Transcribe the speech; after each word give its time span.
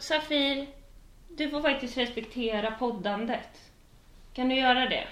Safir, 0.00 0.66
du 1.28 1.50
får 1.50 1.62
faktiskt 1.62 1.96
respektera 1.98 2.70
poddandet. 2.70 3.70
Kan 4.34 4.48
du 4.48 4.54
göra 4.54 4.88
det? 4.88 5.06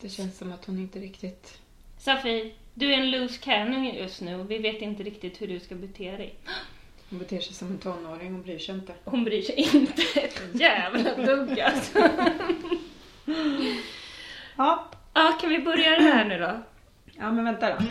Det 0.00 0.08
känns 0.08 0.38
som 0.38 0.52
att 0.52 0.64
hon 0.64 0.78
inte 0.78 0.98
riktigt... 0.98 1.58
Safir, 1.98 2.54
du 2.74 2.92
är 2.92 2.98
en 2.98 3.10
loose 3.10 3.38
cannon 3.38 3.84
just 3.84 4.20
nu 4.20 4.40
och 4.40 4.50
vi 4.50 4.58
vet 4.58 4.82
inte 4.82 5.02
riktigt 5.02 5.42
hur 5.42 5.46
du 5.48 5.60
ska 5.60 5.74
bete 5.74 6.16
dig. 6.16 6.34
Hon 7.10 7.18
beter 7.18 7.40
sig 7.40 7.54
som 7.54 7.68
en 7.68 7.78
tonåring, 7.78 8.32
hon 8.32 8.42
bryr 8.42 8.58
sig 8.58 8.74
inte. 8.74 8.94
Hon 9.04 9.24
bryr 9.24 9.42
sig 9.42 9.76
inte 9.76 10.02
ett 10.20 10.40
jävla 10.54 11.16
dugg 11.16 11.60
alltså. 11.60 11.98
Ja, 14.56 14.88
Ja, 15.14 15.38
kan 15.40 15.50
vi 15.50 15.58
börja 15.58 15.90
det 15.90 16.02
här 16.02 16.24
nu 16.24 16.38
då? 16.38 16.62
ja 17.18 17.32
men 17.32 17.44
vänta 17.44 17.70
då. 17.70 17.84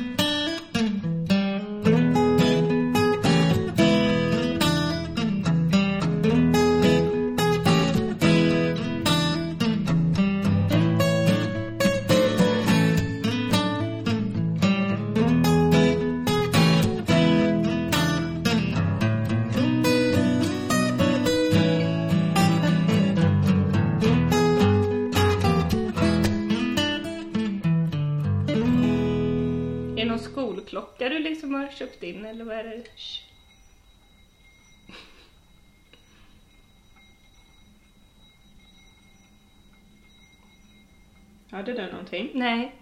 Hörde 41.57 41.73
du 41.73 41.91
någonting? 41.91 42.31
Nej. 42.33 42.75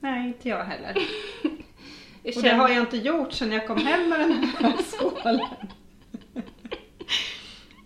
Nej, 0.00 0.26
inte 0.26 0.48
jag 0.48 0.64
heller. 0.64 0.94
Jag 2.22 2.36
Och 2.36 2.42
det 2.42 2.48
känner- 2.48 2.54
har 2.54 2.68
jag 2.68 2.78
inte 2.78 2.96
gjort 2.96 3.32
sedan 3.32 3.52
jag 3.52 3.66
kom 3.66 3.78
hem 3.86 4.08
med 4.08 4.20
den 4.20 4.32
här 4.32 4.76
skålen. 4.82 5.40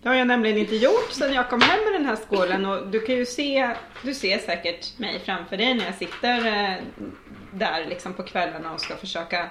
Det 0.01 0.09
har 0.09 0.15
jag 0.15 0.27
nämligen 0.27 0.57
inte 0.57 0.75
gjort 0.75 1.11
sedan 1.11 1.33
jag 1.33 1.49
kom 1.49 1.61
hem 1.61 1.79
med 1.83 1.93
den 2.01 2.05
här 2.05 2.15
skålen 2.15 2.65
och 2.65 2.87
du 2.87 2.99
kan 2.99 3.15
ju 3.15 3.25
se, 3.25 3.75
du 4.03 4.13
ser 4.13 4.37
säkert 4.37 4.99
mig 4.99 5.19
framför 5.19 5.57
dig 5.57 5.73
när 5.73 5.85
jag 5.85 5.95
sitter 5.95 6.37
eh, 6.47 6.75
där 7.53 7.85
liksom 7.85 8.13
på 8.13 8.23
kvällarna 8.23 8.73
och 8.73 8.81
ska 8.81 8.95
försöka 8.95 9.49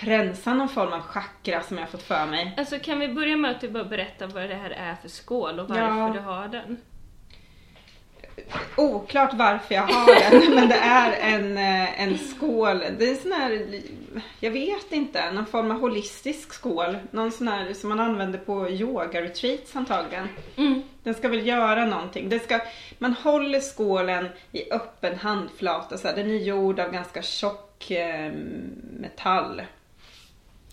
rensa 0.00 0.54
någon 0.54 0.68
form 0.68 0.92
av 0.92 1.00
chakra 1.00 1.62
som 1.62 1.78
jag 1.78 1.88
fått 1.90 2.02
för 2.02 2.26
mig. 2.26 2.54
Alltså 2.56 2.78
kan 2.78 2.98
vi 3.00 3.08
börja 3.08 3.36
med 3.36 3.50
att 3.50 3.60
du 3.60 3.68
bara 3.68 3.84
berättar 3.84 4.26
vad 4.26 4.48
det 4.48 4.54
här 4.54 4.70
är 4.70 4.94
för 4.94 5.08
skål 5.08 5.60
och 5.60 5.68
varför 5.68 5.82
Ja. 5.98 6.10
du 6.14 6.20
har 6.20 6.48
den? 6.48 6.80
Oklart 8.76 9.34
varför 9.34 9.74
jag 9.74 9.82
har 9.82 10.30
den, 10.30 10.54
men 10.54 10.68
det 10.68 10.74
är 10.74 11.12
en, 11.34 11.56
eh, 11.56 12.02
en 12.02 12.18
skål. 12.18 12.82
Det 12.98 13.04
är 13.04 13.10
en 13.10 13.16
sån 13.16 13.32
här, 13.32 13.80
jag 14.40 14.50
vet 14.50 14.92
inte, 14.92 15.30
någon 15.32 15.46
form 15.46 15.70
av 15.70 15.80
holistisk 15.80 16.52
skål. 16.52 16.96
Någon 17.10 17.32
sån 17.32 17.48
här 17.48 17.74
som 17.74 17.88
man 17.88 18.00
använder 18.00 18.38
på 18.38 18.68
yoga-retreats 18.68 19.76
antagligen. 19.76 20.28
Mm. 20.56 20.82
Den 21.02 21.14
ska 21.14 21.28
väl 21.28 21.46
göra 21.46 21.86
någonting. 21.86 22.28
Det 22.28 22.38
ska, 22.38 22.60
man 22.98 23.12
håller 23.12 23.60
skålen 23.60 24.28
i 24.52 24.72
öppen 24.72 25.18
handflata. 25.18 25.98
Så 25.98 26.08
här. 26.08 26.16
Den 26.16 26.30
är 26.30 26.38
gjord 26.38 26.80
av 26.80 26.92
ganska 26.92 27.22
tjock 27.22 27.90
eh, 27.90 28.32
metall. 29.00 29.62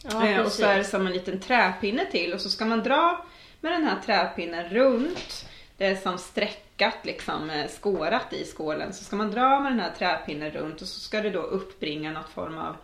Ja, 0.03 0.27
Eh, 0.27 0.41
och 0.41 0.51
så 0.51 0.65
är 0.65 0.77
det 0.77 0.83
som 0.83 1.07
en 1.07 1.13
liten 1.13 1.39
träpinne 1.39 2.05
till 2.11 2.33
och 2.33 2.41
så 2.41 2.49
ska 2.49 2.65
man 2.65 2.83
dra 2.83 3.25
med 3.61 3.71
den 3.71 3.83
här 3.83 3.97
träpinnen 4.05 4.69
runt. 4.69 5.45
Är 5.81 5.95
som 5.95 6.17
sträckat 6.17 6.95
liksom 7.03 7.49
eh, 7.49 7.67
skårat 7.67 8.33
i 8.33 8.45
skålen. 8.45 8.93
Så 8.93 9.03
ska 9.03 9.15
man 9.15 9.31
dra 9.31 9.59
med 9.59 9.71
den 9.71 9.79
här 9.79 9.91
träpinnen 9.97 10.51
runt 10.51 10.81
och 10.81 10.87
så 10.87 10.99
ska 10.99 11.21
det 11.21 11.29
då 11.29 11.39
uppbringa 11.41 12.11
något 12.11 12.29
form 12.29 12.57
av 12.57 12.75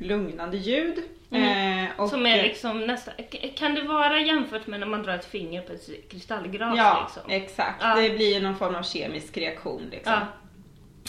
lugnande 0.00 0.56
ljud. 0.56 0.98
Mm. 1.30 1.84
Eh, 1.84 1.90
och, 2.00 2.08
Som 2.10 2.26
är 2.26 2.42
liksom 2.42 2.86
nästan, 2.86 3.14
k- 3.32 3.48
kan 3.56 3.74
det 3.74 3.82
vara 3.82 4.20
jämfört 4.20 4.66
med 4.66 4.80
när 4.80 4.86
man 4.86 5.02
drar 5.02 5.14
ett 5.14 5.24
finger 5.24 5.62
på 5.62 5.72
ett 5.72 6.10
kristallglas 6.10 6.74
Ja, 6.76 7.06
liksom? 7.06 7.30
exakt. 7.32 7.76
Ja. 7.82 7.94
Det 7.94 8.10
blir 8.10 8.34
ju 8.34 8.40
någon 8.40 8.56
form 8.56 8.74
av 8.74 8.82
kemisk 8.82 9.36
reaktion 9.36 9.82
liksom. 9.90 10.12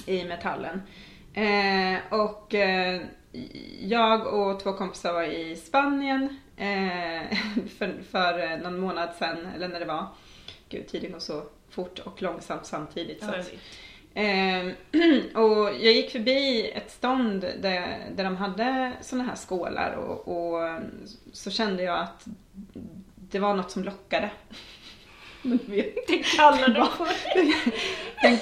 Ja. 0.05 0.13
i 0.13 0.23
metallen. 0.25 0.81
Eh, 1.33 2.13
och 2.19 2.53
eh, 2.55 3.01
jag 3.81 4.27
och 4.33 4.59
två 4.59 4.73
kompisar 4.73 5.13
var 5.13 5.23
i 5.23 5.55
Spanien 5.55 6.37
eh, 6.57 7.37
för, 7.77 7.93
för 8.11 8.57
någon 8.63 8.79
månad 8.79 9.09
sedan, 9.19 9.47
eller 9.55 9.67
när 9.67 9.79
det 9.79 9.85
var. 9.85 10.05
Gud, 10.69 10.87
tiden 10.87 11.11
går 11.11 11.19
så 11.19 11.43
fort 11.69 11.99
och 11.99 12.21
långsamt 12.21 12.65
samtidigt. 12.65 13.23
Så 13.23 13.29
att, 13.29 13.53
vet. 13.53 13.59
Eh, 14.13 14.65
och 15.43 15.65
jag 15.65 15.93
gick 15.93 16.11
förbi 16.11 16.71
ett 16.71 16.91
stånd 16.91 17.41
där, 17.41 18.11
där 18.15 18.23
de 18.23 18.37
hade 18.37 18.93
såna 19.01 19.23
här 19.23 19.35
skålar 19.35 19.93
och, 19.93 20.27
och 20.27 20.79
så 21.33 21.51
kände 21.51 21.83
jag 21.83 21.99
att 21.99 22.27
det 23.15 23.39
var 23.39 23.53
något 23.53 23.71
som 23.71 23.83
lockade. 23.83 24.29
Men 25.41 25.59
Det 26.07 26.35
kallar 26.35 26.67
du 26.67 26.97
på 26.97 27.07
den, 28.21 28.37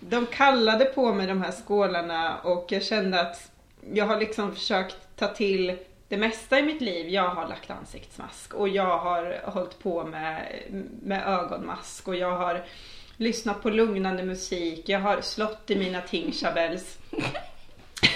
de 0.00 0.26
kallade 0.26 0.84
på 0.84 1.14
mig 1.14 1.26
de 1.26 1.42
här 1.42 1.52
skålarna 1.52 2.38
och 2.38 2.66
jag 2.72 2.82
kände 2.82 3.20
att 3.20 3.52
jag 3.92 4.06
har 4.06 4.20
liksom 4.20 4.54
försökt 4.54 4.96
ta 5.16 5.28
till 5.28 5.78
det 6.12 6.18
mesta 6.18 6.58
i 6.58 6.62
mitt 6.62 6.80
liv. 6.80 7.08
Jag 7.08 7.28
har 7.28 7.48
lagt 7.48 7.70
ansiktsmask 7.70 8.54
och 8.54 8.68
jag 8.68 8.98
har 8.98 9.40
hållit 9.44 9.78
på 9.78 10.04
med, 10.04 10.62
med 11.02 11.26
ögonmask 11.26 12.08
och 12.08 12.16
jag 12.16 12.36
har 12.36 12.64
lyssnat 13.16 13.62
på 13.62 13.70
lugnande 13.70 14.22
musik. 14.22 14.88
Jag 14.88 15.00
har 15.00 15.20
slått 15.20 15.70
i 15.70 15.76
mina 15.76 16.00
tingshabels. 16.00 16.98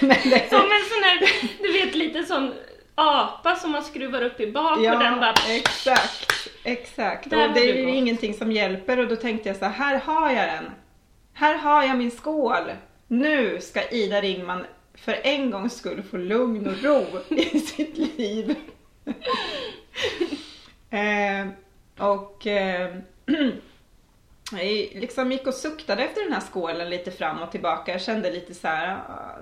Men 0.01 0.17
det, 0.23 0.49
Som 0.49 0.59
en 0.59 0.85
sån 0.89 1.03
här, 1.03 1.29
du 1.61 1.71
vet 1.73 1.95
lite 1.95 2.23
sån 2.23 2.53
apa 2.95 3.55
som 3.55 3.71
man 3.71 3.83
skruvar 3.83 4.21
upp 4.21 4.39
i 4.39 4.51
bak 4.51 4.77
och 4.77 4.83
den 4.83 5.01
Ja, 5.01 5.15
bara... 5.19 5.55
exakt. 5.55 6.49
Exakt. 6.63 7.29
Där 7.29 7.47
och 7.47 7.53
det 7.53 7.69
är 7.69 7.75
ju 7.75 7.95
ingenting 7.95 8.33
som 8.33 8.51
hjälper 8.51 8.99
och 8.99 9.07
då 9.07 9.15
tänkte 9.15 9.49
jag 9.49 9.57
så 9.57 9.65
här, 9.65 9.71
här 9.71 9.99
har 9.99 10.31
jag 10.31 10.47
den. 10.47 10.71
Här 11.33 11.57
har 11.57 11.83
jag 11.83 11.97
min 11.97 12.11
skål. 12.11 12.71
Nu 13.07 13.61
ska 13.61 13.89
Ida 13.89 14.21
Ringman 14.21 14.65
för 14.97 15.19
en 15.23 15.51
gångs 15.51 15.75
skull 15.77 16.03
få 16.03 16.17
lugn 16.17 16.67
och 16.67 16.83
ro 16.83 17.05
i 17.29 17.59
sitt 17.59 17.97
liv. 17.97 18.55
eh, 20.89 21.47
och 22.07 22.47
eh, 22.47 22.95
jag 24.51 24.61
liksom 24.93 25.31
gick 25.31 25.47
och 25.47 25.53
suktade 25.53 26.03
efter 26.03 26.23
den 26.23 26.33
här 26.33 26.39
skålen 26.41 26.89
lite 26.89 27.11
fram 27.11 27.41
och 27.41 27.51
tillbaka. 27.51 27.91
Jag 27.91 28.01
kände 28.01 28.31
lite 28.31 28.53
så 28.53 28.67
här. 28.67 28.97
ah, 28.97 29.37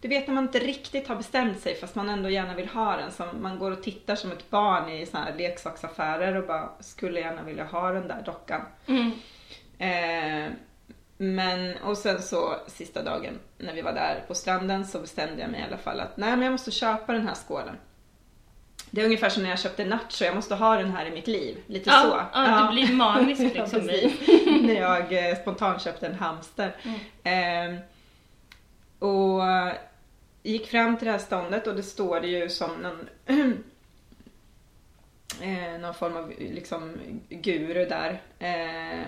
Du 0.00 0.08
vet 0.08 0.26
när 0.26 0.34
man 0.34 0.44
inte 0.44 0.58
riktigt 0.58 1.08
har 1.08 1.16
bestämt 1.16 1.60
sig 1.60 1.74
fast 1.74 1.94
man 1.94 2.08
ändå 2.08 2.30
gärna 2.30 2.54
vill 2.54 2.68
ha 2.68 2.96
den. 2.96 3.12
Som 3.12 3.42
man 3.42 3.58
går 3.58 3.70
och 3.70 3.82
tittar 3.82 4.16
som 4.16 4.32
ett 4.32 4.50
barn 4.50 4.88
i 4.88 5.06
såna 5.06 5.24
här 5.24 5.34
leksaksaffärer 5.34 6.36
och 6.36 6.46
bara 6.46 6.68
skulle 6.80 7.20
gärna 7.20 7.42
vilja 7.42 7.64
ha 7.64 7.90
den 7.90 8.08
där 8.08 8.22
dockan. 8.26 8.60
Mm. 8.86 9.10
Eh, 9.78 10.52
men 11.22 11.76
och 11.76 11.98
sen 11.98 12.22
så 12.22 12.56
sista 12.66 13.02
dagen 13.02 13.38
när 13.58 13.72
vi 13.74 13.82
var 13.82 13.92
där 13.92 14.24
på 14.28 14.34
stranden 14.34 14.86
så 14.86 14.98
bestämde 14.98 15.42
jag 15.42 15.50
mig 15.50 15.60
i 15.60 15.64
alla 15.64 15.78
fall 15.78 16.00
att 16.00 16.16
nej 16.16 16.30
men 16.30 16.42
jag 16.42 16.52
måste 16.52 16.70
köpa 16.70 17.12
den 17.12 17.26
här 17.26 17.34
skålen. 17.34 17.76
Det 18.90 19.00
är 19.00 19.04
ungefär 19.04 19.28
som 19.28 19.42
när 19.42 19.50
jag 19.50 19.58
köpte 19.58 19.84
nacho, 19.84 20.24
jag 20.24 20.34
måste 20.34 20.54
ha 20.54 20.76
den 20.76 20.90
här 20.90 21.06
i 21.06 21.10
mitt 21.10 21.26
liv. 21.26 21.58
Lite 21.66 21.90
Ja, 21.90 22.02
så. 22.02 22.38
ja, 22.38 22.66
du 22.70 22.74
blir 22.74 22.94
manisk 22.96 23.40
Ja, 23.54 23.62
liksom 23.62 23.80
när 24.66 24.80
jag 24.80 25.28
eh, 25.30 25.36
spontant 25.36 25.82
köpte 25.82 26.06
en 26.06 26.14
hamster. 26.14 26.76
Eh, 27.22 27.78
och 28.98 29.46
eh, 29.50 29.72
gick 30.42 30.66
fram 30.70 30.96
till 30.96 31.06
det 31.06 31.12
här 31.12 31.18
ståndet 31.18 31.66
och 31.66 31.74
det 31.76 31.82
står 31.82 32.20
det 32.20 32.28
ju 32.28 32.48
som 32.48 32.70
någon, 32.76 33.08
eh, 35.40 35.78
någon 35.80 35.94
form 35.94 36.16
av 36.16 36.32
liksom 36.38 36.92
guru 37.28 37.84
där 37.84 38.22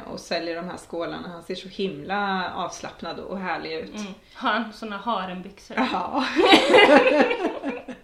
och 0.06 0.12
och 0.15 0.21
säljer 0.21 0.56
de 0.56 0.69
här 0.69 0.76
skålarna. 0.76 1.29
Han 1.29 1.43
ser 1.43 1.55
så 1.55 1.69
himla 1.69 2.53
avslappnad 2.55 3.19
och 3.19 3.38
härlig 3.38 3.73
ut. 3.73 3.94
Mm. 3.94 4.12
Har 4.35 4.50
han 4.50 4.73
såna 4.73 4.97
harenbyxor? 4.97 5.76
Ja. 5.93 6.25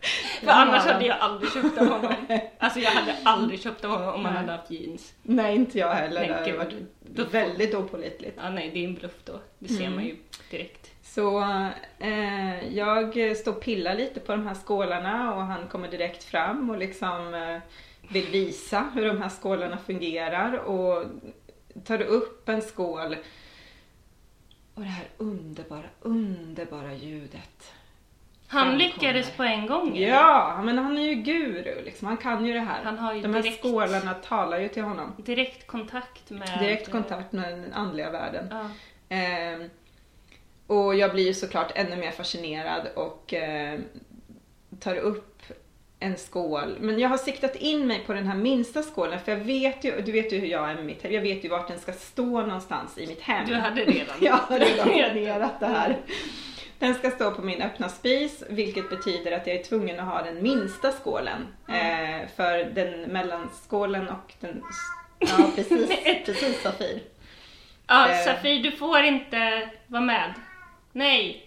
För 0.40 0.50
annars 0.50 0.84
hade 0.84 1.06
jag 1.06 1.16
aldrig 1.20 1.52
köpt 1.52 1.78
av 1.78 1.86
honom. 1.88 2.14
Alltså 2.58 2.80
jag 2.80 2.90
hade 2.90 3.16
aldrig 3.24 3.62
köpt 3.62 3.84
av 3.84 3.90
honom 3.90 4.14
om 4.14 4.24
han 4.24 4.36
hade 4.36 4.52
haft 4.52 4.70
jeans. 4.70 5.14
Nej, 5.22 5.56
inte 5.56 5.78
jag 5.78 5.94
heller. 5.94 6.20
Nej, 6.20 6.28
det 6.28 6.34
hade 6.34 6.52
varit 6.52 6.74
Då 7.00 7.24
väldigt 7.24 7.74
opålitligt. 7.74 8.38
Ja 8.42 8.50
nej, 8.50 8.70
det 8.74 8.80
är 8.80 8.88
en 8.88 8.94
bluff 8.94 9.24
då. 9.24 9.40
Det 9.58 9.68
ser 9.68 9.80
Mm. 9.80 9.94
man 9.94 10.04
ju 10.04 10.16
direkt. 10.50 10.90
Så 11.02 11.40
eh, 11.98 12.76
jag 12.76 13.36
står 13.36 13.52
och 13.52 13.60
pillar 13.60 13.94
lite 13.94 14.20
på 14.20 14.32
de 14.32 14.46
här 14.46 14.54
skålarna 14.54 15.34
och 15.34 15.42
han 15.42 15.68
kommer 15.68 15.88
direkt 15.88 16.24
fram 16.24 16.70
och 16.70 16.78
liksom 16.78 17.34
eh, 17.34 17.58
vill 18.12 18.26
visa 18.26 18.90
hur 18.94 19.06
de 19.06 19.22
här 19.22 19.28
skålarna 19.28 19.78
fungerar 19.78 20.52
och 20.54 21.04
tar 21.84 22.00
upp 22.02 22.48
en 22.48 22.62
skål 22.62 23.16
och 24.74 24.82
det 24.82 24.88
här 24.88 25.04
underbara, 25.16 25.86
underbara 26.00 26.94
ljudet. 26.94 27.72
Han 28.48 28.78
lyckades 28.78 29.30
på 29.30 29.42
en 29.42 29.66
gång. 29.66 29.96
eller? 29.96 30.08
Ja, 30.08 30.60
men 30.64 30.78
han 30.78 30.98
är 30.98 31.02
ju 31.02 31.14
guru 31.14 31.82
liksom. 31.84 32.08
Han 32.08 32.16
kan 32.16 32.46
ju 32.46 32.52
det 32.52 32.60
här. 32.60 32.84
Han 32.84 32.98
har 32.98 33.14
ju 33.14 33.22
De 33.22 33.34
här 33.34 33.42
direkt- 33.42 33.58
skålarna 33.60 34.14
talar 34.14 34.60
ju 34.60 34.68
till 34.68 34.82
honom. 34.82 35.12
Direkt 35.18 35.66
kontakt 35.66 36.30
med... 36.30 36.58
Direkt 36.60 36.90
kontakt 36.90 37.32
med 37.32 37.52
den 37.58 37.72
andliga 37.72 38.10
världen. 38.10 38.48
Ja. 38.50 38.70
Ehm, 39.08 39.70
och 40.66 40.94
jag 40.94 41.12
blir 41.12 41.26
ju 41.26 41.34
såklart 41.34 41.72
ännu 41.74 41.96
mer 41.96 42.10
fascinerad 42.10 42.88
och 42.96 43.34
ehm, 43.34 43.84
tar 44.80 44.96
upp 44.96 45.29
en 46.00 46.16
skål. 46.16 46.76
Men 46.80 46.98
jag 46.98 47.08
har 47.08 47.18
siktat 47.18 47.56
in 47.56 47.86
mig 47.86 48.02
på 48.06 48.12
den 48.12 48.26
här 48.26 48.34
minsta 48.36 48.82
skålen 48.82 49.20
för 49.20 49.32
jag 49.32 49.38
vet 49.38 49.84
ju, 49.84 50.00
du 50.00 50.12
vet 50.12 50.32
ju 50.32 50.38
hur 50.38 50.46
jag 50.46 50.70
är 50.70 50.74
med 50.74 50.84
mitt 50.84 51.02
hem. 51.02 51.12
Jag 51.12 51.22
vet 51.22 51.44
ju 51.44 51.48
vart 51.48 51.68
den 51.68 51.78
ska 51.78 51.92
stå 51.92 52.42
någonstans 52.42 52.98
i 52.98 53.06
mitt 53.06 53.20
hem. 53.20 53.46
Du 53.46 53.54
hade 53.54 53.84
redan 53.84 54.16
Jag 54.20 54.32
har 54.36 54.58
redan 54.58 54.88
planerat 54.88 55.60
det 55.60 55.66
här. 55.66 55.98
Den 56.78 56.94
ska 56.94 57.10
stå 57.10 57.30
på 57.30 57.42
min 57.42 57.62
öppna 57.62 57.88
spis 57.88 58.42
vilket 58.48 58.90
betyder 58.90 59.32
att 59.32 59.46
jag 59.46 59.56
är 59.56 59.62
tvungen 59.62 60.00
att 60.00 60.06
ha 60.06 60.22
den 60.22 60.42
minsta 60.42 60.92
skålen. 60.92 61.46
Eh, 61.68 62.28
för 62.36 62.64
den 62.74 63.00
mellanskålen 63.00 64.08
och 64.08 64.34
den... 64.40 64.62
Ja 65.18 65.50
precis, 65.56 65.90
precis 66.26 66.62
Safir. 66.62 67.02
Ja, 67.86 68.10
Eh. 68.10 68.24
Safir, 68.24 68.62
du 68.62 68.72
får 68.72 69.02
inte 69.02 69.70
vara 69.86 70.02
med. 70.02 70.34
Nej. 70.92 71.46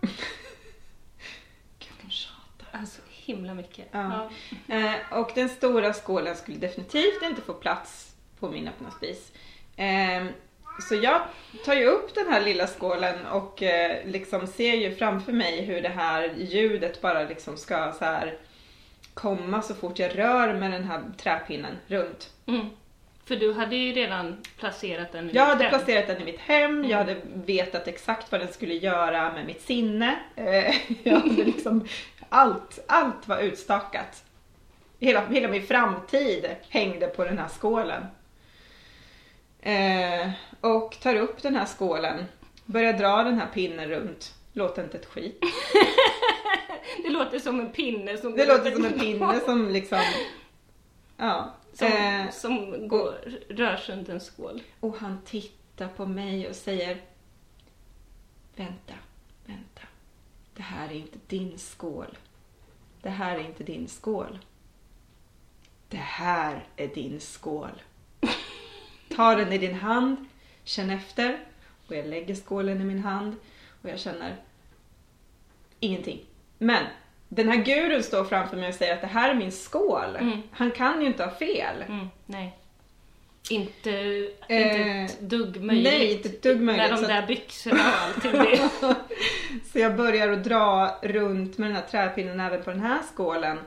Gud, 1.78 1.92
de 2.02 2.10
tjatar. 2.10 2.78
Alltså 2.80 3.00
himla 3.24 3.54
mycket. 3.54 3.86
Ja. 3.92 4.30
Eh, 4.68 5.18
och 5.20 5.30
den 5.34 5.48
stora 5.48 5.92
skålen 5.92 6.36
skulle 6.36 6.56
definitivt 6.58 7.22
inte 7.22 7.42
få 7.42 7.54
plats 7.54 8.14
på 8.40 8.48
min 8.48 8.68
öppna 8.68 8.90
spis. 8.90 9.32
Eh, 9.76 10.24
så 10.88 10.94
jag 10.94 11.20
tar 11.64 11.74
ju 11.74 11.86
upp 11.86 12.14
den 12.14 12.32
här 12.32 12.40
lilla 12.40 12.66
skålen 12.66 13.26
och 13.26 13.62
eh, 13.62 14.06
liksom 14.06 14.46
ser 14.46 14.74
ju 14.74 14.94
framför 14.94 15.32
mig 15.32 15.62
hur 15.64 15.80
det 15.80 15.88
här 15.88 16.34
ljudet 16.36 17.00
bara 17.00 17.22
liksom 17.22 17.56
ska 17.56 17.92
så 17.92 18.04
här 18.04 18.38
komma 19.14 19.62
så 19.62 19.74
fort 19.74 19.98
jag 19.98 20.18
rör 20.18 20.54
med 20.54 20.70
den 20.72 20.84
här 20.84 21.02
träpinnen 21.16 21.76
runt. 21.86 22.30
Mm. 22.46 22.66
För 23.26 23.36
du 23.36 23.52
hade 23.52 23.76
ju 23.76 23.92
redan 23.92 24.42
placerat 24.58 25.12
den 25.12 25.30
i 25.30 25.34
Jag 25.34 25.46
hade 25.46 25.64
hem. 25.64 25.70
placerat 25.70 26.06
den 26.06 26.22
i 26.22 26.24
mitt 26.24 26.40
hem, 26.40 26.84
jag 26.84 26.98
hade 26.98 27.16
vetat 27.34 27.88
exakt 27.88 28.32
vad 28.32 28.40
den 28.40 28.52
skulle 28.52 28.74
göra 28.74 29.32
med 29.32 29.46
mitt 29.46 29.62
sinne. 29.62 30.18
Eh, 30.36 30.74
Jag 31.02 31.20
hade 31.20 31.44
liksom, 31.44 31.88
allt, 32.34 32.84
allt 32.86 33.28
var 33.28 33.38
utstakat. 33.38 34.24
Hela, 34.98 35.26
hela 35.26 35.48
min 35.48 35.66
framtid 35.66 36.56
hängde 36.68 37.06
på 37.06 37.24
den 37.24 37.38
här 37.38 37.48
skålen. 37.48 38.06
Eh, 39.60 40.30
och 40.60 40.96
tar 41.00 41.16
upp 41.16 41.42
den 41.42 41.56
här 41.56 41.66
skålen, 41.66 42.24
börjar 42.64 42.92
dra 42.92 43.22
den 43.22 43.38
här 43.38 43.46
pinnen 43.54 43.88
runt. 43.88 44.34
Låter 44.52 44.84
inte 44.84 44.98
ett 44.98 45.06
skit. 45.06 45.40
Det 47.02 47.10
låter 47.10 47.38
som 47.38 47.60
en 47.60 47.72
pinne 47.72 48.18
som 48.18 48.36
Det 48.36 48.46
låter 48.46 48.70
som 48.70 48.84
en 48.84 48.98
pinne 48.98 49.40
som 49.40 49.68
liksom, 49.68 50.02
ja. 51.16 51.54
Som, 51.72 51.86
Eh, 51.86 52.30
som 52.30 52.88
går, 52.88 53.14
rör 53.48 53.76
sig 53.76 53.96
runt 53.96 54.08
en 54.08 54.20
skål. 54.20 54.62
Och 54.80 54.96
han 54.96 55.18
tittar 55.24 55.88
på 55.88 56.06
mig 56.06 56.48
och 56.48 56.56
säger 56.56 57.00
Vänta, 58.56 58.94
vänta. 59.46 59.80
Det 60.54 60.62
här 60.62 60.88
är 60.88 60.94
inte 60.94 61.18
din 61.26 61.58
skål. 61.58 62.18
Det 63.04 63.10
här 63.10 63.36
är 63.36 63.44
inte 63.44 63.64
din 63.64 63.88
skål. 63.88 64.38
Det 65.88 65.96
här 65.96 66.64
är 66.76 66.88
din 66.88 67.20
skål. 67.20 67.82
Ta 69.16 69.34
den 69.34 69.52
i 69.52 69.58
din 69.58 69.74
hand, 69.74 70.16
känn 70.64 70.90
efter. 70.90 71.40
Och 71.86 71.96
jag 71.96 72.06
lägger 72.06 72.34
skålen 72.34 72.80
i 72.80 72.84
min 72.84 72.98
hand 72.98 73.36
och 73.82 73.88
jag 73.88 73.98
känner 73.98 74.36
ingenting. 75.80 76.20
Men 76.58 76.84
den 77.28 77.48
här 77.48 77.64
gurun 77.64 78.02
står 78.02 78.24
framför 78.24 78.56
mig 78.56 78.68
och 78.68 78.74
säger 78.74 78.94
att 78.94 79.00
det 79.00 79.06
här 79.06 79.30
är 79.30 79.34
min 79.34 79.52
skål. 79.52 80.16
Mm. 80.16 80.42
Han 80.50 80.70
kan 80.70 81.00
ju 81.00 81.06
inte 81.06 81.24
ha 81.24 81.34
fel. 81.34 81.82
Mm, 81.82 82.08
nej. 82.26 82.58
Inte, 83.50 83.90
Eh, 84.48 84.66
inte 84.66 85.14
ett 85.14 85.20
dugg 85.20 85.60
möjligt. 85.62 85.84
nej, 85.92 86.12
inte 86.12 86.28
ett 86.28 86.42
dugg 86.42 86.60
möjligt, 86.60 86.90
När 86.90 86.96
de 87.02 87.06
där 87.06 87.26
byxorna 87.26 87.80
och 87.80 88.26
allting. 88.26 88.68
Så 89.72 89.78
jag 89.78 89.96
börjar 89.96 90.28
att 90.28 90.44
dra 90.44 90.98
runt 91.02 91.58
med 91.58 91.68
den 91.68 91.76
här 91.76 91.86
träpinnen 91.90 92.40
även 92.40 92.62
på 92.62 92.70
den 92.70 92.80
här 92.80 93.02
skålen. 93.14 93.58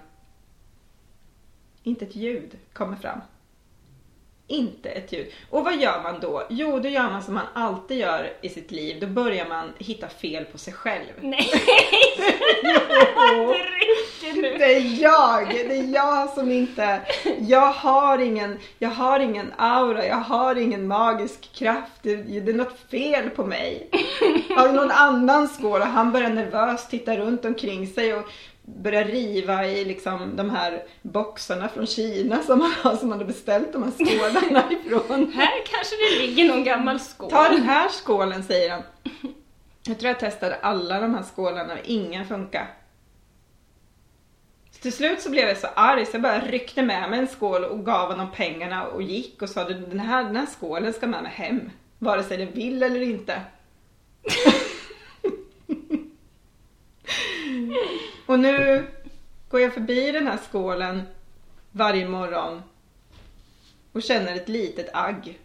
Inte 1.83 2.06
ett 2.06 2.15
ljud 2.15 2.57
kommer 2.74 2.95
fram. 2.95 3.19
Inte 4.49 4.89
ett 4.89 5.11
ljud. 5.11 5.31
Och 5.49 5.63
vad 5.63 5.77
gör 5.77 6.03
man 6.03 6.19
då? 6.19 6.44
Jo, 6.49 6.79
då 6.79 6.89
gör 6.89 7.09
man 7.09 7.23
som 7.23 7.33
man 7.33 7.45
alltid 7.53 7.97
gör 7.97 8.33
i 8.41 8.49
sitt 8.49 8.71
liv. 8.71 8.97
Då 9.01 9.07
börjar 9.07 9.47
man 9.47 9.73
hitta 9.77 10.09
fel 10.09 10.45
på 10.45 10.57
sig 10.57 10.73
själv. 10.73 11.11
Nej, 11.21 11.49
Jo, 13.33 13.53
det 14.33 14.75
är 14.75 15.01
jag! 15.01 15.49
Det 15.49 15.79
är 15.79 15.94
jag 15.94 16.29
som 16.29 16.51
inte... 16.51 17.01
Jag 17.39 17.71
har 17.71 18.17
ingen, 18.17 18.57
jag 18.79 18.89
har 18.89 19.19
ingen 19.19 19.53
aura, 19.57 20.05
jag 20.05 20.15
har 20.15 20.55
ingen 20.55 20.88
magisk 20.88 21.53
kraft. 21.53 21.91
Det, 22.01 22.15
det 22.15 22.51
är 22.51 22.55
något 22.55 22.79
fel 22.91 23.29
på 23.29 23.45
mig. 23.45 23.89
Har 24.55 24.73
någon 24.73 24.91
annan 24.91 25.47
skål? 25.47 25.81
Och 25.81 25.88
han 25.88 26.11
börjar 26.11 26.29
nervöst 26.29 26.89
titta 26.89 27.17
runt 27.17 27.45
omkring 27.45 27.88
sig 27.88 28.13
och 28.13 28.25
börjar 28.67 29.03
riva 29.03 29.67
i 29.67 29.85
liksom 29.85 30.35
de 30.35 30.49
här 30.49 30.83
boxarna 31.01 31.69
från 31.69 31.87
Kina 31.87 32.43
som 32.43 32.61
han, 32.61 32.97
som 32.97 33.09
han 33.09 33.19
hade 33.19 33.25
beställt 33.25 33.73
de 33.73 33.83
här 33.83 33.91
skålarna 33.91 34.71
ifrån. 34.85 35.31
Här 35.31 35.65
kanske 35.65 35.95
det 35.95 36.27
ligger 36.27 36.47
någon 36.47 36.63
gammal 36.63 36.99
skål. 36.99 37.29
Ta 37.29 37.49
den 37.49 37.61
här 37.61 37.89
skålen 37.89 38.43
säger 38.43 38.71
han. 38.71 38.83
Jag 39.87 39.99
tror 39.99 40.07
jag 40.07 40.19
testade 40.19 40.55
alla 40.55 40.99
de 40.99 41.15
här 41.15 41.23
skålarna 41.23 41.73
och 41.73 41.79
ingen 41.83 42.27
funkar. 42.27 42.73
Så 44.71 44.81
till 44.81 44.93
slut 44.93 45.21
så 45.21 45.29
blev 45.29 45.47
jag 45.47 45.57
så 45.57 45.67
arg 45.67 46.05
så 46.05 46.11
jag 46.13 46.21
bara 46.21 46.39
ryckte 46.39 46.83
med 46.83 47.09
mig 47.09 47.19
en 47.19 47.27
skål 47.27 47.63
och 47.63 47.85
gav 47.85 48.11
honom 48.11 48.31
pengarna 48.31 48.87
och 48.87 49.01
gick 49.01 49.41
och 49.41 49.49
sa 49.49 49.63
den 49.63 49.99
här, 49.99 50.23
den 50.23 50.35
här 50.35 50.45
skålen 50.45 50.93
ska 50.93 51.07
med 51.07 51.23
mig 51.23 51.31
hem. 51.31 51.69
Vare 51.99 52.23
sig 52.23 52.37
den 52.37 52.51
vill 52.51 52.83
eller 52.83 53.01
inte. 53.01 53.41
och 58.27 58.39
nu 58.39 58.88
går 59.50 59.62
jag 59.62 59.74
förbi 59.74 60.12
den 60.12 60.27
här 60.27 60.38
skålen 60.38 61.01
varje 61.71 62.07
morgon 62.07 62.62
och 63.91 64.03
känner 64.03 64.35
ett 64.35 64.50
litet 64.50 64.89
agg. 64.94 65.39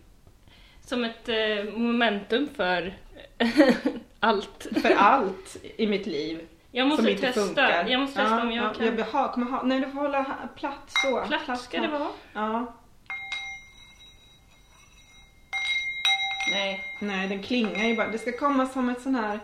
Som 0.87 1.05
ett 1.05 1.29
eh, 1.29 1.75
momentum 1.75 2.49
för 2.56 2.94
allt. 4.20 4.67
För 4.82 4.90
allt 4.90 5.56
i 5.76 5.87
mitt 5.87 6.06
liv. 6.06 6.46
Jag 6.70 6.88
måste 6.88 7.02
som 7.02 7.11
inte 7.11 7.23
testa. 7.23 7.40
funkar. 7.40 7.87
Jag 7.88 8.00
måste 8.00 8.20
testa 8.20 8.43
om 8.43 8.52
jag 8.52 8.64
ja, 8.64 8.75
kan. 8.75 8.99
Jag 8.99 9.05
ha, 9.05 9.32
kommer 9.32 9.50
ha, 9.50 9.62
nej 9.62 9.81
du 9.81 9.90
får 9.90 10.00
hålla 10.00 10.37
platt 10.56 10.93
så. 11.02 11.25
Platt 11.26 11.61
ska 11.61 11.81
det 11.81 11.88
vara. 11.88 12.08
Ja. 12.32 12.74
Nej. 16.51 16.81
Nej, 17.01 17.29
den 17.29 17.43
klingar 17.43 17.84
ju 17.84 17.96
bara. 17.96 18.08
Det 18.08 18.19
ska 18.19 18.32
komma 18.32 18.67
som 18.67 18.89
ett 18.89 19.03
sån 19.03 19.15
här... 19.15 19.41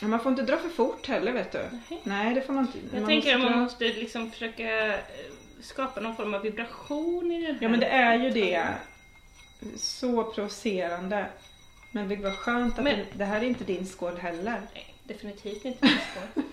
Ja, 0.00 0.08
man 0.08 0.20
får 0.20 0.30
inte 0.30 0.42
dra 0.42 0.56
för 0.56 0.68
fort 0.68 1.06
heller 1.08 1.32
vet 1.32 1.52
du. 1.52 1.58
Nej. 1.88 2.00
Nej, 2.04 2.34
det 2.34 2.40
får 2.42 2.52
man 2.52 2.64
inte. 2.66 2.78
Jag 2.92 3.00
man 3.00 3.08
tänker 3.10 3.34
att 3.34 3.40
man 3.40 3.52
dra- 3.52 3.58
måste 3.58 3.84
liksom 3.84 4.30
försöka 4.30 4.86
eh, 4.94 5.00
skapa 5.60 6.00
någon 6.00 6.16
form 6.16 6.34
av 6.34 6.42
vibration 6.42 7.32
i 7.32 7.46
den 7.46 7.54
här. 7.54 7.58
Ja, 7.62 7.68
men 7.68 7.80
det 7.80 7.86
är 7.86 8.18
ju 8.18 8.30
det. 8.30 8.64
Så 9.76 10.24
provocerande. 10.24 11.26
Men 11.92 12.08
det 12.08 12.16
var 12.16 12.30
skönt 12.30 12.78
att 12.78 12.84
Men- 12.84 12.98
det, 12.98 13.06
det 13.12 13.24
här 13.24 13.40
är 13.40 13.44
inte 13.44 13.64
din 13.64 13.86
skål 13.86 14.16
heller. 14.16 14.60
Nej, 14.74 14.94
definitivt 15.04 15.64
inte 15.64 15.86
min 15.86 15.96
skål. 16.12 16.44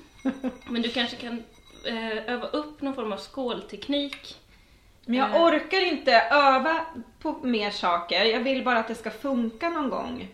Men 0.70 0.82
du 0.82 0.90
kanske 0.90 1.16
kan 1.16 1.44
eh, 1.88 2.18
öva 2.34 2.48
upp 2.48 2.82
någon 2.82 2.96
form 2.96 3.12
av 3.14 3.18
skålteknik. 3.18 4.36
Men 5.06 5.18
jag 5.18 5.30
Eh. 5.36 5.44
orkar 5.44 5.88
inte 5.88 6.12
öva 6.32 6.86
på 7.22 7.32
mer 7.44 7.72
saker. 7.72 8.24
Jag 8.26 8.40
vill 8.40 8.64
bara 8.64 8.80
att 8.80 8.88
det 8.88 8.96
ska 8.96 9.10
funka 9.12 9.70
någon 9.70 9.90
gång. 9.90 10.28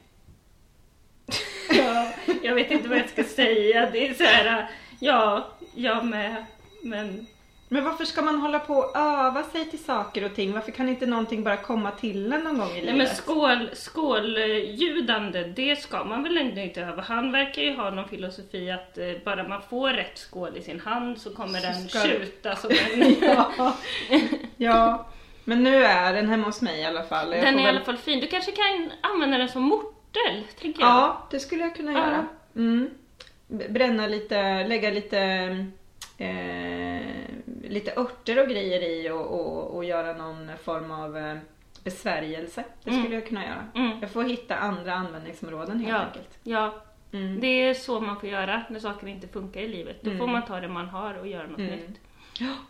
Ja, 1.70 2.08
jag 2.44 2.56
vet 2.56 2.72
inte 2.72 2.90
vad 2.90 2.98
jag 2.98 3.10
ska 3.10 3.24
säga. 3.24 3.90
Det 3.92 4.08
är 4.08 4.14
så 4.14 4.24
här, 4.24 4.70
ja, 5.00 5.48
jag 5.76 6.06
med. 6.06 6.46
Men 6.84 7.28
Men 7.70 7.84
varför 7.84 8.06
ska 8.06 8.22
man 8.22 8.40
hålla 8.40 8.60
på 8.60 8.74
och 8.74 8.98
öva 8.98 9.44
sig 9.44 9.66
till 9.70 9.84
saker 9.84 10.26
och 10.26 10.36
ting? 10.36 10.52
Varför 10.54 10.72
kan 10.72 10.90
inte 10.90 11.06
någonting 11.06 11.44
bara 11.44 11.58
komma 11.58 11.92
till 11.92 12.34
en 12.34 12.42
någon 12.42 12.58
gång 12.58 12.70
i 12.70 12.74
Nej 12.74 12.82
livet? 12.82 12.98
men 12.98 13.08
skål, 13.16 13.70
skåljudande, 13.74 15.44
det 15.44 15.76
ska 15.82 16.04
man 16.04 16.24
väl 16.24 16.38
ändå 16.38 16.62
inte 16.62 16.82
öva. 16.82 17.02
Han 17.02 17.32
verkar 17.32 17.62
ju 17.62 17.76
ha 17.76 17.90
någon 17.90 18.08
filosofi 18.10 18.72
att 18.72 18.98
eh, 18.98 19.06
bara 19.26 19.48
man 19.48 19.62
får 19.70 19.90
rätt 19.90 20.18
skål 20.18 20.58
i 20.58 20.62
sin 20.62 20.80
hand 20.80 21.18
så 21.22 21.36
kommer 21.36 21.60
Så 21.60 21.66
den 21.68 21.88
tjuta 21.90 22.56
som 22.56 22.72
en... 22.94 23.16
ja. 23.22 23.74
ja, 24.58 25.08
men 25.44 25.64
nu 25.64 25.84
är 25.86 26.14
den 26.14 26.30
hemma 26.30 26.46
hos 26.46 26.62
mig 26.62 26.80
i 26.82 26.86
alla 26.86 27.04
fall. 27.04 27.32
Jag 27.34 27.42
Den 27.44 27.56
är 27.56 27.62
i 27.62 27.66
väl- 27.66 27.76
alla 27.76 27.86
fall 27.86 27.98
fin. 27.98 28.20
Du 28.20 28.28
kanske 28.28 28.52
kan 28.52 28.92
använda 29.02 29.38
den 29.38 29.50
som 29.50 29.62
mortel, 30.16 30.44
tänker 30.60 30.82
jag. 30.82 30.90
Ja, 30.90 31.28
det 31.32 31.40
skulle 31.40 31.62
jag 31.64 31.76
kunna 31.76 31.92
göra. 31.92 32.28
Mm. 32.56 32.90
Bränna 33.48 34.08
lite, 34.08 34.68
lägga 34.68 34.90
lite 34.92 35.20
eh, 36.18 37.02
lite 37.70 37.94
örter 37.96 38.44
och 38.44 38.50
grejer 38.50 38.82
i 38.82 39.10
och, 39.10 39.26
och, 39.26 39.76
och 39.76 39.86
göra 39.86 40.14
någon 40.14 40.52
form 40.64 40.92
av 40.92 41.18
eh, 41.18 41.38
besvärjelse. 41.84 42.64
Det 42.84 42.90
Mm. 42.90 43.02
skulle 43.04 43.16
jag 43.16 43.28
kunna 43.28 43.44
göra. 43.46 43.66
Mm. 43.76 43.98
Jag 44.02 44.12
får 44.12 44.24
hitta 44.24 44.56
andra 44.56 44.94
användningsområden 44.94 45.80
helt 45.80 45.90
Ja. 45.92 46.00
enkelt. 46.06 46.40
Ja, 46.44 46.74
Mm. 47.14 47.40
det 47.40 47.48
är 47.48 47.74
så 47.74 48.00
man 48.00 48.20
får 48.20 48.30
göra 48.30 48.64
när 48.70 48.80
saker 48.80 49.08
inte 49.08 49.28
funkar 49.28 49.62
i 49.62 49.68
livet. 49.68 49.98
Då 50.02 50.10
Mm. 50.10 50.20
får 50.20 50.28
man 50.28 50.46
ta 50.46 50.60
det 50.60 50.68
man 50.68 50.86
har 50.90 51.14
och 51.14 51.28
göra 51.28 51.48
något 51.48 51.60
Mm. 51.60 51.80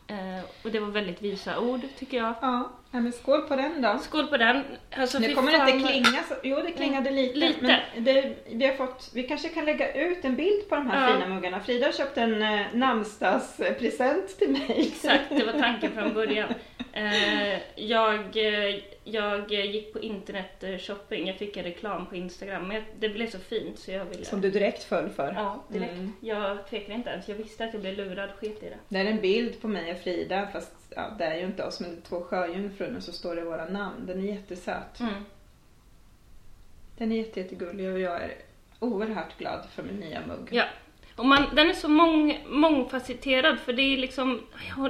Eh, 0.07 0.43
och 0.63 0.71
det 0.71 0.79
var 0.79 0.87
väldigt 0.87 1.21
visa 1.21 1.59
ord, 1.59 1.81
tycker 1.99 2.17
jag. 2.17 2.33
Ja, 2.41 2.69
men 2.91 3.11
skål 3.11 3.41
på 3.41 3.55
den 3.55 3.81
då. 3.81 3.97
Skål 4.01 4.27
på 4.27 4.37
den. 4.37 4.63
Alltså, 4.97 5.19
Nu 5.19 5.33
kommer 5.33 5.51
fan 5.51 5.65
det 5.65 5.71
inte 5.71 5.87
klinga 5.89 6.23
så, 6.29 6.35
jo 6.43 6.55
det 6.55 6.71
klingade 6.71 7.11
lite, 7.11 7.35
Lite. 7.37 7.61
men 7.93 8.03
det, 8.03 8.35
vi 8.49 8.65
har 8.65 8.73
fått, 8.73 9.09
vi 9.13 9.23
kanske 9.23 9.49
kan 9.49 9.65
lägga 9.65 9.93
ut 9.93 10.25
en 10.25 10.35
bild 10.35 10.69
på 10.69 10.75
de 10.75 10.87
här 10.89 11.07
Ja. 11.09 11.13
fina 11.15 11.27
muggarna. 11.35 11.59
Frida 11.59 11.85
har 11.85 11.93
köpt 11.93 12.17
en 12.17 12.41
eh, 12.41 12.61
namnsdagspresent 12.73 14.37
till 14.39 14.49
mig. 14.51 14.75
Exakt, 14.93 15.23
det 15.29 15.43
var 15.45 15.59
tanken 15.59 15.91
från 15.91 16.13
början. 16.13 16.53
Eh, 16.93 17.59
jag, 17.75 18.19
eh, 18.37 18.79
jag 19.03 19.51
gick 19.51 19.93
på 19.93 19.99
internet 19.99 20.63
eh, 20.63 20.77
shopping, 20.77 21.27
jag 21.27 21.35
fick 21.37 21.57
en 21.57 21.63
reklam 21.63 22.05
på 22.07 22.15
Instagram, 22.15 22.67
men 22.67 22.75
jag- 22.75 22.85
det 22.99 23.09
blev 23.09 23.29
så 23.29 23.39
fint 23.39 23.79
så 23.79 23.91
jag 23.91 24.05
ville... 24.05 24.25
Som 24.25 24.41
du 24.41 24.51
direkt 24.51 24.83
föll 24.83 25.09
för. 25.09 25.33
Ja, 25.33 25.63
direkt. 25.67 25.93
Mm. 25.93 26.13
Jag 26.21 26.67
tvekade 26.67 26.93
inte 26.93 27.09
ens, 27.09 27.27
jag 27.29 27.35
visste 27.35 27.65
att 27.65 27.73
jag 27.73 27.81
blev 27.81 27.97
lurad, 27.97 28.29
sket 28.31 28.63
i 28.63 28.69
det. 28.69 28.77
Det 28.89 28.99
är 28.99 29.05
en 29.05 29.21
bild 29.21 29.61
på 29.61 29.67
mig 29.67 29.91
och 29.91 29.99
Frida, 29.99 30.47
fast 30.53 30.71
ja, 30.95 31.15
det 31.17 31.25
är 31.25 31.35
ju 31.37 31.45
inte 31.45 31.63
oss, 31.65 31.79
men 31.79 31.89
det 31.91 31.97
är 31.97 32.01
två 32.01 32.21
sjöjungfrur 32.21 32.95
och 32.97 33.03
så 33.03 33.11
står 33.11 33.35
det 33.35 33.41
våra 33.41 33.65
namn. 33.65 34.05
Den 34.07 34.19
är 34.19 34.33
jättesöt. 34.33 34.99
Mm. 34.99 35.13
Den 36.97 37.11
är 37.11 37.15
jätte, 37.17 37.39
jättegullig 37.39 37.91
och 37.93 37.99
jag 37.99 38.21
är 38.23 38.33
oerhört 38.79 39.37
glad 39.37 39.65
för 39.75 39.83
min 39.83 39.95
nya 39.95 40.19
mugg. 40.27 40.47
Ja. 40.51 40.63
Och 41.15 41.25
man, 41.25 41.43
den 41.55 41.69
är 41.69 41.73
så 41.73 41.87
mång, 41.89 42.39
mångfacetterad 42.47 43.59
för 43.59 43.73
det 43.73 43.81
är 43.81 43.97
liksom, 43.97 44.41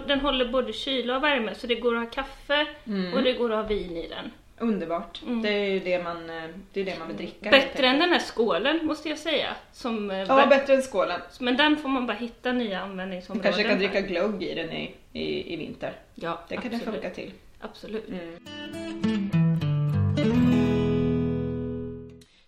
den 0.07 0.19
håller 0.19 0.45
både 0.45 0.73
kyla 0.73 1.17
och 1.17 1.23
värme 1.23 1.55
så 1.55 1.67
det 1.67 1.75
går 1.75 1.95
att 1.97 2.03
ha 2.03 2.09
kaffe 2.23 2.67
Mm. 2.87 3.13
och 3.13 3.23
det 3.23 3.33
går 3.33 3.49
att 3.51 3.55
ha 3.57 3.63
vin 3.63 3.97
i 3.97 4.07
den. 4.07 4.31
Underbart. 4.59 5.21
Mm. 5.27 5.41
Det 5.41 5.49
är 5.49 5.65
ju 5.69 5.79
det 5.79 6.03
man, 6.03 6.27
det 6.73 6.81
är 6.81 6.85
det 6.85 6.99
man 6.99 7.07
vill 7.07 7.17
dricka. 7.17 7.49
Bättre 7.49 7.87
än 7.87 7.99
den 7.99 8.09
här 8.09 8.19
skålen 8.19 8.85
måste 8.85 9.09
jag 9.09 9.17
säga. 9.17 9.55
Som, 9.73 10.11
eh, 10.11 10.17
Ja, 10.17 10.25
ver- 10.35 10.47
bättre 10.49 10.73
än 10.73 10.81
skålen. 10.81 11.21
Men 11.39 11.57
den 11.57 11.77
får 11.77 11.89
man 11.89 12.07
bara 12.07 12.17
hitta 12.17 12.51
nya 12.51 12.79
Man 12.79 12.89
användningsområden 12.89 13.43
kanske 13.53 13.69
kan 13.69 13.79
dricka 13.79 14.01
glögg 14.01 14.43
i 14.43 14.53
den 14.55 14.71
i, 14.71 14.95
i, 15.13 15.53
i 15.53 15.57
vinter. 15.57 15.93
Ja, 16.15 16.41
Det 16.47 16.55
kan 16.55 16.65
absolut. 16.65 16.85
det 16.85 16.91
funka 16.91 17.09
till. 17.09 17.31
Absolut. 17.61 18.07
Mm. 18.09 18.37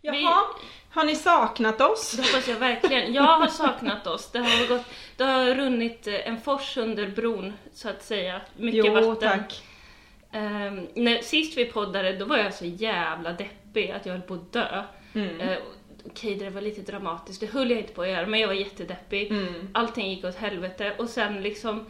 Vi- 0.01 0.23
Jaha, 0.23 0.41
har 0.93 1.05
ni 1.05 1.15
saknat 1.15 1.81
oss? 1.81 2.11
Det 2.11 2.21
hoppas 2.21 2.47
jag 2.47 2.55
verkligen. 2.55 3.13
Jag 3.13 3.23
har 3.23 3.47
saknat 3.47 4.07
oss. 4.07 4.31
Det 4.31 4.39
har, 4.39 4.67
gått, 4.67 4.85
det 5.17 5.23
har 5.23 5.55
runnit 5.55 6.07
eh, 6.07 6.27
en 6.27 6.41
fors 6.41 6.77
under 6.77 7.07
bron, 7.07 7.53
så 7.73 7.89
att 7.89 8.03
säga. 8.03 8.41
Mycket 8.57 8.85
Jo, 8.85 8.93
vatten. 8.93 9.15
tack. 9.15 9.63
Ehm, 10.31 10.87
när, 10.93 11.21
sist 11.21 11.57
vi 11.57 11.65
poddade, 11.65 12.13
då 12.13 12.25
var 12.25 12.37
jag 12.37 12.53
så 12.53 12.65
jävla 12.65 13.33
deppig 13.33 13.91
att 13.91 14.05
jag 14.05 14.13
höll 14.13 14.21
på 14.21 14.33
att 14.33 14.51
dö. 14.51 14.83
Mm. 15.13 15.41
Uh, 15.41 15.57
Okej, 16.05 16.35
det 16.35 16.49
var 16.49 16.61
lite 16.61 16.81
dramatiskt, 16.81 17.39
det 17.39 17.45
höll 17.45 17.71
jag 17.71 17.79
inte 17.79 17.93
på 17.93 18.01
att 18.01 18.09
göra, 18.09 18.25
men 18.25 18.39
jag 18.39 18.47
var 18.47 18.55
jättedeppig. 18.55 19.31
Mm. 19.31 19.67
Allting 19.73 20.09
gick 20.09 20.25
åt 20.25 20.35
helvete 20.35 20.95
och 20.97 21.09
sen 21.09 21.41
liksom 21.41 21.85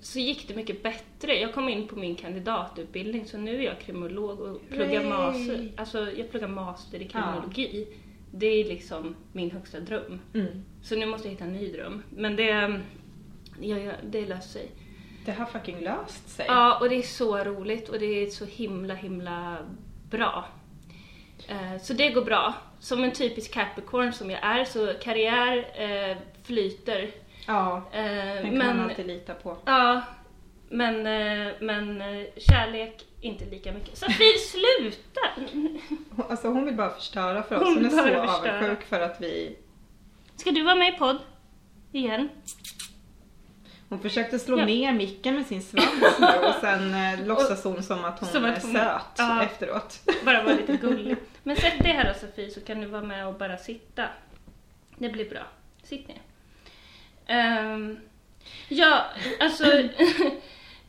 så 0.00 0.18
gick 0.18 0.48
det 0.48 0.54
mycket 0.54 0.82
bättre. 0.82 1.40
Jag 1.40 1.54
kom 1.54 1.68
in 1.68 1.88
på 1.88 1.96
min 1.96 2.14
kandidatutbildning 2.14 3.26
så 3.26 3.38
nu 3.38 3.58
är 3.58 3.62
jag 3.62 3.80
kriminolog 3.80 4.40
och 4.40 4.60
pluggar 4.68 5.00
Yay. 5.00 5.08
master, 5.08 5.72
alltså 5.76 6.10
jag 6.12 6.30
pluggar 6.30 6.48
master 6.48 7.02
i 7.02 7.08
kriminologi. 7.08 7.86
Det 8.30 8.46
är 8.46 8.64
liksom 8.64 9.16
min 9.32 9.50
högsta 9.50 9.80
dröm. 9.80 10.20
Mm. 10.34 10.64
Så 10.82 10.96
nu 10.96 11.06
måste 11.06 11.28
jag 11.28 11.32
hitta 11.32 11.44
en 11.44 11.52
ny 11.52 11.72
dröm. 11.72 12.02
Men 12.10 12.36
det, 12.36 12.80
ja, 13.60 13.78
ja, 13.78 13.92
det 14.04 14.26
löser 14.26 14.48
sig. 14.48 14.70
Det 15.24 15.32
har 15.32 15.46
fucking 15.46 15.80
löst 15.80 16.28
sig. 16.28 16.46
Ja, 16.48 16.78
och 16.80 16.88
det 16.88 16.94
är 16.94 17.02
så 17.02 17.38
roligt 17.44 17.88
och 17.88 17.98
det 17.98 18.06
är 18.06 18.26
så 18.30 18.44
himla, 18.44 18.94
himla 18.94 19.56
bra. 20.10 20.44
Eh, 21.48 21.80
Så 21.82 21.92
det 21.92 22.10
går 22.10 22.22
bra. 22.24 22.54
Som 22.80 23.04
en 23.04 23.12
typisk 23.12 23.54
Capricorn 23.54 24.12
som 24.12 24.30
jag 24.30 24.40
är 24.42 24.64
så 24.64 24.92
karriär 25.02 25.56
eh, 25.74 26.16
flyter. 26.42 27.10
Ja, 27.46 27.82
Eh, 27.92 28.04
den 28.04 28.42
kan 28.44 28.58
man 28.58 28.66
men, 28.76 28.80
alltid 28.80 29.06
lita 29.06 29.34
på. 29.34 29.56
ja, 29.64 30.02
men, 30.70 31.06
eh, 31.06 31.52
men 31.60 32.00
eh, 32.00 32.26
kärlek 32.36 33.04
inte 33.20 33.44
lika 33.44 33.72
mycket. 33.72 33.98
Safir, 33.98 34.38
sluta! 34.38 35.20
Alltså 36.30 36.48
hon 36.48 36.64
vill 36.64 36.74
bara 36.74 36.90
förstöra 36.90 37.42
för 37.42 37.56
oss. 37.56 37.62
Hon 37.64 37.74
Hon 37.76 37.84
är 37.84 37.90
så 37.90 37.96
förstöra. 37.96 38.32
avundsjuk 38.34 38.84
för 38.88 39.00
att 39.00 39.20
vi... 39.20 39.56
Ska 40.36 40.50
du 40.50 40.62
vara 40.62 40.74
med 40.74 40.94
i 40.94 40.98
podd? 40.98 41.18
Igen? 41.92 42.28
Hon 43.88 44.00
försökte 44.00 44.38
slå 44.38 44.58
Ja. 44.58 44.64
ner 44.66 44.92
micken 44.92 45.34
med 45.34 45.46
sin 45.46 45.62
svans 45.62 46.02
och 46.48 46.54
sen 46.60 46.94
eh, 46.94 47.20
låtsas 47.26 47.64
hon 47.64 47.82
som 47.82 48.04
att 48.04 48.20
hon 48.20 48.28
Som 48.28 48.44
att 48.44 48.58
är 48.58 48.62
hon- 48.62 48.72
söt 48.72 49.02
Ja. 49.18 49.42
efteråt. 49.42 50.00
Bara 50.24 50.42
vara 50.42 50.54
lite 50.54 50.76
gullig. 50.76 51.16
Men 51.42 51.56
sätt 51.56 51.78
dig 51.78 51.92
här 51.92 52.14
då 52.14 52.20
Sofie 52.20 52.50
så 52.50 52.60
kan 52.60 52.80
du 52.80 52.86
vara 52.86 53.02
med 53.02 53.26
och 53.28 53.34
bara 53.34 53.56
sitta. 53.58 54.04
Det 54.98 55.08
blir 55.08 55.30
bra. 55.30 55.42
Sitt 55.82 56.08
ner. 56.08 56.18
Ehm, 57.26 57.98
ja, 58.68 59.04
alltså 59.40 59.64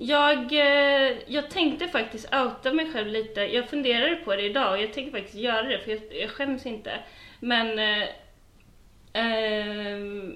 jag, 0.01 0.53
eh, 0.53 1.17
jag 1.27 1.49
tänkte 1.49 1.87
faktiskt 1.87 2.35
outa 2.35 2.73
mig 2.73 2.91
själv 2.93 3.07
lite. 3.07 3.41
Jag 3.41 3.69
funderade 3.69 4.15
på 4.15 4.35
det 4.35 4.41
idag 4.41 4.71
och 4.71 4.81
jag 4.81 4.93
tänker 4.93 5.11
faktiskt 5.11 5.35
göra 5.35 5.63
det 5.63 5.79
för 5.79 5.91
jag, 5.91 5.99
jag 6.11 6.29
skäms 6.29 6.65
inte. 6.65 6.91
Men 7.39 7.79
eh, 7.79 8.07
ehm, 9.13 10.35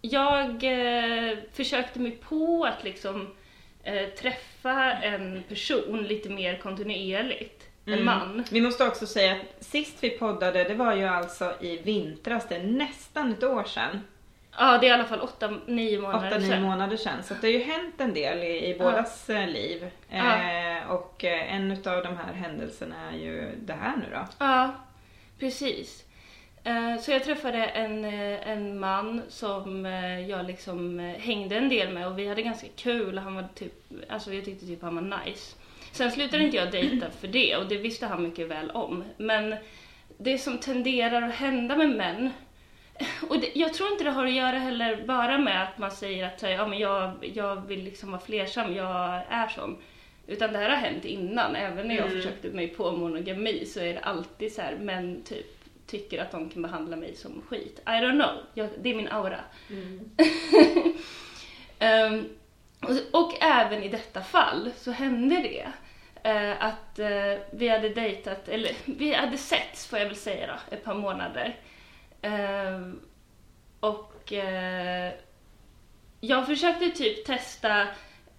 jag 0.00 0.64
eh, 0.64 1.38
försökte 1.52 2.00
mig 2.00 2.10
på 2.10 2.64
att 2.64 2.84
liksom 2.84 3.34
eh, 3.82 4.08
träffa 4.08 4.92
en 4.92 5.42
person 5.48 6.02
lite 6.02 6.28
mer 6.28 6.58
kontinuerligt. 6.58 7.62
En 7.86 7.92
Mm. 7.92 8.04
man. 8.04 8.44
Vi 8.50 8.60
måste 8.60 8.86
också 8.86 9.06
säga 9.06 9.32
att 9.32 9.64
sist 9.64 9.96
vi 10.00 10.10
poddade, 10.10 10.64
det 10.64 10.74
var 10.74 10.94
ju 10.94 11.04
alltså 11.04 11.54
i 11.60 11.76
vintras, 11.76 12.48
det 12.48 12.56
är 12.56 12.62
nästan 12.62 13.32
ett 13.32 13.44
år 13.44 13.64
sedan. 13.64 14.00
Ja, 14.58 14.78
det 14.78 14.86
är 14.86 14.90
i 14.90 14.92
alla 14.92 15.04
fall 15.04 15.20
8-9 15.20 16.00
månader 16.00 16.38
8-9 16.38 16.40
sedan. 16.48 16.62
månader 16.62 16.96
sedan. 16.96 17.22
Så 17.22 17.34
det 17.34 17.46
har 17.46 17.52
ju 17.52 17.62
hänt 17.62 17.94
en 18.00 18.14
del 18.14 18.38
i, 18.42 18.66
i 18.70 18.78
bådas 18.78 19.30
eh, 19.30 19.48
liv. 19.48 19.90
Ja. 20.08 20.36
Eh, 20.42 20.90
och 20.90 21.24
eh, 21.24 21.54
en 21.54 21.70
av 21.72 22.02
de 22.02 22.16
här 22.16 22.32
händelserna 22.34 22.96
är 23.12 23.16
ju 23.16 23.50
det 23.62 23.72
här 23.72 23.96
nu 23.96 24.04
då. 24.12 24.26
Ja, 24.38 24.74
precis. 25.38 26.04
Eh, 26.64 26.96
Så 27.00 27.10
jag 27.10 27.24
träffade 27.24 27.64
en, 27.64 28.04
eh, 28.04 28.48
en 28.48 28.78
man 28.80 29.22
som 29.28 29.84
jag 30.28 30.46
liksom 30.46 30.98
hängde 31.18 31.56
en 31.56 31.68
del 31.68 31.92
med 31.92 32.06
och 32.06 32.18
vi 32.18 32.28
hade 32.28 32.42
ganska 32.42 32.66
kul. 32.76 33.18
Han 33.18 33.34
var 33.34 33.48
typ, 33.54 33.72
alltså 34.08 34.34
jag 34.34 34.44
tyckte 34.44 34.66
typ 34.66 34.82
han 34.82 34.94
var 34.94 35.18
nice. 35.26 35.56
Sen 35.92 36.10
slutade 36.10 36.44
inte 36.44 36.56
jag 36.56 36.70
dejta 36.72 37.06
för 37.20 37.28
det 37.28 37.56
och 37.56 37.66
det 37.68 37.76
visste 37.76 38.06
han 38.06 38.22
mycket 38.22 38.48
väl 38.48 38.70
om. 38.70 39.04
Men 39.16 39.54
det 40.18 40.38
som 40.38 40.58
tenderar 40.58 41.22
att 41.22 41.34
hända 41.34 41.76
med 41.76 41.88
män 41.88 42.30
och 43.28 43.38
det, 43.40 43.50
jag 43.54 43.74
tror 43.74 43.92
inte 43.92 44.04
det 44.04 44.10
har 44.10 44.26
att 44.26 44.32
göra 44.32 44.58
heller 44.58 45.04
bara 45.06 45.38
med 45.38 45.62
att 45.62 45.78
man 45.78 45.90
säger 45.90 46.26
att 46.26 46.42
här, 46.42 46.50
ja, 46.50 46.66
men 46.66 46.78
jag, 46.78 47.12
jag 47.34 47.66
vill 47.66 47.84
liksom 47.84 48.10
vara 48.10 48.20
flersam, 48.20 48.74
jag 48.74 49.22
är 49.28 49.48
sån. 49.48 49.76
Utan 50.26 50.52
det 50.52 50.58
här 50.58 50.68
har 50.68 50.76
hänt 50.76 51.04
innan, 51.04 51.56
även 51.56 51.88
när 51.88 51.94
jag 51.94 52.06
Mm. 52.06 52.16
försökte 52.16 52.48
mig 52.48 52.68
på 52.68 52.92
monogami 52.92 53.66
så 53.66 53.80
är 53.80 53.94
det 53.94 54.00
alltid 54.00 54.52
så 54.52 54.62
här, 54.62 54.76
män 54.76 55.22
typ 55.22 55.46
tycker 55.86 56.22
att 56.22 56.30
de 56.30 56.50
kan 56.50 56.62
behandla 56.62 56.96
mig 56.96 57.14
som 57.16 57.42
skit. 57.48 57.80
I 57.86 57.90
don't 57.90 58.12
know, 58.22 58.34
jag, 58.54 58.68
det 58.82 58.90
är 58.90 58.94
min 58.94 59.08
aura. 59.08 59.40
Ehm, 61.78 62.28
och, 62.82 63.20
och 63.22 63.32
även 63.42 63.82
i 63.82 63.88
detta 63.88 64.22
fall 64.22 64.70
så 64.76 64.90
hände 64.90 65.36
det. 65.36 65.66
eh, 66.30 66.64
att 66.64 66.98
eh, 66.98 67.40
vi 67.52 67.68
hade 67.68 67.88
dejtat, 67.88 68.48
eller 68.48 68.72
vi 68.84 69.12
hade 69.14 69.38
setts 69.38 69.86
får 69.86 69.98
jag 69.98 70.06
väl 70.06 70.16
säga 70.16 70.46
då, 70.46 70.76
ett 70.76 70.84
par 70.84 70.94
månader. 70.94 71.56
Ehm, 72.26 73.00
och 73.80 74.32
eh, 74.32 75.12
jag 76.20 76.46
försökte 76.46 76.90
typ 76.90 77.24
testa 77.24 77.86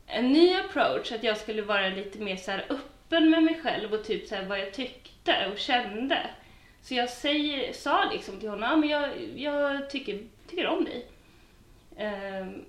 en 0.08 0.32
ny 0.34 0.53
approach, 0.53 1.12
att 1.12 1.24
jag 1.24 1.38
skulle 1.38 1.62
vara 1.62 1.89
lite 1.89 2.20
mer 2.20 2.36
så 2.36 2.51
här 2.51 2.65
öppen 2.70 3.29
med 3.29 3.44
mig 3.44 3.60
själv 3.63 3.94
och 3.94 4.03
typ 4.03 4.27
så 4.27 4.36
här 4.36 4.46
vad 4.46 4.60
jag 4.60 4.74
tyckte 4.74 5.51
och 5.51 5.58
kände. 5.58 6.29
Så 6.82 6.94
jag 6.94 7.10
säger, 7.10 7.74
sa 7.74 8.10
liksom 8.12 8.39
till 8.39 8.50
honom, 8.50 8.72
ah, 8.72 8.75
men 8.75 8.89
jag, 8.89 9.10
jag 9.36 9.89
tycker, 9.89 10.20
tycker 10.50 10.67
om 10.67 10.84
dig. 10.86 11.06
Ehm, 11.98 12.65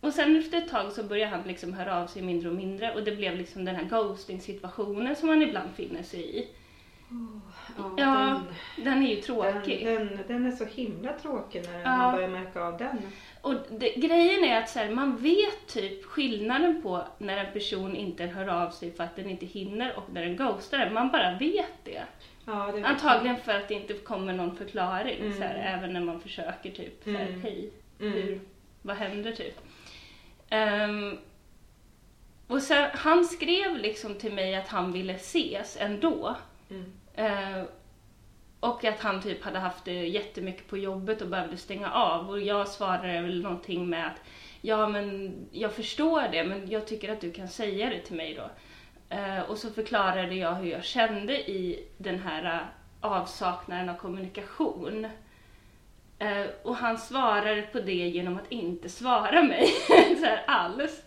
och 0.00 0.12
sen 0.12 0.36
efter 0.36 0.58
ett 0.58 0.68
tag 0.68 0.92
så 0.92 1.02
började 1.02 1.30
han 1.30 1.48
liksom 1.48 1.74
höra 1.74 2.02
av 2.02 2.06
sig 2.06 2.22
mindre 2.22 2.48
och 2.48 2.54
mindre 2.54 2.94
och 2.94 3.04
det 3.04 3.16
blev 3.16 3.36
liksom 3.36 3.64
den 3.64 3.76
här 3.76 3.84
ghosting 3.84 4.40
situationen 4.40 5.16
som 5.16 5.28
man 5.28 5.42
ibland 5.42 5.70
finner 5.76 6.02
sig 6.02 6.38
i. 6.38 6.48
Ja, 7.96 8.40
den 8.76 9.02
är 9.06 9.14
ju 9.14 9.20
tråkig. 9.20 9.86
Den, 9.86 10.06
den, 10.06 10.18
den 10.28 10.46
är 10.46 10.50
så 10.50 10.64
himla 10.64 11.12
tråkig 11.12 11.62
när 11.72 11.80
Ja. 11.82 11.96
man 11.96 12.14
börjar 12.14 12.28
märka 12.28 12.62
av 12.62 12.78
den. 12.78 12.98
Och 13.40 13.54
det, 13.70 13.94
grejen 13.94 14.44
är 14.44 14.58
att 14.62 14.68
så 14.70 14.78
här, 14.78 14.90
man 14.90 15.16
vet 15.16 15.66
typ 15.66 16.04
skillnaden 16.04 16.82
på 16.82 17.04
när 17.18 17.36
en 17.36 17.52
person 17.52 17.96
inte 17.96 18.24
hör 18.26 18.48
av 18.48 18.70
sig 18.70 18.92
för 18.92 19.04
att 19.04 19.16
den 19.16 19.30
inte 19.30 19.46
hinner 19.46 19.96
och 19.96 20.04
när 20.12 20.22
den 20.22 20.36
ghostar 20.36 20.78
en. 20.78 20.94
Man 20.94 21.08
bara 21.10 21.38
vet 21.38 21.84
det. 21.84 22.02
Ja, 22.44 22.72
det 22.74 22.82
Antagligen 22.84 23.36
för 23.36 23.52
att 23.54 23.68
det 23.68 23.74
inte 23.74 23.94
kommer 23.94 24.32
någon 24.32 24.56
förklaring 24.56 25.18
Mm. 25.20 25.32
så 25.36 25.42
här, 25.42 25.54
även 25.78 25.92
när 25.92 26.00
man 26.00 26.20
försöker 26.20 26.70
typ 26.70 27.04
så 27.04 27.10
här, 27.10 27.26
Mm. 27.28 27.40
hej, 27.42 27.70
Mm. 28.00 28.12
hur, 28.12 28.40
vad 28.82 28.96
händer 28.96 29.32
typ? 29.32 29.60
Ehm, 30.50 31.18
och 32.46 32.62
sen, 32.62 32.88
han 32.94 33.24
skrev 33.24 33.76
liksom 33.76 34.14
till 34.14 34.32
mig 34.32 34.54
att 34.54 34.68
han 34.68 34.92
ville 34.92 35.12
ses 35.12 35.76
ändå. 35.80 36.36
Mm. 36.70 36.92
Eh, 37.14 37.62
och 38.60 38.84
att 38.84 39.00
han 39.00 39.22
typ 39.22 39.44
hade 39.44 39.58
haft 39.58 39.84
det 39.84 40.06
jättemycket 40.06 40.68
på 40.68 40.78
jobbet 40.78 41.22
och 41.22 41.28
behövde 41.28 41.56
stänga 41.56 41.90
av. 41.92 42.30
Och 42.30 42.40
jag 42.40 42.68
svarade 42.68 43.20
väl 43.20 43.42
någonting 43.42 43.88
med 43.90 44.06
att 44.06 44.20
ja 44.60 44.88
men 44.88 45.34
jag 45.52 45.72
förstår 45.72 46.22
det 46.32 46.44
men 46.44 46.70
jag 46.70 46.86
tycker 46.86 47.12
att 47.12 47.20
du 47.20 47.32
kan 47.32 47.48
säga 47.48 47.90
det 47.90 48.00
till 48.00 48.16
mig 48.16 48.34
då. 48.34 48.50
Eh, 49.16 49.40
och 49.40 49.58
så 49.58 49.70
förklarade 49.70 50.34
jag 50.34 50.54
hur 50.54 50.70
jag 50.70 50.84
kände 50.84 51.50
i 51.50 51.88
den 51.98 52.18
här 52.18 52.44
eh, 52.54 52.60
avsaknaden 53.00 53.88
av 53.88 53.94
kommunikation. 53.94 55.04
Eh, 56.18 56.46
och 56.62 56.76
han 56.76 56.98
svarade 56.98 57.62
på 57.62 57.80
det 57.80 57.92
genom 57.92 58.36
att 58.36 58.52
inte 58.52 58.88
svara 58.88 59.42
mig 59.42 59.66
så 60.20 60.24
här 60.24 60.44
alls. 60.46 61.02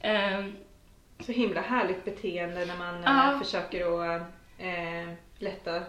Eh, 0.00 0.44
Så 1.20 1.32
himla 1.32 1.60
härligt 1.60 2.04
beteende 2.04 2.64
när 2.64 2.76
man 2.76 3.02
Ja. 3.04 3.40
försöker 3.44 4.00
att 4.16 4.22
eh, 4.58 5.12
lätta 5.38 5.82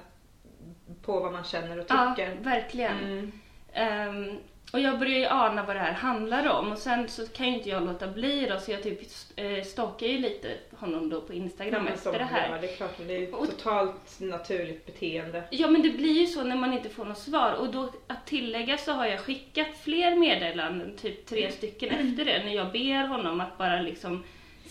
på 1.02 1.20
vad 1.20 1.32
man 1.34 1.44
känner 1.44 1.80
och 1.80 1.86
ja, 1.90 2.14
tycker. 2.18 2.36
verkligen. 2.36 2.98
Mm. 3.00 3.32
Ehm, 3.74 4.38
och 4.74 4.80
jag 4.80 5.00
börjar 5.00 5.20
ju 5.20 5.26
ana 5.26 5.64
vad 5.66 5.76
det 5.76 5.80
här 5.80 5.94
handlar 5.94 6.50
om 6.50 6.72
och 6.72 6.78
sen 6.78 7.08
så 7.10 7.28
kan 7.28 7.48
ju 7.48 7.54
inte 7.58 7.70
jag 7.70 7.84
låta 7.84 8.08
bli 8.08 8.46
då 8.50 8.60
så 8.60 8.72
jag 8.72 8.84
typ 8.84 9.00
uh, 9.42 9.64
stalkar 9.64 10.08
ju 10.08 10.18
lite 10.18 10.48
honom 10.78 11.10
då 11.10 11.22
på 11.22 11.34
Instagram 11.34 11.84
men 11.84 11.94
efter 11.94 12.12
det 12.20 12.24
här. 12.26 12.50
gör, 12.50 12.62
det 12.62 12.72
är 12.72 12.76
klart, 12.76 13.00
men 13.00 13.08
det 13.08 13.16
är 13.16 13.20
ju 13.20 13.32
Och- 13.32 13.48
totalt 13.48 14.20
naturligt 14.20 14.86
beteende. 14.86 15.44
Ja 15.52 15.68
men 15.68 15.82
det 15.82 15.90
blir 15.90 16.20
ju 16.22 16.28
så 16.28 16.44
när 16.44 16.56
man 16.56 16.74
inte 16.74 16.90
får 16.90 17.06
något 17.06 17.18
svar 17.18 17.54
och 17.54 17.72
då 17.72 17.90
att 18.08 18.26
tillägga 18.26 18.78
så 18.78 18.92
har 18.92 19.06
jag 19.06 19.20
skickat 19.20 19.78
fler 19.84 20.16
meddelanden, 20.16 20.98
typ 20.98 21.26
tre 21.26 21.52
stycken 21.52 21.90
efter 21.90 22.26
det, 22.26 22.44
när 22.46 22.56
jag 22.56 22.72
ber 22.72 23.08
honom 23.08 23.42
att 23.42 23.58
bara 23.58 23.82
liksom 23.82 24.24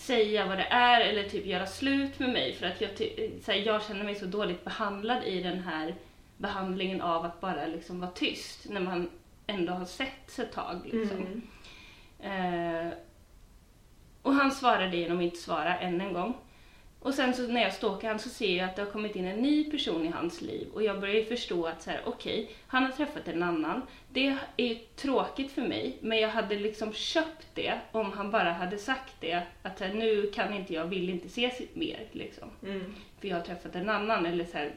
säga 0.05 0.47
vad 0.47 0.57
det 0.57 0.67
är 0.69 1.01
eller 1.01 1.29
typ 1.29 1.45
göra 1.45 1.65
slut 1.65 2.19
med 2.19 2.29
mig 2.29 2.53
för 2.53 2.65
att 2.65 2.81
jag, 2.81 2.89
så 3.45 3.51
här, 3.51 3.59
jag 3.59 3.83
känner 3.83 4.03
mig 4.03 4.15
så 4.15 4.25
dåligt 4.25 4.63
behandlad 4.63 5.23
i 5.23 5.41
den 5.43 5.59
här 5.59 5.95
behandlingen 6.37 7.01
av 7.01 7.25
att 7.25 7.41
bara 7.41 7.65
liksom 7.65 7.99
vara 7.99 8.11
tyst 8.11 8.69
när 8.69 8.81
man 8.81 9.09
ändå 9.47 9.73
har 9.73 9.85
sett 9.85 10.39
ett 10.39 10.51
tag 10.51 10.81
liksom. 10.83 11.17
Mm. 12.19 12.87
Eh, 12.87 12.93
och 14.21 14.33
han 14.33 14.51
svarade 14.51 14.97
genom 14.97 15.17
att 15.17 15.23
inte 15.23 15.37
svara 15.37 15.77
än 15.77 16.01
en 16.01 16.13
gång. 16.13 16.33
Och 17.05 17.13
sen 17.13 17.33
så 17.33 17.47
när 17.47 17.61
jag 17.61 17.73
stalkar 17.73 18.09
han 18.09 18.19
så 18.19 18.29
ser 18.29 18.57
jag 18.57 18.69
att 18.69 18.75
det 18.75 18.81
har 18.81 18.91
kommit 18.91 19.15
in 19.15 19.25
en 19.25 19.39
ny 19.39 19.71
person 19.71 20.05
i 20.05 20.09
hans 20.09 20.41
liv 20.41 20.67
och 20.73 20.83
jag 20.83 20.99
börjar 20.99 21.15
ju 21.15 21.25
förstå 21.25 21.65
att 21.65 21.81
så 21.81 21.89
här, 21.89 22.01
okej, 22.05 22.51
han 22.67 22.83
har 22.83 22.91
träffat 22.91 23.27
en 23.27 23.43
annan. 23.43 23.81
Det 24.09 24.37
är 24.57 24.65
ju 24.65 24.75
tråkigt 24.75 25.51
för 25.51 25.61
mig, 25.61 25.97
men 26.01 26.17
jag 26.17 26.29
hade 26.29 26.55
liksom 26.55 26.93
köpt 26.93 27.47
det 27.53 27.79
om 27.91 28.11
han 28.11 28.31
bara 28.31 28.51
hade 28.51 28.77
sagt 28.77 29.13
det 29.19 29.43
att 29.63 29.77
så 29.77 29.83
här, 29.83 29.93
nu 29.93 30.31
kan 30.31 30.53
inte 30.53 30.73
jag, 30.73 30.85
vill 30.85 31.09
inte 31.09 31.27
ses 31.27 31.61
mer 31.73 32.07
liksom. 32.11 32.49
Mm. 32.63 32.95
För 33.19 33.27
jag 33.27 33.35
har 33.35 33.43
träffat 33.43 33.75
en 33.75 33.89
annan 33.89 34.25
eller 34.25 34.45
så 34.45 34.57
här, 34.57 34.71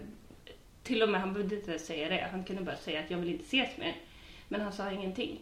till 0.83 1.03
och 1.03 1.09
med 1.09 1.21
han 1.21 1.33
behövde 1.33 1.57
inte 1.57 1.79
säga 1.79 2.09
det, 2.09 2.29
han 2.31 2.45
kunde 2.45 2.63
bara 2.63 2.77
säga 2.77 3.01
att 3.01 3.11
jag 3.11 3.19
vill 3.19 3.33
inte 3.33 3.45
ses 3.45 3.77
mer. 3.77 3.97
Men 4.49 4.61
han 4.61 4.73
sa 4.73 4.91
ingenting. 4.91 5.41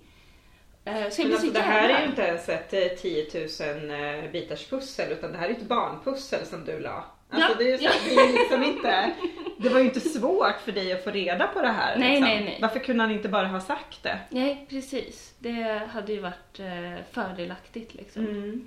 Eh, 0.87 1.11
Så 1.11 1.23
alltså, 1.23 1.47
så 1.47 1.52
det 1.52 1.61
här 1.61 1.88
är 1.88 2.00
ju 2.00 2.07
inte 2.07 2.23
ens 2.23 2.49
ett 2.49 2.73
eh, 2.73 2.81
10 2.99 3.26
000 3.35 3.90
eh, 4.25 4.31
bitars 4.31 4.66
pussel 4.66 5.12
utan 5.12 5.33
det 5.33 5.38
här 5.38 5.49
är 5.49 5.52
ett 5.52 5.62
barnpussel 5.69 6.47
som 6.47 6.64
du 6.64 6.81
la. 6.81 7.05
Alltså, 7.31 7.50
Ja, 7.50 7.55
det, 7.59 7.73
är 7.73 7.78
så, 7.78 7.85
det 8.09 8.14
är 8.14 8.33
liksom 8.33 8.62
inte, 8.62 9.12
det 9.59 9.69
var 9.69 9.78
ju 9.78 9.85
inte 9.85 10.00
svårt 10.00 10.61
för 10.64 10.73
dig 10.73 10.93
att 10.93 11.05
få 11.05 11.11
reda 11.11 11.47
på 11.47 11.62
det 11.62 11.69
här. 11.69 11.99
Nej, 11.99 12.11
liksom. 12.11 12.28
nej, 12.28 12.45
nej. 12.45 12.59
Varför 12.62 12.78
kunde 12.81 13.02
han 13.02 13.12
inte 13.12 13.28
bara 13.28 13.47
ha 13.47 13.61
sagt 13.61 14.02
det? 14.02 14.19
Nej, 14.31 14.66
precis. 14.71 15.35
Det 15.38 15.88
hade 15.93 16.12
ju 16.12 16.21
varit 16.21 16.61
eh, 16.61 17.02
fördelaktigt 17.12 17.95
liksom. 17.95 18.26
Mm. 18.26 18.66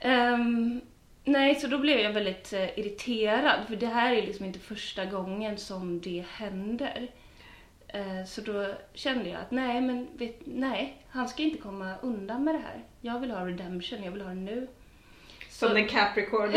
Ehm, 0.00 0.80
nej, 1.24 1.54
så 1.54 1.66
då 1.66 1.78
blev 1.78 1.98
jag 2.00 2.12
väldigt 2.12 2.52
eh, 2.52 2.78
irriterad 2.78 3.60
för 3.68 3.76
det 3.76 3.86
här 3.86 4.12
är 4.12 4.22
liksom 4.22 4.46
inte 4.46 4.58
första 4.58 5.04
gången 5.04 5.58
som 5.58 6.00
det 6.00 6.24
händer. 6.32 7.08
Eh, 7.92 8.24
så 8.26 8.40
då 8.40 8.66
kände 8.94 9.28
jag 9.28 9.40
att 9.40 9.50
nej, 9.50 9.80
men 9.80 10.08
vet, 10.16 10.40
nej, 10.44 10.96
han 11.10 11.28
ska 11.28 11.42
inte 11.42 11.58
komma 11.58 11.94
undan 12.02 12.44
med 12.44 12.54
det 12.54 12.58
här. 12.58 12.80
Jag 13.00 13.20
vill 13.20 13.30
ha 13.30 13.46
redemption, 13.46 14.02
jag 14.04 14.12
vill 14.12 14.20
ha 14.22 14.28
det 14.28 14.34
nu. 14.34 14.68
Som 15.50 15.68
Så- 15.68 15.74
den 15.74 15.88
Capricorn. 15.88 16.50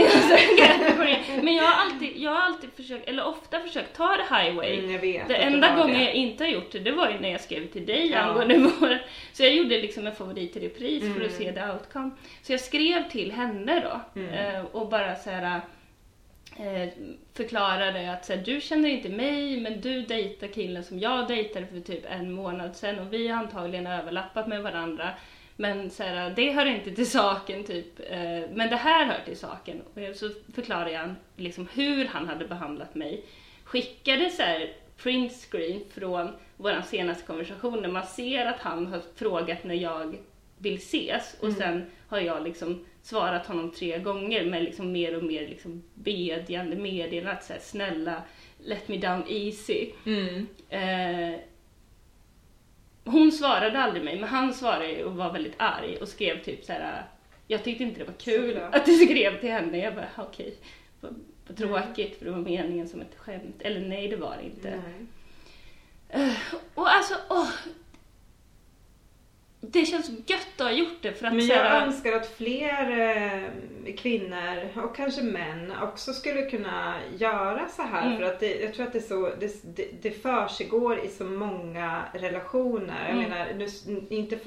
men 1.44 1.56
jag 1.56 1.64
har 1.64 1.82
alltid, 1.86 2.18
jag 2.18 2.32
har 2.32 2.42
alltid 2.42 2.70
försökt, 2.74 3.08
eller 3.10 3.28
ofta 3.28 3.60
försökt 3.60 3.96
ta 3.96 4.08
det 4.18 4.24
highway. 4.36 4.80
Mm, 4.80 4.92
jag 4.92 5.00
vet 5.00 5.28
Det 5.28 5.36
enda 5.36 5.76
gången 5.76 5.98
det. 5.98 6.04
jag 6.06 6.14
inte 6.14 6.44
har 6.44 6.52
gjort 6.52 6.72
det, 6.72 6.80
det 6.80 6.92
var 6.92 7.10
ju 7.10 7.20
när 7.20 7.30
jag 7.32 7.42
skrev 7.42 7.68
till 7.68 7.86
dig 7.86 8.12
Ja. 8.12 8.20
angående 8.20 8.58
vår... 8.80 9.00
Så 9.34 9.44
jag 9.44 9.54
gjorde 9.56 9.78
liksom 9.82 10.08
en 10.08 10.16
favorit 10.16 10.56
i 10.58 10.60
repris 10.68 11.00
för 11.04 11.10
Mm. 11.10 11.26
att 11.26 11.32
se 11.32 11.52
the 11.52 11.62
outcome. 11.72 12.12
Så 12.44 12.52
jag 12.54 12.60
skrev 12.60 13.10
till 13.10 13.32
henne 13.32 13.80
då 13.80 14.22
Mm. 14.22 14.34
eh, 14.56 14.66
och 14.66 14.90
bara 14.90 15.16
så 15.16 15.30
här 15.30 15.62
eh, 16.56 16.90
förklarade 17.34 18.12
att 18.12 18.26
så 18.26 18.34
här, 18.34 18.42
du 18.42 18.62
känner 18.62 18.90
inte 18.90 19.10
mig 19.10 19.60
men 19.60 19.82
du 19.82 20.02
dejtar 20.02 20.48
killen 20.48 20.84
som 20.84 21.00
jag 21.00 21.28
dejtade 21.28 21.68
för 21.68 21.80
typ 21.80 22.06
en 22.10 22.32
månad 22.32 22.76
sedan 22.76 23.00
och 23.00 23.14
vi 23.14 23.28
har 23.28 23.38
antagligen 23.38 23.88
överlappat 23.88 24.48
med 24.48 24.64
varandra. 24.64 25.10
Men 25.56 25.90
så 25.90 26.04
här, 26.04 26.30
eh, 26.30 26.36
det 26.36 26.52
hör 26.52 26.66
inte 26.66 26.92
till 26.92 27.12
saken 27.12 27.64
typ. 27.64 28.00
Eh, 28.00 28.50
men 28.54 28.70
det 28.70 28.76
här 28.76 29.06
hör 29.06 29.20
till 29.26 29.38
saken. 29.38 29.82
Och 29.82 30.16
så 30.16 30.30
förklarade 30.56 30.92
jag 30.92 31.16
liksom 31.36 31.68
hur 31.74 32.06
han 32.06 32.28
hade 32.28 32.48
behandlat 32.48 32.96
mig. 32.96 33.24
Skickade 33.64 34.30
så 34.30 34.42
här 34.42 34.74
print 34.98 35.32
screen 35.32 35.82
från 35.94 36.36
vår 36.58 36.82
senaste 36.82 37.26
konversation 37.26 37.82
där 37.82 37.90
man 37.90 38.06
ser 38.06 38.46
att 38.46 38.60
han 38.60 38.88
har 38.88 39.02
frågat 39.16 39.64
när 39.64 39.76
jag 39.76 40.18
vill 40.58 40.76
ses 40.76 41.36
och 41.40 41.52
sen 41.54 41.86
har 42.08 42.20
jag 42.20 42.44
liksom 42.44 42.86
svarat 43.02 43.46
honom 43.46 43.72
tre 43.72 44.00
gånger 44.00 44.46
med 44.46 44.64
liksom 44.64 44.92
mer 44.92 45.18
och 45.18 45.24
mer 45.24 45.48
liksom 45.48 45.84
bedjande 45.94 46.76
meddelanden 46.76 47.38
att 47.38 47.44
så 47.44 47.54
här, 47.54 47.60
snälla 47.60 48.24
let 48.58 48.88
me 48.88 48.98
down 48.98 49.24
easy. 49.28 49.92
Mm. 50.06 50.48
Eh, 50.70 51.40
hon 53.04 53.32
svarade 53.32 53.80
aldrig 53.80 54.04
mig, 54.04 54.20
men 54.20 54.30
han 54.30 54.54
svarade 54.54 55.06
och 55.06 55.16
var 55.16 55.34
väldigt 55.34 55.56
arg 55.58 55.98
och 55.98 56.08
skrev 56.08 56.44
typ 56.44 56.64
så 56.64 56.74
här. 56.74 57.06
Jag 57.48 57.64
tyckte 57.64 57.84
inte 57.84 58.00
det 58.00 58.06
var 58.06 58.14
kul 58.14 58.54
Såklart. 58.54 58.76
att 58.76 58.86
du 58.86 58.98
skrev 58.98 59.40
till 59.40 59.52
henne. 59.52 59.78
Jag 59.78 59.96
bara, 59.96 60.10
okej, 60.18 60.56
vad, 61.02 61.16
vad 61.48 61.58
tråkigt 61.58 62.18
för 62.18 62.26
det 62.26 62.32
var 62.32 62.40
meningen 62.40 62.88
som 62.88 63.02
ett 63.02 63.16
skämt. 63.18 63.56
Eller 63.60 63.80
nej, 63.82 64.08
det 64.08 64.16
var 64.16 64.38
det 64.38 64.44
inte. 64.44 64.82
Eh, 66.10 66.34
och 66.74 66.90
alltså, 66.90 67.16
åh. 67.30 67.50
Det 69.72 69.86
känns 69.86 70.10
gött 70.26 70.48
att 70.58 70.68
ha 70.68 70.72
gjort 70.72 70.98
det 71.02 71.14
för 71.14 71.28
att 71.28 71.34
Men 71.34 71.48
jag 71.48 71.56
här, 71.56 71.86
önskar 71.88 72.12
att 72.12 72.28
fler 72.38 73.00
eh, 73.00 73.96
kvinnor 73.96 74.68
och 74.84 74.96
kanske 74.96 75.22
män 75.22 75.74
också 75.82 76.14
skulle 76.14 76.42
kunna 76.50 76.96
göra 77.18 77.68
så 77.68 77.82
här. 77.82 78.06
Mm. 78.06 78.18
För 78.18 78.24
att 78.26 78.40
det, 78.40 78.62
jag 78.62 78.74
tror 78.74 78.86
att 78.88 78.94
det, 78.94 79.02
så, 79.02 79.30
det, 79.40 79.76
det, 79.76 79.88
det 80.02 80.12
försiggår 80.12 81.00
i 81.00 81.08
så 81.08 81.24
många 81.24 82.02
relationer. 82.14 83.06
Jag 83.10 83.18
Mm. 83.18 83.30
menar, 83.30 83.48
nu, 83.88 84.02
inte, 84.10 84.38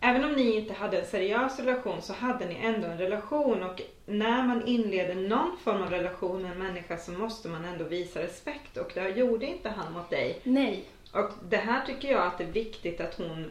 även 0.00 0.24
om 0.24 0.32
ni 0.32 0.56
inte 0.56 0.74
hade 0.74 0.98
en 0.98 1.06
seriös 1.06 1.58
relation 1.60 2.02
så 2.02 2.12
hade 2.12 2.46
ni 2.46 2.54
ändå 2.62 2.86
en 2.88 2.98
relation. 2.98 3.62
Och 3.62 3.82
när 4.06 4.42
man 4.42 4.66
inleder 4.66 5.14
någon 5.14 5.56
form 5.64 5.82
av 5.82 5.90
relation 5.90 6.42
med 6.42 6.52
en 6.52 6.58
människa 6.58 6.98
så 6.98 7.12
måste 7.12 7.48
man 7.48 7.64
ändå 7.64 7.84
visa 7.84 8.22
respekt. 8.22 8.76
Och 8.76 8.90
det 8.94 9.08
gjorde 9.08 9.46
inte 9.46 9.68
han 9.68 9.92
mot 9.92 10.10
dig. 10.10 10.40
nej. 10.42 10.84
Och 11.12 11.30
det 11.48 11.56
här 11.56 11.86
tycker 11.86 12.10
jag 12.12 12.26
att 12.26 12.38
det 12.38 12.44
är 12.44 12.52
viktigt 12.52 13.00
att 13.00 13.14
hon 13.14 13.50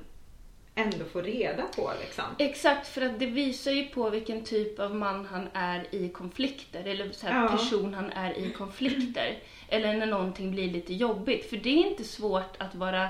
ändå 0.75 1.05
får 1.05 1.21
reda 1.23 1.63
på 1.75 1.91
liksom. 2.01 2.23
Exakt, 2.37 2.87
för 2.87 3.01
att 3.01 3.19
det 3.19 3.25
visar 3.25 3.71
ju 3.71 3.85
på 3.85 4.09
vilken 4.09 4.43
typ 4.43 4.79
av 4.79 4.95
man 4.95 5.25
han 5.25 5.47
är 5.53 5.95
i 5.95 6.09
konflikter, 6.09 6.83
eller 6.85 7.11
så 7.11 7.27
här 7.27 7.43
Ja. 7.43 7.47
person 7.49 7.93
han 7.93 8.11
är 8.11 8.37
i 8.37 8.51
konflikter. 8.51 9.37
Eller 9.69 9.93
när 9.93 10.05
någonting 10.05 10.51
blir 10.51 10.71
lite 10.71 10.93
jobbigt. 10.93 11.49
För 11.49 11.57
det 11.57 11.69
är 11.69 11.87
inte 11.89 12.03
svårt 12.03 12.55
att 12.57 12.75
vara 12.75 13.09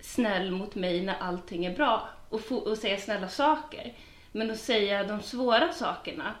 snäll 0.00 0.50
mot 0.50 0.74
mig 0.74 1.02
när 1.02 1.16
allting 1.20 1.64
är 1.64 1.74
bra 1.76 2.08
och, 2.28 2.40
få, 2.40 2.56
och 2.56 2.78
säga 2.78 2.98
snälla 2.98 3.28
saker. 3.28 3.92
Men 4.32 4.50
att 4.50 4.60
säga 4.60 5.04
de 5.04 5.22
svåra 5.22 5.72
sakerna, 5.72 6.34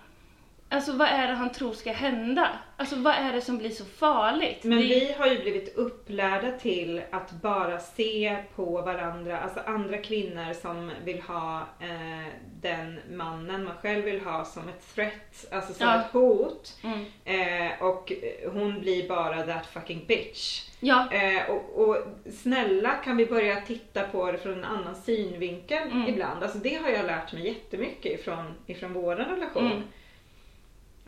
alltså 0.68 0.92
vad 0.92 1.08
är 1.08 1.26
det 1.28 1.34
han 1.34 1.52
tror 1.52 1.72
ska 1.72 1.92
hända? 1.92 2.48
Alltså 2.76 2.96
vad 2.96 3.14
är 3.14 3.32
det 3.32 3.40
som 3.40 3.58
blir 3.58 3.70
så 3.70 3.84
farligt? 3.84 4.64
Men 4.64 4.78
Det- 4.78 4.84
vi 4.84 5.12
har 5.18 5.26
ju 5.26 5.38
blivit 5.42 5.76
upplärda 5.76 6.50
till 6.52 7.02
att 7.10 7.30
bara 7.30 7.78
se 7.78 8.36
på 8.56 8.64
varandra, 8.64 9.38
alltså 9.38 9.60
andra 9.66 9.98
kvinnor 9.98 10.52
som 10.52 10.90
vill 11.04 11.20
ha 11.22 11.60
eh, 11.80 12.26
den 12.62 13.00
mannen 13.10 13.64
man 13.64 13.74
själv 13.82 14.04
vill 14.04 14.20
ha 14.20 14.44
som 14.44 14.68
ett 14.68 14.94
threat, 14.94 15.46
alltså 15.52 15.72
som 15.74 15.86
Ja. 15.86 16.00
ett 16.00 16.12
hot. 16.12 16.78
Mm. 16.84 17.04
Eh, 17.24 17.82
och 17.82 18.12
hon 18.52 18.80
blir 18.80 19.08
bara 19.08 19.42
that 19.42 19.66
fucking 19.66 20.04
bitch. 20.08 20.64
Ja, 20.80 21.08
Eh, 21.12 21.50
och, 21.50 21.88
och 21.88 21.96
snälla 22.32 22.90
kan 23.04 23.16
vi 23.16 23.26
börja 23.26 23.60
titta 23.60 24.02
på 24.02 24.32
det 24.32 24.38
från 24.38 24.52
en 24.52 24.64
annan 24.64 24.94
synvinkel 24.94 25.82
Mm. 25.82 26.08
ibland. 26.08 26.42
Alltså 26.42 26.58
det 26.58 26.74
har 26.74 26.88
jag 26.90 27.06
lärt 27.06 27.32
mig 27.32 27.46
jättemycket 27.46 28.20
ifrån, 28.20 28.54
ifrån 28.66 28.92
vår 28.92 29.16
relation. 29.16 29.66
Mm. 29.66 29.82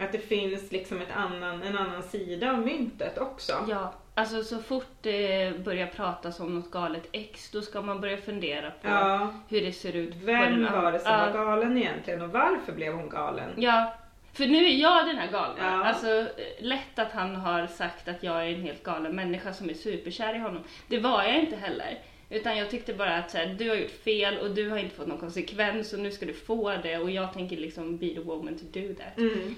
Att 0.01 0.13
det 0.13 0.19
finns 0.19 0.73
liksom 0.73 1.01
ett 1.01 1.13
annan, 1.17 1.63
en 1.63 1.79
annan 1.79 2.03
sida 2.03 2.51
av 2.51 2.59
myntet 2.59 3.19
också. 3.19 3.53
Ja, 3.69 3.95
alltså 4.15 4.43
så 4.43 4.63
fort 4.63 4.97
det 5.01 5.65
börjar 5.65 5.87
pratas 5.87 6.41
om 6.41 6.55
något 6.55 6.71
galet 6.71 7.09
ex, 7.13 7.51
då 7.51 7.63
ska 7.63 7.83
man 7.83 8.01
börja 8.01 8.17
fundera 8.17 8.71
på 8.71 8.89
Ja. 8.89 9.35
hur 9.49 9.61
det 9.61 9.73
ser 9.73 9.97
ut. 9.97 10.15
Vem 10.15 10.73
var 10.73 10.93
det 10.93 10.99
som 10.99 11.13
ja. 11.13 11.27
var 11.27 11.33
galen 11.33 11.79
egentligen 11.79 12.23
och 12.23 12.31
varför 12.31 12.73
blev 12.73 12.93
hon 12.93 13.09
galen? 13.09 13.51
Ja, 13.57 13.95
för 14.33 14.47
nu 14.47 14.65
är 14.65 14.75
jag 14.75 15.07
den 15.07 15.17
här 15.17 15.31
galna. 15.33 15.55
Ja. 15.59 15.85
Alltså 15.85 16.09
eh, 16.19 16.27
lätt 16.59 16.99
att 16.99 17.13
han 17.13 17.37
har 17.37 17.67
sagt 17.67 18.09
att 18.09 18.23
jag 18.23 18.37
är 18.37 18.55
en 18.55 18.63
helt 18.63 18.83
galen 18.83 19.17
människa 19.17 19.53
som 19.53 19.71
är 19.71 19.75
superkär 19.75 20.35
i 20.35 20.39
honom. 20.39 20.63
Det 20.89 20.99
var 20.99 21.23
jag 21.23 21.39
inte 21.39 21.57
heller. 21.57 21.99
Utan 22.31 22.59
jag 22.59 22.71
tyckte 22.71 22.95
bara 22.95 23.17
att 23.17 23.31
så 23.31 23.39
här, 23.39 23.47
du 23.59 23.69
har 23.69 23.77
gjort 23.77 24.05
fel 24.05 24.39
och 24.39 24.51
du 24.51 24.71
har 24.71 24.79
inte 24.79 24.95
fått 24.95 25.07
någon 25.07 25.19
konsekvens 25.19 25.93
och 25.93 25.99
nu 25.99 26.11
ska 26.11 26.27
du 26.27 26.35
få 26.35 26.77
det 26.83 26.99
och 26.99 27.11
jag 27.11 27.33
tänker 27.33 27.57
liksom 27.57 27.99
be 27.99 28.09
the 28.09 28.21
woman 28.21 28.59
to 28.59 28.65
do 28.73 28.95
that. 28.95 29.19
Mm. 29.19 29.55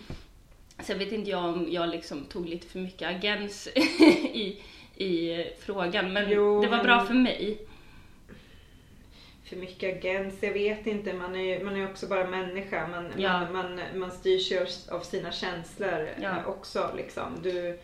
Sen 0.79 0.99
vet 0.99 1.13
inte 1.13 1.31
jag 1.31 1.45
om 1.45 1.67
jag 1.71 1.89
liksom 1.89 2.25
tog 2.25 2.49
lite 2.49 2.67
för 2.67 2.79
mycket 2.79 3.09
agens 3.09 3.69
i, 3.77 4.63
i 4.97 5.45
frågan 5.61 6.13
men 6.13 6.31
Jo, 6.31 6.63
det 6.63 6.69
var 6.69 6.77
men- 6.77 6.87
bra 6.87 7.05
för 7.07 7.15
mig. 7.15 7.59
För 9.45 9.57
mycket 9.57 9.97
agens, 9.97 10.43
jag 10.43 10.53
vet 10.53 10.87
inte. 10.87 11.13
Man 11.13 11.35
är 11.37 11.41
ju 11.59 11.65
man 11.65 11.77
är 11.77 11.91
också 11.91 12.07
bara 12.07 12.27
människa. 12.31 12.87
Man, 12.89 13.13
Ja. 13.17 13.41
man, 13.41 13.53
man, 13.53 13.81
man 13.95 14.11
styrs 14.13 14.53
ju 14.53 14.67
av 14.91 15.01
sina 15.01 15.33
känslor 15.33 16.09
Ja. 16.21 16.29
eh, 16.39 16.49
också. 16.49 16.91
Liksom. 16.97 17.39
Du, 17.43 17.79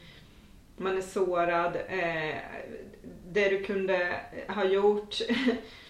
man 0.77 0.97
är 0.97 1.01
sårad. 1.03 1.77
Eh, 1.89 2.37
det 3.31 3.49
du 3.49 3.65
kunde 3.65 4.21
ha 4.49 4.65
gjort 4.65 5.15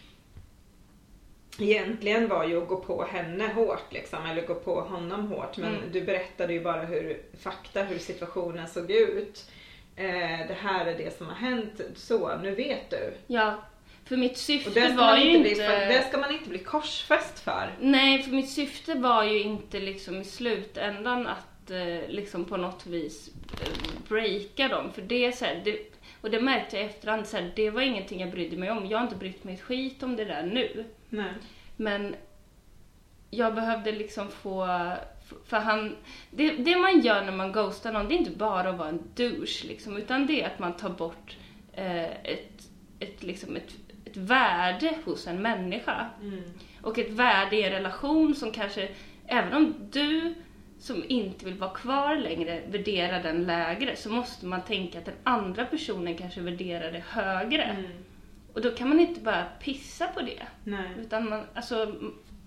egentligen 1.60 2.28
var 2.28 2.44
ju 2.44 2.62
att 2.62 2.68
gå 2.68 2.76
på 2.76 3.04
henne 3.04 3.48
hårt 3.48 3.92
liksom, 3.92 4.26
eller 4.26 4.46
gå 4.46 4.54
på 4.54 4.80
honom 4.80 5.28
hårt. 5.28 5.56
Men 5.56 5.74
Mm. 5.74 5.92
du 5.92 6.00
berättade 6.00 6.52
ju 6.52 6.60
bara 6.60 6.80
hur, 6.82 7.20
fakta, 7.40 7.82
hur 7.82 7.98
situationen 7.98 8.68
såg 8.68 8.90
ut. 8.90 9.50
Eh, 9.96 10.46
det 10.48 10.56
här 10.60 10.86
är 10.86 10.98
det 10.98 11.16
som 11.18 11.26
har 11.26 11.34
hänt, 11.34 11.80
så 11.94 12.36
nu 12.36 12.54
vet 12.54 12.90
du. 12.90 13.12
Ja, 13.26 13.54
för 14.04 14.16
mitt 14.16 14.36
syfte 14.38 14.88
var 14.88 15.16
ju 15.16 15.36
inte 15.36 15.48
inte... 15.48 15.84
bli, 15.86 15.94
det 15.94 16.04
ska 16.08 16.18
man 16.18 16.32
inte 16.32 16.48
bli 16.48 16.58
korsfäst 16.58 17.38
för. 17.38 17.76
Nej, 17.80 18.22
för 18.22 18.30
mitt 18.30 18.50
syfte 18.50 18.94
var 18.94 19.24
ju 19.24 19.42
inte 19.42 19.80
liksom 19.80 20.20
i 20.20 20.24
slutändan 20.24 21.26
att 21.26 21.70
eh, 21.70 22.08
liksom 22.08 22.44
på 22.44 22.56
något 22.56 22.86
vis 22.86 23.30
eh, 23.62 23.68
breaka 24.08 24.68
dem. 24.68 24.92
För 24.92 25.02
det 25.02 25.24
är 25.24 25.32
så 25.32 25.44
här, 25.44 25.62
det, 25.64 25.78
och 26.20 26.30
det 26.30 26.40
märkte 26.40 26.76
jag 26.76 26.84
i 26.84 26.88
efterhand, 26.88 27.26
så 27.26 27.36
här, 27.36 27.52
det 27.56 27.70
var 27.70 27.82
ingenting 27.82 28.20
jag 28.20 28.30
brydde 28.30 28.56
mig 28.56 28.70
om. 28.70 28.86
Jag 28.86 28.98
har 28.98 29.04
inte 29.04 29.16
brytt 29.16 29.44
mig 29.44 29.54
ett 29.54 29.60
skit 29.62 30.02
om 30.02 30.16
det 30.16 30.24
där 30.24 30.42
nu. 30.42 30.84
Nej. 31.10 31.32
Men 31.76 32.16
jag 33.30 33.54
behövde 33.54 33.92
liksom 33.92 34.28
få, 34.28 34.66
för 35.46 35.56
han, 35.56 35.96
det, 36.30 36.50
det 36.50 36.76
man 36.76 37.00
gör 37.00 37.24
när 37.24 37.32
man 37.32 37.52
ghostar 37.52 37.92
någon, 37.92 38.08
det 38.08 38.14
är 38.14 38.18
inte 38.18 38.30
bara 38.30 38.68
att 38.70 38.78
vara 38.78 38.88
en 38.88 39.02
douche 39.14 39.66
liksom, 39.66 39.96
utan 39.96 40.26
det 40.26 40.42
är 40.42 40.46
att 40.46 40.58
man 40.58 40.72
tar 40.72 40.90
bort 40.90 41.36
eh, 41.72 42.04
ett, 42.04 42.68
ett, 42.98 43.22
liksom 43.22 43.56
ett, 43.56 43.74
ett 44.04 44.16
värde 44.16 44.94
hos 45.04 45.26
en 45.26 45.42
människa. 45.42 46.06
Mm. 46.22 46.42
Och 46.82 46.98
ett 46.98 47.10
värde 47.10 47.56
i 47.56 47.62
en 47.62 47.72
relation 47.72 48.34
som 48.34 48.52
kanske, 48.52 48.88
även 49.26 49.54
om 49.54 49.74
du 49.90 50.34
som 50.80 51.04
inte 51.08 51.44
vill 51.44 51.54
vara 51.54 51.70
kvar 51.70 52.16
längre 52.16 52.62
värderar 52.68 53.22
den 53.22 53.44
lägre, 53.44 53.96
så 53.96 54.10
måste 54.10 54.46
man 54.46 54.62
tänka 54.62 54.98
att 54.98 55.04
den 55.04 55.14
andra 55.24 55.64
personen 55.64 56.16
kanske 56.16 56.40
värderar 56.40 56.92
det 56.92 57.02
högre. 57.08 57.62
Mm. 57.62 57.90
Och 58.52 58.60
då 58.60 58.70
kan 58.70 58.88
man 58.88 59.00
inte 59.00 59.20
bara 59.20 59.44
pissa 59.60 60.06
på 60.06 60.20
det. 60.20 60.42
Nej. 60.64 60.88
Utan 61.00 61.28
man, 61.28 61.46
alltså, 61.54 61.94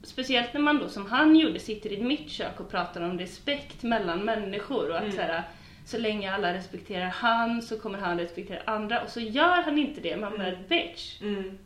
speciellt 0.04 0.54
när 0.54 0.62
man 0.62 0.80
då 0.80 0.90
som 0.90 1.06
han 1.06 1.36
gjorde 1.36 1.60
sitter 1.60 1.92
i 1.94 2.04
mitt 2.04 2.30
kök 2.30 2.60
och 2.60 2.70
pratar 2.70 3.02
om 3.02 3.20
respekt 3.20 3.84
mellan 3.84 4.20
människor 4.26 4.90
och 4.90 4.96
att 4.98 5.04
Mm. 5.04 5.16
så, 5.16 5.22
här, 5.22 5.44
så 5.86 5.98
länge 5.98 6.34
alla 6.34 6.54
respekterar 6.54 7.06
han 7.06 7.62
så 7.62 7.80
kommer 7.80 7.98
han 8.00 8.20
respektera 8.20 8.62
andra 8.66 9.02
och 9.04 9.10
så 9.10 9.20
gör 9.20 9.62
han 9.62 9.78
inte 9.78 10.02
det. 10.02 10.18
Man 10.18 10.32
bara, 10.38 10.48
Mm. 10.48 10.68
bitch, 10.70 11.22
Mm. 11.22 11.58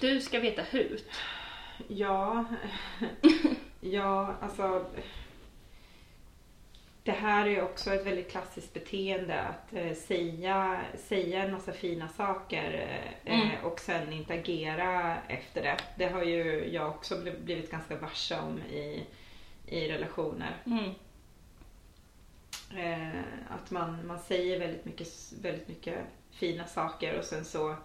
du 0.00 0.20
ska 0.20 0.40
veta 0.40 0.62
hut. 0.62 1.10
Ja, 1.88 2.44
ja 3.80 4.34
alltså. 4.40 4.86
Det 7.04 7.12
här 7.12 7.46
är 7.46 7.62
också 7.62 7.94
ett 7.94 8.06
väldigt 8.06 8.30
klassiskt 8.30 8.74
beteende 8.74 9.40
att 9.40 9.72
eh, 9.72 9.92
säga, 9.94 10.80
säga 10.98 11.42
en 11.44 11.52
massa 11.52 11.72
fina 11.72 12.08
saker 12.08 12.72
eh, 13.24 13.40
Mm. 13.40 13.64
och 13.64 13.80
sen 13.80 14.12
inte 14.12 14.34
agera 14.34 15.16
efter 15.28 15.62
det. 15.62 15.76
Det 15.96 16.06
har 16.08 16.22
ju 16.22 16.68
jag 16.72 16.88
också 16.88 17.22
bli- 17.22 17.38
blivit 17.44 17.70
ganska 17.70 17.96
varse 17.96 18.38
om 18.38 18.58
i, 18.58 19.06
i 19.66 19.88
relationer. 19.88 20.56
Mm. 20.66 20.90
Eh, 22.76 23.20
att 23.48 23.70
man, 23.70 24.06
man 24.06 24.18
säger 24.18 24.58
väldigt 24.58 24.84
mycket, 24.84 25.08
väldigt 25.42 25.68
mycket 25.68 25.98
fina 26.30 26.66
saker 26.66 27.18
och 27.18 27.24
sen 27.24 27.44
så, 27.44 27.76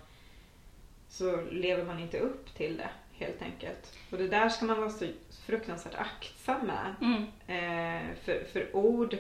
så 1.10 1.42
lever 1.52 1.84
man 1.86 2.00
inte 2.00 2.20
upp 2.20 2.56
till 2.56 2.78
det 2.78 2.90
helt 3.26 3.42
enkelt. 3.42 3.94
Och 4.12 4.18
det 4.18 4.28
där 4.28 4.50
ska 4.50 4.66
man 4.66 4.78
vara 4.80 4.90
så 4.90 5.06
fruktansvärt 5.46 5.96
aktsam 5.96 6.68
med. 6.68 6.96
Mm. 7.02 7.24
Eh, 7.48 8.16
för, 8.16 8.44
för 8.54 8.76
ord, 8.76 9.18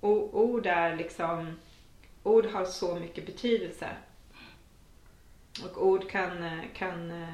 o, 0.00 0.30
ord 0.32 0.66
är 0.66 0.96
liksom, 0.96 1.56
ord 2.22 2.46
har 2.46 2.64
så 2.64 2.94
mycket 2.94 3.26
betydelse. 3.26 3.88
Och 5.64 5.86
ord 5.86 6.10
kan, 6.10 6.42
eh, 6.42 6.64
kan, 6.74 7.10
eh, 7.10 7.28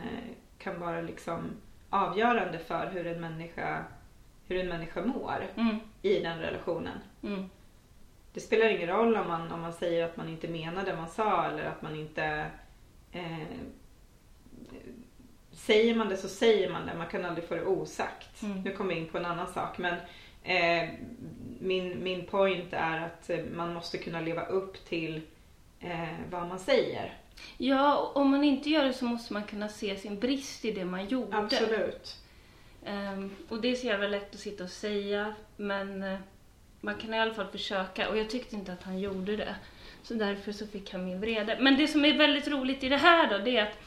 kan 0.58 0.80
vara 0.80 1.00
liksom 1.00 1.50
avgörande 1.90 2.58
för 2.58 2.90
hur 2.90 3.06
en 3.06 3.20
människa, 3.20 3.84
hur 4.46 4.60
en 4.60 4.68
människa 4.68 5.04
mår 5.04 5.46
Mm. 5.56 5.78
i 6.02 6.20
den 6.20 6.38
relationen. 6.38 6.98
Mm. 7.22 7.50
Det 8.32 8.40
spelar 8.40 8.68
ingen 8.68 8.88
roll 8.88 9.16
om 9.16 9.28
man, 9.28 9.52
om 9.52 9.60
man 9.60 9.72
säger 9.72 10.04
att 10.04 10.16
man 10.16 10.28
inte 10.28 10.48
menar 10.48 10.84
det 10.84 10.96
man 10.96 11.08
sa 11.08 11.44
eller 11.44 11.64
att 11.64 11.82
man 11.82 11.96
inte... 11.96 12.50
Eh, 13.12 13.38
säger 15.58 15.94
man 15.94 16.08
det 16.08 16.16
så 16.16 16.28
säger 16.28 16.70
man 16.70 16.86
det, 16.86 16.94
man 16.94 17.06
kan 17.06 17.24
aldrig 17.24 17.48
få 17.48 17.54
det 17.54 17.64
osagt. 17.64 18.42
Mm. 18.42 18.62
Nu 18.62 18.72
kommer 18.72 18.90
jag 18.92 19.02
in 19.02 19.08
på 19.08 19.18
en 19.18 19.24
annan 19.24 19.52
sak 19.52 19.78
men 19.78 19.94
eh, 20.42 20.88
min, 21.60 22.02
min 22.02 22.26
point 22.26 22.72
är 22.72 23.00
att 23.00 23.30
eh, 23.30 23.38
man 23.54 23.74
måste 23.74 23.98
kunna 23.98 24.20
leva 24.20 24.46
upp 24.46 24.84
till 24.84 25.20
eh, 25.80 26.08
vad 26.30 26.48
man 26.48 26.58
säger. 26.58 27.18
Ja, 27.56 28.12
om 28.14 28.30
man 28.30 28.44
inte 28.44 28.70
gör 28.70 28.84
det 28.84 28.92
så 28.92 29.04
måste 29.04 29.32
man 29.32 29.44
kunna 29.44 29.68
se 29.68 29.96
sin 29.96 30.20
brist 30.20 30.64
i 30.64 30.72
det 30.72 30.84
man 30.84 31.06
gjorde. 31.06 31.36
Absolut. 31.36 32.16
Ehm, 32.84 33.30
och 33.48 33.60
det 33.60 33.68
är 33.68 33.74
så 33.74 33.86
jävla 33.86 34.08
lätt 34.08 34.34
att 34.34 34.40
sitta 34.40 34.64
och 34.64 34.70
säga, 34.70 35.34
men 35.56 36.02
eh, 36.02 36.18
man 36.80 36.94
kan 36.94 37.14
i 37.14 37.20
alla 37.20 37.34
fall 37.34 37.46
försöka. 37.46 38.08
Och 38.08 38.18
jag 38.18 38.30
tyckte 38.30 38.56
inte 38.56 38.72
att 38.72 38.82
han 38.82 38.98
gjorde 38.98 39.36
det. 39.36 39.54
Så 40.02 40.14
därför 40.14 40.52
så 40.52 40.66
fick 40.66 40.92
han 40.92 41.04
min 41.04 41.20
vrede. 41.20 41.58
Men 41.60 41.76
det 41.76 41.88
som 41.88 42.04
är 42.04 42.18
väldigt 42.18 42.48
roligt 42.48 42.84
i 42.84 42.88
det 42.88 42.96
här 42.96 43.30
då, 43.30 43.38
det 43.38 43.56
är 43.56 43.62
att 43.62 43.78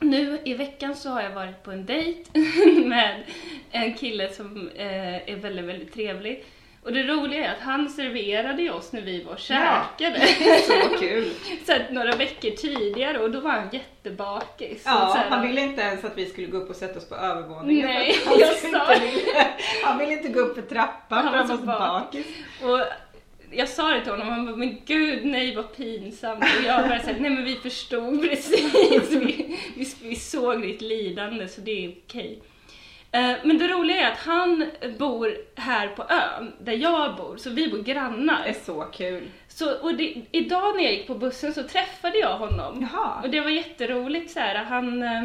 nu 0.00 0.38
i 0.44 0.54
veckan 0.54 0.94
så 0.96 1.08
har 1.10 1.22
jag 1.22 1.30
varit 1.30 1.62
på 1.62 1.70
en 1.70 1.86
dejt 1.86 2.30
med 2.84 3.22
en 3.70 3.94
kille 3.94 4.32
som 4.32 4.70
eh, 4.74 5.30
är 5.30 5.36
väldigt, 5.36 5.64
väldigt 5.64 5.94
trevlig. 5.94 6.44
Och 6.82 6.92
det 6.94 7.02
roliga 7.02 7.44
är 7.46 7.52
att 7.54 7.60
han 7.60 7.88
serverade 7.90 8.70
oss 8.70 8.92
när 8.92 9.00
vi 9.00 9.22
var 9.22 9.32
och 9.32 9.38
Ja. 9.48 9.86
käkade. 9.98 10.26
Så 10.66 10.98
kul. 10.98 11.30
så 11.66 11.72
här, 11.72 11.86
några 11.90 12.16
veckor 12.16 12.50
tidigare 12.50 13.18
och 13.18 13.30
då 13.30 13.40
var 13.40 13.50
han 13.50 13.68
jättebakis. 13.72 14.82
Ja, 14.86 15.08
så 15.12 15.18
här, 15.18 15.30
han 15.30 15.46
ville 15.48 15.60
inte 15.60 15.80
ens 15.82 16.04
att 16.04 16.18
vi 16.18 16.26
skulle 16.26 16.46
gå 16.46 16.56
upp 16.56 16.70
och 16.70 16.76
sätta 16.76 16.98
oss 16.98 17.08
på 17.08 17.14
övervåningen. 17.14 17.86
Nej, 17.86 18.16
han 18.26 18.38
jag 18.38 18.48
inte 18.52 18.60
sa- 18.70 18.86
ville- 19.00 19.46
Han 19.84 19.98
ville 19.98 20.12
inte 20.12 20.28
gå 20.28 20.40
upp 20.40 20.54
för 20.54 20.62
trappan 20.62 21.22
för 21.22 21.30
han 21.30 21.48
var 21.48 21.56
så 21.56 21.60
så 21.60 21.66
bak. 21.66 21.78
bakis. 22.12 22.26
Och 22.62 22.80
jag 23.52 23.68
sa 23.68 23.88
det 23.88 24.00
till 24.02 24.10
honom 24.10 24.28
och 24.28 24.34
han 24.34 24.46
bara, 24.46 24.56
men 24.56 24.76
gud 24.86 25.24
nej 25.26 25.54
vad 25.56 25.76
pinsamt. 25.76 26.44
Och 26.58 26.64
jag 26.66 26.88
bara 26.88 26.98
såhär, 26.98 27.20
nej 27.20 27.30
men 27.30 27.44
vi 27.44 27.54
förstod 27.56 28.22
precis. 28.30 29.10
Vi, 29.12 29.56
vi, 29.76 29.86
vi 30.02 30.16
såg 30.16 30.62
ditt 30.62 30.80
lidande 30.80 31.48
så 31.48 31.60
det 31.60 31.84
är 31.84 31.92
okej. 32.06 32.42
Eh, 33.12 33.32
Men 33.44 33.58
det 33.58 33.68
roliga 33.68 33.96
är 34.08 34.12
att 34.12 34.18
han 34.18 34.66
bor 34.98 35.36
här 35.56 35.88
på 35.88 36.02
ön, 36.02 36.52
där 36.60 36.72
jag 36.72 37.16
bor, 37.16 37.36
så 37.36 37.50
vi 37.50 37.68
bor 37.68 37.78
Det 37.78 37.92
grannar. 37.92 38.44
är 38.44 38.52
så 38.52 38.82
kul. 38.82 39.28
Så, 39.48 39.78
och 39.78 39.94
det, 39.94 40.14
idag 40.32 40.76
när 40.76 40.82
jag 40.82 40.92
gick 40.92 41.06
på 41.06 41.14
bussen 41.14 41.54
så 41.54 41.62
träffade 41.62 42.18
jag 42.18 42.38
honom. 42.38 42.88
Jaha. 42.92 43.20
Och 43.22 43.30
det 43.30 43.40
var 43.40 43.50
jätteroligt 43.50 44.30
så 44.30 44.40
här. 44.40 44.54
Han, 44.64 45.02
eh, 45.02 45.24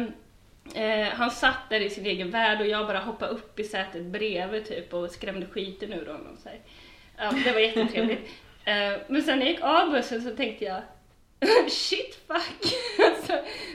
eh, 0.74 1.08
han 1.12 1.30
satt 1.30 1.70
där 1.70 1.80
i 1.80 1.90
sin 1.90 2.06
egen 2.06 2.30
värld 2.30 2.60
och 2.60 2.66
jag 2.66 2.86
bara 2.86 2.98
hoppade 2.98 3.32
upp 3.32 3.58
i 3.60 3.64
sätet 3.64 4.02
bredvid 4.02 4.66
typ 4.68 4.94
och 4.94 5.10
skrämde 5.10 5.46
skiten 5.46 5.92
ur 5.92 6.06
honom. 6.06 6.36
Så 6.42 6.48
här. 6.48 6.58
Ja, 7.16 7.32
det 7.44 7.52
var 7.52 7.60
jättetrevligt. 7.60 8.30
Eh, 8.66 8.92
men 9.08 9.22
sen 9.22 9.38
när 9.38 9.46
jag 9.46 9.52
gick 9.54 9.62
av 9.64 9.90
bussen 9.90 10.22
så 10.22 10.30
tänkte 10.36 10.64
jag 10.64 10.82
Shit 11.70 12.18
fuck! 12.26 12.74
Alltså, 13.06 13.32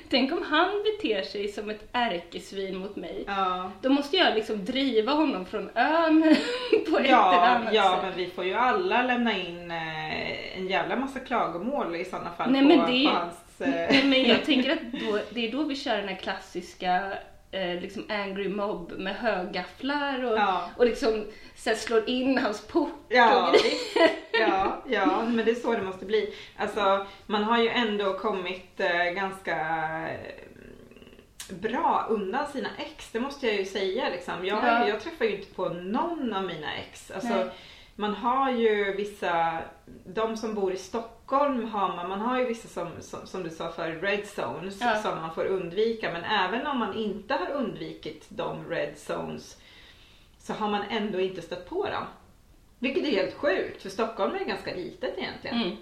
tänk 0.09 0.31
om 0.31 0.43
han 0.43 0.69
beter 0.83 1.21
sig 1.21 1.47
som 1.47 1.69
ett 1.69 1.89
ärkesvin 1.91 2.77
mot 2.77 2.95
mig. 2.95 3.23
Ja. 3.27 3.71
Då 3.81 3.89
måste 3.89 4.17
jag 4.17 4.35
liksom 4.35 4.65
driva 4.65 5.11
honom 5.11 5.45
från 5.45 5.69
ön 5.75 6.35
på 6.89 6.97
ett 6.97 7.05
eller 7.05 7.09
Ja, 7.09 7.45
annat 7.47 7.73
ja 7.73 7.91
sätt. 7.95 7.99
men 8.03 8.17
vi 8.25 8.29
får 8.29 8.45
ju 8.45 8.53
alla 8.53 9.01
lämna 9.03 9.37
in 9.37 9.71
eh, 9.71 10.57
en 10.57 10.67
jävla 10.67 10.95
massa 10.95 11.19
klagomål 11.19 11.95
i 11.95 12.05
sådana 12.05 12.31
fall 12.31 12.51
Nej, 12.51 12.61
på, 12.61 12.67
men 12.67 12.77
det 12.93 13.07
på 13.07 13.13
hans... 13.13 13.61
Eh, 13.61 13.69
Nej, 13.69 14.03
men 14.05 14.23
jag 14.23 14.45
tänker 14.45 14.71
att 14.71 14.91
då, 14.91 15.19
det 15.29 15.47
är 15.47 15.51
då 15.51 15.63
vi 15.63 15.75
kör 15.75 15.97
den 15.97 16.07
här 16.07 16.15
klassiska 16.15 17.13
eh, 17.51 17.81
liksom 17.81 18.05
angry 18.09 18.49
mob 18.49 18.91
med 18.97 19.15
högafflar 19.15 20.23
och, 20.23 20.37
Ja. 20.37 20.69
och 20.77 20.85
liksom 20.85 21.25
så 21.55 21.69
här, 21.69 21.77
slår 21.77 22.09
in 22.09 22.37
hans 22.37 22.67
port 22.67 23.05
Ja, 23.09 23.47
och 23.47 23.53
grejer. 23.53 24.11
Ja, 24.31 24.83
ja, 24.89 25.23
men 25.27 25.45
det 25.45 25.51
är 25.51 25.55
så 25.55 25.71
det 25.71 25.81
måste 25.81 26.05
bli. 26.05 26.33
Alltså, 26.57 27.07
man 27.25 27.43
har 27.43 27.57
ju 27.57 27.69
ändå 27.69 28.13
kommit 28.13 28.79
eh, 28.79 29.03
ganska 29.03 29.55
eh, 30.09 30.19
bra 31.49 32.05
undan 32.09 32.47
sina 32.47 32.69
ex, 32.77 33.11
det 33.11 33.19
måste 33.19 33.47
jag 33.47 33.55
ju 33.55 33.65
säga. 33.65 34.09
Liksom. 34.09 34.45
Jag, 34.45 34.63
Ja. 34.63 34.87
jag 34.87 34.99
träffar 35.01 35.25
ju 35.25 35.35
inte 35.35 35.53
på 35.53 35.69
någon 35.69 36.33
av 36.33 36.43
mina 36.43 36.73
ex. 36.75 37.11
Alltså, 37.11 37.29
Nej. 37.35 37.49
Man 37.99 38.13
har 38.13 38.51
ju 38.51 38.93
vissa, 38.95 39.59
de 40.05 40.37
som 40.37 40.53
bor 40.53 40.73
i 40.73 40.77
Stockholm 40.77 41.65
har 41.69 41.95
man, 41.95 42.09
man 42.09 42.21
har 42.21 42.39
ju 42.39 42.45
vissa 42.45 42.67
som, 42.67 42.87
som, 43.01 43.27
som 43.27 43.43
du 43.43 43.49
sa 43.49 43.71
för 43.71 43.91
red 43.91 44.27
zones 44.27 44.81
Ja. 44.81 44.95
som 44.95 45.21
man 45.21 45.35
får 45.35 45.45
undvika. 45.45 46.11
Men 46.11 46.23
även 46.23 46.67
om 46.67 46.79
man 46.79 46.93
inte 46.93 47.33
har 47.33 47.51
undvikit 47.51 48.25
de 48.29 48.69
red 48.69 48.97
zones 48.97 49.61
så 50.37 50.53
har 50.53 50.69
man 50.69 50.81
ändå 50.89 51.19
inte 51.19 51.41
stött 51.41 51.69
på 51.69 51.83
dem. 51.85 52.03
Vilket 52.79 53.03
är 53.03 53.11
helt 53.11 53.33
sjukt, 53.33 53.81
för 53.81 53.89
Stockholm 53.89 54.35
är 54.35 54.45
ganska 54.45 54.75
litet 54.75 55.17
egentligen. 55.17 55.61
Mm. 55.61 55.77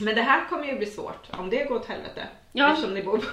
Men 0.00 0.14
det 0.14 0.22
här 0.22 0.48
kommer 0.48 0.64
ju 0.66 0.76
bli 0.78 0.86
svårt 0.86 1.28
om 1.38 1.50
det 1.50 1.64
går 1.64 1.76
åt 1.76 1.86
helvete. 1.86 2.26
Ja. 2.52 2.70
Eftersom 2.72 2.94
ni 2.94 3.02
bor 3.02 3.18
på, 3.18 3.24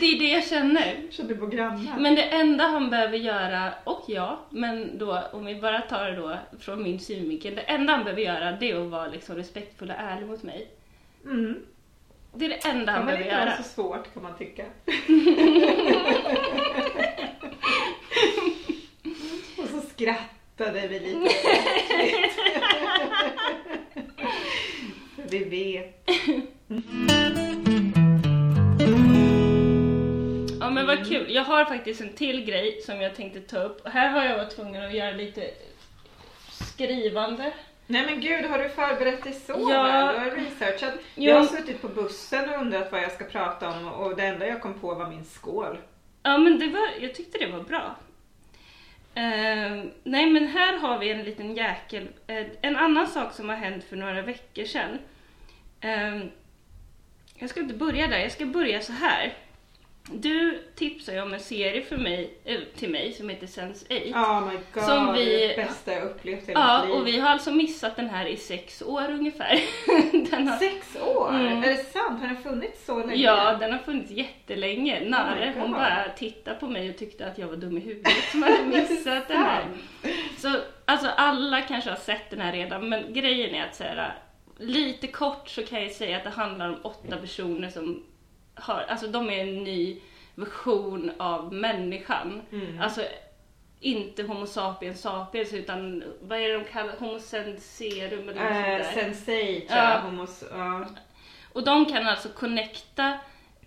Det 0.00 0.06
är 0.06 0.18
det 0.18 0.28
jag 0.28 0.44
känner. 0.46 0.94
eftersom 1.04 1.26
ni 1.26 1.34
bor 1.34 1.46
grannar. 1.48 1.98
Men 1.98 2.14
det 2.14 2.22
enda 2.22 2.64
han 2.64 2.90
behöver 2.90 3.18
göra, 3.18 3.72
och 3.84 4.04
jag, 4.06 4.36
men 4.50 4.98
då 4.98 5.22
om 5.32 5.44
vi 5.44 5.54
bara 5.54 5.80
tar 5.80 6.04
det 6.10 6.16
då 6.16 6.36
från 6.60 6.82
min 6.82 7.00
synvinkel. 7.00 7.54
Det 7.54 7.60
enda 7.62 7.92
han 7.92 8.04
behöver 8.04 8.22
göra 8.22 8.52
det 8.52 8.70
är 8.70 8.84
att 8.84 8.90
vara 8.90 9.06
liksom 9.06 9.36
respektfull 9.36 9.90
och 9.90 9.96
ärlig 9.98 10.26
mot 10.26 10.42
mig. 10.42 10.68
Mm. 11.24 11.56
Det 12.34 12.44
är 12.44 12.48
det 12.48 12.54
enda 12.68 12.84
Det 12.84 12.92
han 12.92 13.00
kan 13.00 13.06
väl 13.06 13.16
behöver 13.16 13.24
inte 13.24 13.36
vara 13.36 13.50
göra. 13.50 13.62
så 13.62 13.68
svårt 13.68 14.14
kan 14.14 14.22
man 14.22 14.36
tycka. 14.38 14.64
Och 19.58 19.68
så 19.68 19.80
skrattade 19.90 20.88
vi 20.88 21.00
lite. 21.00 21.34
Vi 25.30 25.44
vet. 25.44 26.08
Ja 30.60 30.70
men 30.70 30.86
vad 30.86 31.06
kul. 31.08 31.34
Jag 31.34 31.44
har 31.44 31.64
faktiskt 31.64 32.00
en 32.00 32.12
till 32.12 32.44
grej 32.44 32.80
som 32.82 33.00
jag 33.00 33.14
tänkte 33.14 33.40
ta 33.40 33.58
upp. 33.62 33.84
Och 33.84 33.90
här 33.90 34.08
har 34.08 34.24
jag 34.24 34.36
varit 34.36 34.56
tvungen 34.56 34.84
att 34.84 34.94
göra 34.94 35.10
lite 35.10 35.50
skrivande. 36.50 37.52
Nej 37.86 38.06
men 38.06 38.20
gud, 38.20 38.44
har 38.44 38.58
du 38.58 38.68
förberett 38.68 39.24
dig 39.24 39.32
så 39.32 39.52
Ja. 39.70 39.82
väl? 39.82 40.14
Du 40.14 40.30
har 40.30 40.36
researchat. 40.36 40.94
Jo. 41.14 41.30
Jag 41.30 41.36
har 41.36 41.46
suttit 41.46 41.82
på 41.82 41.88
bussen 41.88 42.50
och 42.50 42.60
undrat 42.60 42.92
vad 42.92 43.02
jag 43.02 43.12
ska 43.12 43.24
prata 43.24 43.68
om 43.68 43.88
och 43.88 44.16
det 44.16 44.22
enda 44.26 44.46
jag 44.46 44.60
kom 44.60 44.74
på 44.74 44.94
var 44.94 45.08
min 45.10 45.24
skål. 45.24 45.78
Ja 46.22 46.38
men 46.38 46.58
det 46.58 46.66
var, 46.66 46.88
jag 47.00 47.14
tyckte 47.14 47.38
det 47.38 47.46
var 47.46 47.60
bra. 47.60 47.96
Ehm, 49.14 49.90
nej 50.04 50.26
men 50.30 50.46
här 50.48 50.76
har 50.78 50.98
vi 50.98 51.10
en 51.10 51.22
liten 51.22 51.54
jäkel. 51.56 52.08
Eh, 52.26 52.46
en 52.60 52.76
annan 52.76 53.06
sak 53.06 53.32
som 53.32 53.48
har 53.48 53.56
hänt 53.56 53.84
för 53.84 53.96
några 53.96 54.22
veckor 54.22 54.64
sedan. 54.64 54.98
Ehm, 55.80 56.30
jag 57.34 57.50
ska 57.50 57.60
inte 57.60 57.74
börja 57.74 58.06
där, 58.06 58.18
jag 58.18 58.32
ska 58.32 58.46
börja 58.46 58.80
så 58.80 58.92
här. 58.92 59.32
Du 60.12 60.62
tipsade 60.74 61.16
ju 61.16 61.22
om 61.22 61.34
en 61.34 61.40
serie 61.40 61.82
för 61.82 61.96
mig, 61.96 62.34
eh, 62.44 62.58
till 62.76 62.90
mig 62.90 63.12
som 63.12 63.28
heter 63.28 63.46
Sense8. 63.46 64.12
Oh 64.14 64.48
my 64.48 64.58
god, 64.74 64.82
Som 64.84 65.14
vi- 65.14 65.52
bästa 65.56 65.92
jag 65.92 66.02
upplevt 66.02 66.48
i 66.48 66.52
Ja, 66.52 66.78
mitt 66.80 66.88
liv. 66.90 67.00
och 67.00 67.06
vi 67.06 67.18
har 67.20 67.30
alltså 67.30 67.52
missat 67.52 67.96
den 67.96 68.08
här 68.10 68.26
i 68.26 68.36
sex 68.36 68.82
år 68.82 69.10
ungefär. 69.10 69.50
har, 70.50 70.56
Sex 70.58 70.96
år? 70.96 71.30
Mm. 71.34 71.62
Är 71.62 71.68
det 71.68 71.76
sant? 71.76 72.20
Har 72.20 72.28
den 72.28 72.42
funnits 72.42 72.86
så 72.86 72.98
länge? 72.98 73.14
ja, 73.22 73.56
den 73.60 73.72
har 73.72 73.78
funnits 73.78 74.10
jättelänge. 74.10 75.00
Nare, 75.08 75.52
Oh 75.56 75.60
hon 75.60 75.72
bara 75.72 76.04
tittade 76.16 76.56
på 76.60 76.66
mig 76.66 76.90
och 76.90 76.96
tyckte 76.98 77.26
att 77.26 77.38
jag 77.38 77.46
var 77.48 77.56
dum 77.56 77.76
i 77.76 77.80
huvudet 77.80 78.12
som 78.30 78.42
hade 78.42 78.62
missat 78.64 79.28
den 79.28 79.42
här. 79.42 79.64
Så 80.38 80.56
alltså 80.84 81.08
alla 81.08 81.60
kanske 81.62 81.90
har 81.90 81.96
sett 81.96 82.30
den 82.30 82.40
här 82.40 82.52
redan, 82.52 82.88
men 82.88 83.12
grejen 83.14 83.54
är 83.54 83.64
att 83.66 83.76
så 83.76 83.84
här, 83.84 84.14
lite 84.58 85.06
kort 85.06 85.48
så 85.48 85.62
kan 85.66 85.82
jag 85.82 85.92
säga 85.92 86.16
att 86.16 86.24
det 86.24 86.30
handlar 86.30 86.68
om 86.68 86.76
åtta 86.82 87.16
personer 87.16 87.68
som 87.70 88.04
har, 88.54 88.80
alltså 88.88 89.06
de 89.06 89.30
är 89.30 89.40
en 89.40 89.64
ny 89.64 90.00
version 90.34 91.10
av 91.18 91.52
människan. 91.52 92.42
Mm. 92.52 92.80
Alltså 92.80 93.02
inte 93.80 94.22
Homo 94.22 94.46
sapiens 94.46 95.00
sapiens 95.00 95.52
utan 95.52 96.04
vad 96.20 96.38
är 96.38 96.48
det 96.48 96.54
de 96.58 96.64
kallar 96.64 96.96
Homo 96.96 97.18
senserum 97.18 98.28
eller 98.28 98.44
något 98.44 98.52
Eh, 98.52 98.84
sånt 98.84 98.94
där. 98.94 99.02
sensei 99.02 99.60
tror 99.60 99.78
Ja. 99.78 99.92
jag. 99.92 100.00
Homos, 100.00 100.44
ja. 100.50 100.86
Och 101.52 101.64
de 101.64 101.84
kan 101.86 102.06
alltså 102.06 102.28
connecta 102.28 103.18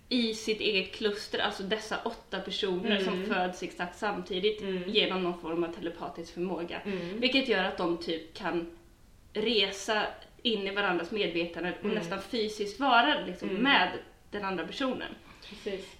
i 0.08 0.34
sitt 0.34 0.60
eget 0.60 0.94
kluster, 0.94 1.38
alltså 1.38 1.62
dessa 1.62 1.96
åtta 2.04 2.40
personer 2.40 2.90
Mm. 2.90 3.04
som 3.04 3.24
föds 3.34 3.62
exakt 3.62 3.98
samtidigt 3.98 4.62
Mm. 4.62 4.82
genom 4.90 5.22
någon 5.22 5.40
form 5.40 5.64
av 5.64 5.68
telepatisk 5.72 6.34
förmåga. 6.34 6.80
Mm. 6.84 7.20
Vilket 7.20 7.48
gör 7.48 7.64
att 7.64 7.76
de 7.78 7.98
typ 7.98 8.34
kan 8.34 8.78
resa 9.34 10.02
in 10.42 10.66
i 10.66 10.70
varandras 10.70 11.10
medvetande 11.10 11.72
och 11.78 11.84
Mm. 11.84 11.96
nästan 11.96 12.22
fysiskt 12.22 12.80
vara 12.80 13.14
liksom 13.26 13.48
Mm. 13.50 13.62
med 13.62 13.88
den 14.30 14.44
andra 14.44 14.66
personen. 14.66 15.14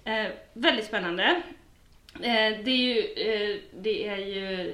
Eh, 0.03 0.25
väldigt 0.53 0.85
spännande. 0.85 1.41
Eh, 2.15 2.59
det 2.63 2.71
är 2.71 2.77
ju, 2.77 2.99
eh, 2.99 3.59
det 3.79 4.07
är 4.07 4.17
ju, 4.17 4.73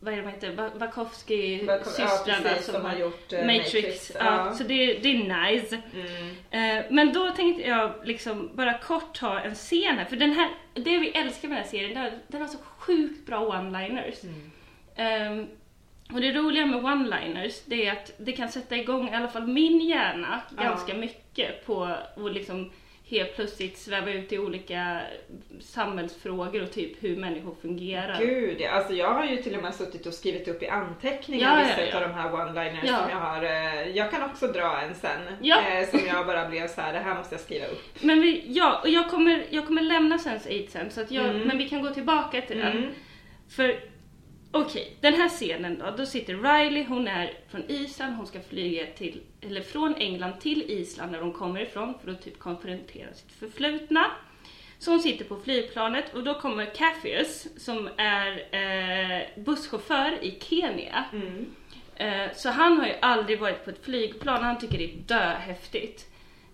vad 0.00 0.12
är 0.14 0.16
det 0.16 0.22
de 0.22 0.28
heter, 0.30 0.78
Wachowski 0.78 1.64
Ja, 1.66 1.84
systrarna 1.84 2.42
precis, 2.42 2.64
som 2.66 2.74
som 2.74 2.84
har 2.84 2.96
gjort 2.96 3.32
eh, 3.32 3.46
Matrix. 3.46 3.74
Matrix. 3.74 4.12
Ja. 4.14 4.54
Så 4.54 4.64
det, 4.64 4.94
det 4.94 5.08
är 5.08 5.50
nice. 5.52 5.80
Mm. 5.94 6.78
Eh, 6.78 6.84
men 6.90 7.12
då 7.12 7.30
tänkte 7.30 7.68
jag 7.68 7.92
liksom 8.04 8.50
bara 8.54 8.78
kort 8.78 9.14
ta 9.18 9.40
en 9.40 9.54
scen 9.54 9.98
här, 9.98 10.04
för 10.04 10.16
den 10.16 10.32
här, 10.32 10.50
det 10.74 10.98
vi 10.98 11.08
älskar 11.10 11.48
med 11.48 11.56
den 11.56 11.64
här 11.64 11.70
serien, 11.70 11.94
den 11.94 12.02
har, 12.02 12.12
den 12.28 12.40
har 12.40 12.48
så 12.48 12.58
sjukt 12.58 13.26
bra 13.26 13.38
one-liners. 13.52 14.24
Mm. 14.96 15.46
Och 16.14 16.20
det 16.20 16.32
roliga 16.32 16.66
med 16.66 16.80
one-liners, 16.84 17.62
det 17.66 17.86
är 17.86 17.92
att 17.92 18.12
det 18.18 18.32
kan 18.32 18.48
sätta 18.48 18.76
igång 18.76 19.08
i 19.08 19.14
alla 19.14 19.28
fall 19.28 19.46
min 19.46 19.80
hjärna 19.80 20.40
Ja. 20.56 20.62
ganska 20.62 20.94
mycket 20.94 21.66
på 21.66 21.84
att 21.84 22.34
liksom 22.34 22.70
helt 23.08 23.36
plötsligt 23.36 23.78
sväva 23.78 24.10
ut 24.10 24.32
i 24.32 24.38
olika 24.38 25.00
samhällsfrågor 25.60 26.62
och 26.62 26.72
typ 26.72 27.02
hur 27.04 27.16
människor 27.16 27.54
fungerar. 27.62 28.18
Gud, 28.18 28.56
ja. 28.60 28.70
alltså 28.70 28.92
jag 28.94 29.14
har 29.14 29.24
ju 29.24 29.36
till 29.36 29.56
och 29.56 29.62
med 29.62 29.74
suttit 29.74 30.06
och 30.06 30.14
skrivit 30.14 30.48
upp 30.48 30.62
i 30.62 30.68
anteckningar 30.68 31.48
Ja, 31.52 31.60
ja, 31.60 31.66
vissa 31.66 31.86
ja. 31.86 31.96
av 31.96 32.08
de 32.08 32.14
här 32.14 32.30
one-liners 32.30 32.84
Ja. 32.86 32.96
som 32.98 33.10
jag 33.10 33.16
har. 33.16 33.42
eh, 33.44 33.88
Jag 33.96 34.10
kan 34.10 34.22
också 34.22 34.46
dra 34.46 34.80
en 34.80 34.94
sen. 34.94 35.20
Ja. 35.40 35.56
eh, 35.70 35.88
Som 35.88 36.00
jag 36.06 36.26
bara 36.26 36.48
blev 36.48 36.68
så 36.68 36.80
här, 36.80 36.92
det 36.92 36.98
här 36.98 37.14
måste 37.14 37.34
jag 37.34 37.40
skriva 37.42 37.66
upp. 37.66 38.02
Men 38.02 38.20
vi, 38.20 38.44
ja, 38.46 38.80
och 38.82 38.88
jag 38.88 39.10
kommer, 39.10 39.44
jag 39.50 39.66
kommer 39.66 39.82
lämna 39.82 40.16
Sense8 40.16 40.68
sen, 40.68 40.90
så 40.90 41.00
att 41.00 41.10
jag, 41.10 41.24
Mm. 41.26 41.40
men 41.48 41.58
vi 41.58 41.68
kan 41.68 41.82
gå 41.82 41.90
tillbaka 41.90 42.40
till 42.40 42.58
den. 42.58 42.76
Mm. 42.78 42.90
För 43.48 43.80
okej, 44.52 44.96
den 45.00 45.14
här 45.14 45.28
scenen 45.28 45.78
då, 45.78 45.94
då 45.96 46.06
sitter 46.06 46.34
Riley, 46.34 46.84
hon 46.84 47.08
är 47.08 47.32
från 47.48 47.70
Island, 47.70 48.16
hon 48.16 48.26
ska 48.26 48.40
flyga 48.40 48.86
till, 48.86 49.20
eller 49.40 49.60
från 49.60 49.94
England 49.94 50.40
till 50.40 50.70
Island 50.70 51.12
där 51.12 51.20
hon 51.20 51.32
kommer 51.32 51.60
ifrån 51.60 51.94
för 52.04 52.10
att 52.10 52.22
typ 52.22 52.38
konfrontera 52.38 53.14
sitt 53.14 53.32
förflutna. 53.32 54.06
Så 54.78 54.90
hon 54.90 55.00
sitter 55.00 55.24
på 55.24 55.36
flygplanet 55.36 56.14
och 56.14 56.24
då 56.24 56.34
kommer 56.34 56.74
Cassius 56.74 57.48
som 57.56 57.88
är 57.96 58.54
eh, 58.54 59.42
busschaufför 59.44 60.24
i 60.24 60.38
Kenya. 60.40 61.04
Mm. 61.12 61.46
Eh, 61.96 62.34
så 62.34 62.48
han 62.48 62.78
har 62.78 62.86
ju 62.86 62.94
aldrig 63.02 63.40
varit 63.40 63.64
på 63.64 63.70
ett 63.70 63.84
flygplan, 63.84 64.42
han 64.42 64.58
tycker 64.58 64.78
det 64.78 64.84
är 64.84 64.96
döhäftigt. 64.96 66.09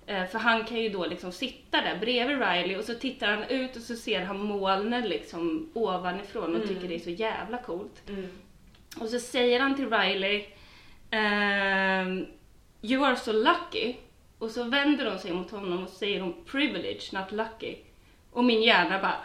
Eh, 0.07 0.27
för 0.27 0.38
han 0.38 0.64
kan 0.64 0.77
ju 0.81 0.88
då 0.88 1.07
liksom 1.07 1.33
sitta 1.33 1.81
där 1.81 1.97
bredvid 2.01 2.37
Riley 2.38 2.77
och 2.77 2.85
så 2.85 2.95
tittar 2.95 3.27
han 3.27 3.45
ut 3.45 3.77
och 3.77 3.83
så 3.83 3.97
ser 3.97 4.25
han 4.25 4.38
molnen 4.40 5.09
liksom 5.09 5.71
ovanifrån 5.75 6.55
och 6.57 6.62
Mm. 6.62 6.69
tycker 6.69 6.88
det 6.88 6.95
är 6.95 6.99
så 6.99 7.11
jävla 7.11 7.59
coolt. 7.59 8.03
Mm. 8.09 8.27
Och 9.01 9.09
så 9.09 9.19
säger 9.21 9.61
han 9.61 9.77
till 9.77 9.90
Riley 9.90 10.45
ehm, 11.11 12.27
You 12.83 13.05
are 13.05 13.16
so 13.16 13.33
lucky. 13.33 13.95
Och 14.38 14.51
så 14.51 14.64
vänder 14.64 15.11
hon 15.11 15.19
sig 15.19 15.33
mot 15.33 15.51
honom 15.51 15.85
och 15.85 15.90
säger 15.90 16.21
hon 16.21 16.35
privilege, 16.47 17.03
not 17.12 17.33
lucky. 17.33 17.75
Och 18.33 18.45
min 18.45 18.62
hjärna 18.62 18.99
bara 18.99 19.16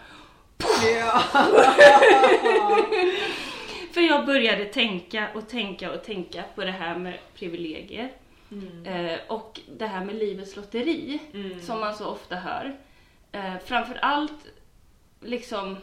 Ja. 0.99 1.23
För 3.93 4.01
jag 4.01 4.25
började 4.25 4.65
tänka 4.65 5.27
och 5.35 5.49
tänka 5.49 5.91
och 5.91 6.03
tänka 6.03 6.43
på 6.55 6.63
det 6.63 6.71
här 6.71 6.95
med 6.95 7.17
privilegier. 7.35 8.11
Mm. 8.51 8.85
Eh, 8.85 9.19
och 9.27 9.59
det 9.77 9.87
här 9.87 10.05
med 10.05 10.15
livets 10.15 10.55
lotteri, 10.55 11.19
Mm. 11.33 11.61
som 11.61 11.79
man 11.79 11.95
så 11.95 12.05
ofta 12.07 12.35
hör. 12.35 12.77
Eh, 13.31 13.53
framför 13.65 13.95
allt 14.01 14.47
liksom 15.21 15.77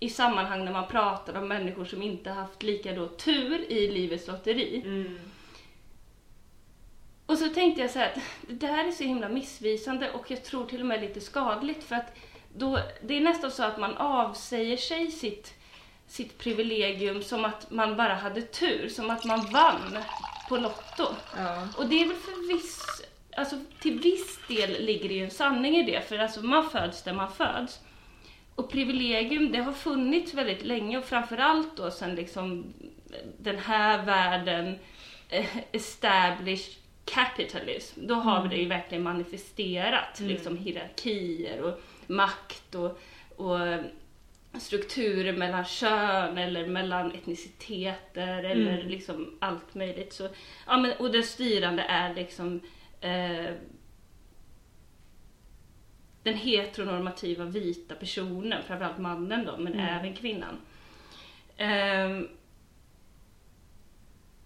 i 0.00 0.08
sammanhang 0.10 0.64
när 0.64 0.72
man 0.72 0.88
pratar 0.88 1.34
om 1.38 1.48
människor 1.48 1.84
som 1.84 2.02
inte 2.02 2.30
haft 2.30 2.62
lika 2.62 2.92
då 2.92 3.08
tur 3.08 3.72
i 3.72 3.88
livets 3.88 4.26
lotteri. 4.26 4.82
Mm. 4.84 5.18
Och 7.26 7.38
så 7.38 7.48
tänkte 7.48 7.80
jag 7.82 7.90
så 7.90 7.98
här 7.98 8.06
att 8.06 8.18
det 8.48 8.54
där 8.66 8.84
är 8.88 8.90
så 8.92 9.04
himla 9.04 9.28
missvisande 9.28 10.10
och 10.10 10.30
jag 10.30 10.44
tror 10.44 10.66
till 10.66 10.80
och 10.80 10.86
med 10.86 11.00
lite 11.00 11.20
skadligt 11.20 11.84
för 11.84 11.96
att 11.96 12.16
då, 12.56 12.78
det 13.02 13.14
är 13.16 13.20
nästan 13.20 13.50
så 13.50 13.62
att 13.62 13.78
man 13.78 13.96
avsäger 13.96 14.76
sig 14.76 15.10
sitt, 15.10 15.54
sitt 16.06 16.38
privilegium 16.38 17.22
som 17.22 17.44
att 17.44 17.70
man 17.70 17.96
bara 17.96 18.14
hade 18.14 18.42
tur, 18.42 18.88
som 18.88 19.10
att 19.10 19.24
man 19.24 19.40
vann 19.52 19.98
på 20.48 20.56
Lotto. 20.56 21.06
Ja. 21.36 21.68
Och 21.76 21.86
det 21.86 22.02
är 22.02 22.06
väl 22.08 22.16
för 22.16 22.48
viss, 22.54 23.02
alltså 23.36 23.56
till 23.80 24.00
viss 24.00 24.38
del 24.48 24.84
ligger 24.84 25.08
det 25.08 25.14
ju 25.14 25.24
en 25.24 25.30
sanning 25.30 25.76
i 25.76 25.82
det, 25.82 26.08
för 26.08 26.18
alltså 26.18 26.42
man 26.42 26.70
föds 26.70 27.02
där 27.02 27.12
man 27.12 27.32
föds. 27.32 27.80
och 28.54 28.70
privilegium, 28.70 29.52
det 29.52 29.58
har 29.58 29.72
funnits 29.72 30.34
väldigt 30.34 30.62
länge 30.64 30.98
och 30.98 31.04
framförallt 31.04 31.76
då 31.76 31.90
sen 31.90 32.14
liksom 32.14 32.74
den 33.38 33.58
här 33.58 34.02
världen 34.04 34.78
eh, 35.28 35.56
established 35.72 36.74
capitalism, 37.04 38.06
då 38.06 38.14
har 38.14 38.42
vi 38.42 38.48
det 38.48 38.56
ju 38.62 38.68
verkligen 38.68 39.04
manifesterat, 39.04 40.20
Mm. 40.20 40.32
liksom 40.32 40.56
hierarkier 40.56 41.60
och 41.62 41.80
makt 42.06 42.74
och, 42.74 43.00
och 43.36 43.58
strukturer 44.60 45.32
mellan 45.32 45.64
kön 45.64 46.38
eller 46.38 46.66
mellan 46.66 47.12
etniciteter 47.12 48.44
eller 48.44 48.78
Mm. 48.78 48.88
liksom 48.88 49.38
allt 49.40 49.74
möjligt. 49.74 50.12
Så, 50.12 50.28
ja, 50.66 50.76
men, 50.76 50.96
och 50.98 51.12
det 51.12 51.22
styrande 51.22 51.82
är 51.82 52.14
liksom 52.14 52.60
eh, 53.00 53.54
den 56.22 56.34
heteronormativa 56.34 57.44
vita 57.44 57.94
personen, 57.94 58.62
framförallt 58.62 58.98
mannen 58.98 59.44
då, 59.44 59.56
men 59.56 59.72
Mm. 59.72 59.86
även 59.98 60.14
kvinnan. 60.14 60.56
Ehm, 61.56 62.28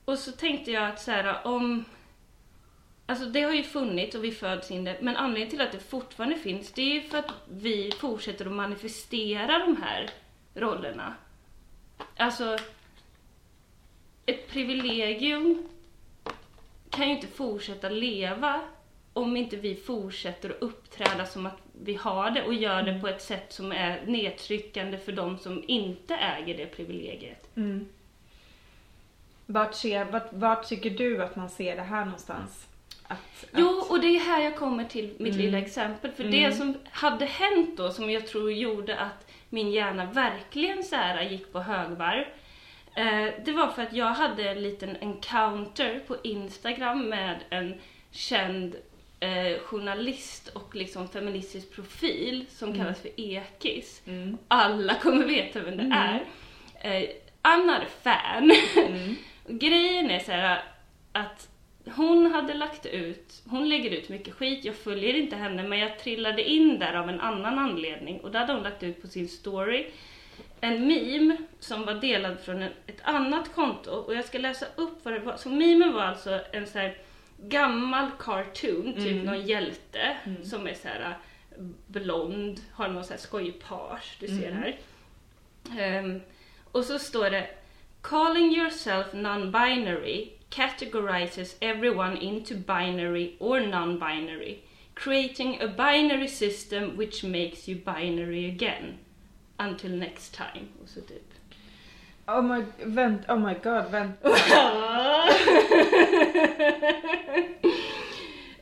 och 0.05 0.19
så 0.19 0.33
tänkte 0.33 0.71
jag 0.71 0.89
att 0.89 1.01
så 1.01 1.11
här, 1.11 1.47
om... 1.47 1.85
Alltså 3.09 3.27
det 3.27 3.43
har 3.43 3.53
ju 3.53 3.63
funnits 3.63 4.17
och 4.17 4.25
vi 4.25 4.31
föds 4.31 4.71
in 4.71 4.85
det, 4.85 4.97
men 5.01 5.17
anledningen 5.17 5.51
till 5.51 5.61
att 5.61 5.73
det 5.73 5.79
fortfarande 5.79 6.37
finns, 6.37 6.73
det 6.73 6.83
är 6.83 6.95
ju 6.95 7.01
för 7.01 7.19
att 7.19 7.33
vi 7.51 7.93
fortsätter 7.99 8.47
att 8.47 8.53
manifestera 8.53 9.59
de 9.59 9.83
här 9.83 10.11
rollerna. 10.55 11.15
Alltså, 12.17 12.59
ett 14.27 14.49
privilegium 14.49 15.69
kan 16.91 17.09
ju 17.09 17.15
inte 17.15 17.27
fortsätta 17.27 17.89
leva 17.89 18.61
om 19.13 19.37
inte 19.37 19.57
vi 19.57 19.77
fortsätter 19.77 20.51
att 20.51 20.63
uppträda 20.63 21.27
som 21.27 21.47
att 21.47 21.59
vi 21.83 21.95
har 21.95 22.31
det 22.31 22.45
och 22.45 22.55
gör 22.55 22.83
det 22.83 23.01
på 23.01 23.09
ett 23.09 23.23
sätt 23.23 23.53
som 23.53 23.73
är 23.73 24.07
nedtryckande 24.07 24.99
för 24.99 25.13
de 25.13 25.39
som 25.39 25.65
inte 25.69 26.15
äger 26.15 26.57
det 26.57 26.67
privilegiet. 26.67 27.57
Mm. 27.57 27.89
Vart, 29.47 29.75
ser, 29.75 30.05
vart, 30.05 30.33
vart 30.33 30.69
tycker 30.69 30.91
du 30.91 31.23
att 31.23 31.37
man 31.37 31.51
ser 31.51 31.77
det 31.77 31.83
här 31.83 32.05
någonstans? 32.05 32.68
Att, 33.09 33.45
Jo, 33.57 33.81
att, 33.81 33.91
och 33.91 34.01
det 34.01 34.07
är 34.07 34.21
här 34.21 34.43
jag 34.43 34.57
kommer 34.57 34.85
till 34.85 35.05
mitt 35.19 35.35
Mm. 35.35 35.47
lilla 35.47 35.59
exempel. 35.59 36.11
För 36.13 36.25
Mm. 36.25 36.43
det 36.43 36.53
som 36.57 36.75
hade 36.91 37.25
hänt 37.25 37.77
då, 37.77 37.91
som 37.93 38.11
jag 38.11 38.27
tror 38.27 38.53
gjorde 38.53 38.99
att 38.99 39.31
min 39.49 39.71
hjärna 39.71 40.05
verkligen 40.05 40.85
så 40.85 40.97
här 40.97 41.23
gick 41.23 41.53
på 41.53 41.61
högvarv. 41.61 42.25
Eh, 42.95 43.33
det 43.45 43.53
var 43.53 43.69
för 43.69 43.83
att 43.83 43.93
jag 43.93 44.07
hade 44.15 44.51
en 44.51 44.63
liten 44.63 44.97
encounter 45.01 46.01
på 46.07 46.17
Instagram 46.25 47.09
med 47.09 47.39
en 47.51 47.81
känd 48.11 48.77
eh, 49.21 49.59
journalist 49.59 50.49
och 50.49 50.75
liksom 50.75 51.09
feministisk 51.09 51.73
profil 51.75 52.47
som 52.51 52.69
Mm. 52.69 52.81
kallas 52.81 53.01
för 53.01 53.11
Ekis. 53.21 54.03
Mm. 54.07 54.39
Alla 54.49 54.95
kommer 54.95 55.25
veta 55.27 55.61
vem 55.61 55.77
det 55.77 55.83
Mm. 55.83 55.93
är. 55.99 56.25
Eh, 56.81 57.09
I'm 57.43 57.65
not 57.67 57.77
a 57.83 57.91
fan. 58.03 58.51
Mm. 58.87 59.17
Grejen 59.59 60.11
är 60.11 60.19
så 60.19 60.33
här 60.33 60.63
att 61.13 61.49
hon 61.91 62.33
hade 62.33 62.55
lagt 62.55 62.87
ut, 62.87 63.43
hon 63.51 63.69
lägger 63.69 63.91
ut 63.91 64.09
mycket 64.09 64.35
skit, 64.35 64.65
jag 64.65 64.75
följer 64.75 65.15
inte 65.15 65.37
henne 65.37 65.63
men 65.63 65.79
jag 65.79 65.99
trillade 65.99 66.43
in 66.51 66.79
där 66.79 66.95
av 66.95 67.09
en 67.09 67.21
annan 67.21 67.59
anledning 67.59 68.21
och 68.21 68.31
då 68.31 68.39
hade 68.39 68.53
hon 68.53 68.63
lagt 68.63 68.83
ut 68.83 69.03
på 69.03 69.09
sin 69.09 69.29
story 69.29 69.87
en 70.61 70.87
meme 70.87 71.37
som 71.61 71.85
var 71.85 71.95
delad 71.95 72.41
från 72.41 72.63
en, 72.63 72.73
ett 72.87 73.01
annat 73.03 73.55
konto 73.55 73.91
och 73.91 74.15
jag 74.15 74.25
ska 74.25 74.39
läsa 74.39 74.67
upp 74.77 74.99
vad 75.05 75.15
det 75.15 75.21
var. 75.21 75.37
Så 75.37 75.49
memen 75.49 75.93
var 75.95 76.03
alltså 76.03 76.41
en 76.53 76.67
så 76.67 76.79
här 76.79 76.97
gammal 77.43 78.11
cartoon, 78.19 78.93
typ 78.95 79.07
Mm. 79.13 79.25
någon 79.25 79.47
hjälte 79.47 80.17
Mm. 80.25 80.45
som 80.45 80.67
är 80.67 80.75
så 80.75 80.89
här 80.89 81.17
blond, 81.87 82.61
har 82.73 82.89
någon 82.89 83.05
så 83.05 83.11
här 83.13 83.21
skojig 83.21 83.61
page, 83.69 84.17
du 84.21 84.27
ser 84.27 84.51
Mm. 84.51 84.63
här. 84.63 84.79
Ehm, 85.79 86.21
och 86.73 86.85
så 86.85 86.99
står 86.99 87.31
det 87.31 87.47
Calling 88.03 88.57
yourself 88.57 89.07
non-binary 89.13 90.29
categorizes 90.51 91.55
everyone 91.61 92.17
into 92.17 92.55
binary 92.55 93.37
or 93.39 93.61
non-binary, 93.61 94.65
creating 94.95 95.61
a 95.61 95.69
binary 95.69 96.29
system 96.29 96.97
which 96.97 97.25
makes 97.25 97.69
you 97.69 97.77
binary 97.77 98.47
again. 98.47 98.99
Until 99.59 99.91
next 99.91 100.35
time. 100.35 100.69
Och 100.83 100.89
så 100.89 101.01
typ. 101.01 101.33
Oh 102.27 102.43
my, 102.43 102.65
vänt, 102.85 103.23
oh 103.29 103.39
my 103.39 103.55
god, 103.55 103.91
vänta. 103.91 104.29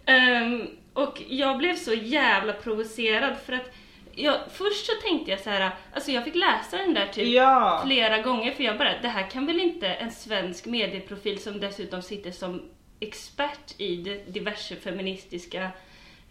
Ehm, 0.08 0.68
och 0.92 1.22
jag 1.28 1.58
blev 1.58 1.76
så 1.76 1.94
jävla 1.94 2.52
provocerad 2.52 3.36
för 3.46 3.52
att 3.52 3.70
jag, 4.16 4.40
först 4.52 4.86
så 4.86 4.92
tänkte 5.02 5.30
jag 5.30 5.40
så 5.40 5.50
här, 5.50 5.70
alltså 5.94 6.10
jag 6.10 6.24
fick 6.24 6.34
läsa 6.34 6.76
den 6.76 6.94
där 6.94 7.06
typ 7.06 7.28
Ja! 7.28 7.82
flera 7.86 8.22
gånger 8.22 8.52
för 8.52 8.64
jag 8.64 8.78
bara, 8.78 9.00
det 9.02 9.08
här 9.08 9.30
kan 9.30 9.46
väl 9.46 9.60
inte 9.60 9.88
en 9.88 10.10
svensk 10.12 10.66
medieprofil 10.66 11.38
som 11.42 11.60
dessutom 11.60 12.02
sitter 12.02 12.30
som 12.30 12.62
expert 13.00 13.80
i 13.80 13.96
diverse 14.28 14.76
feministiska, 14.76 15.70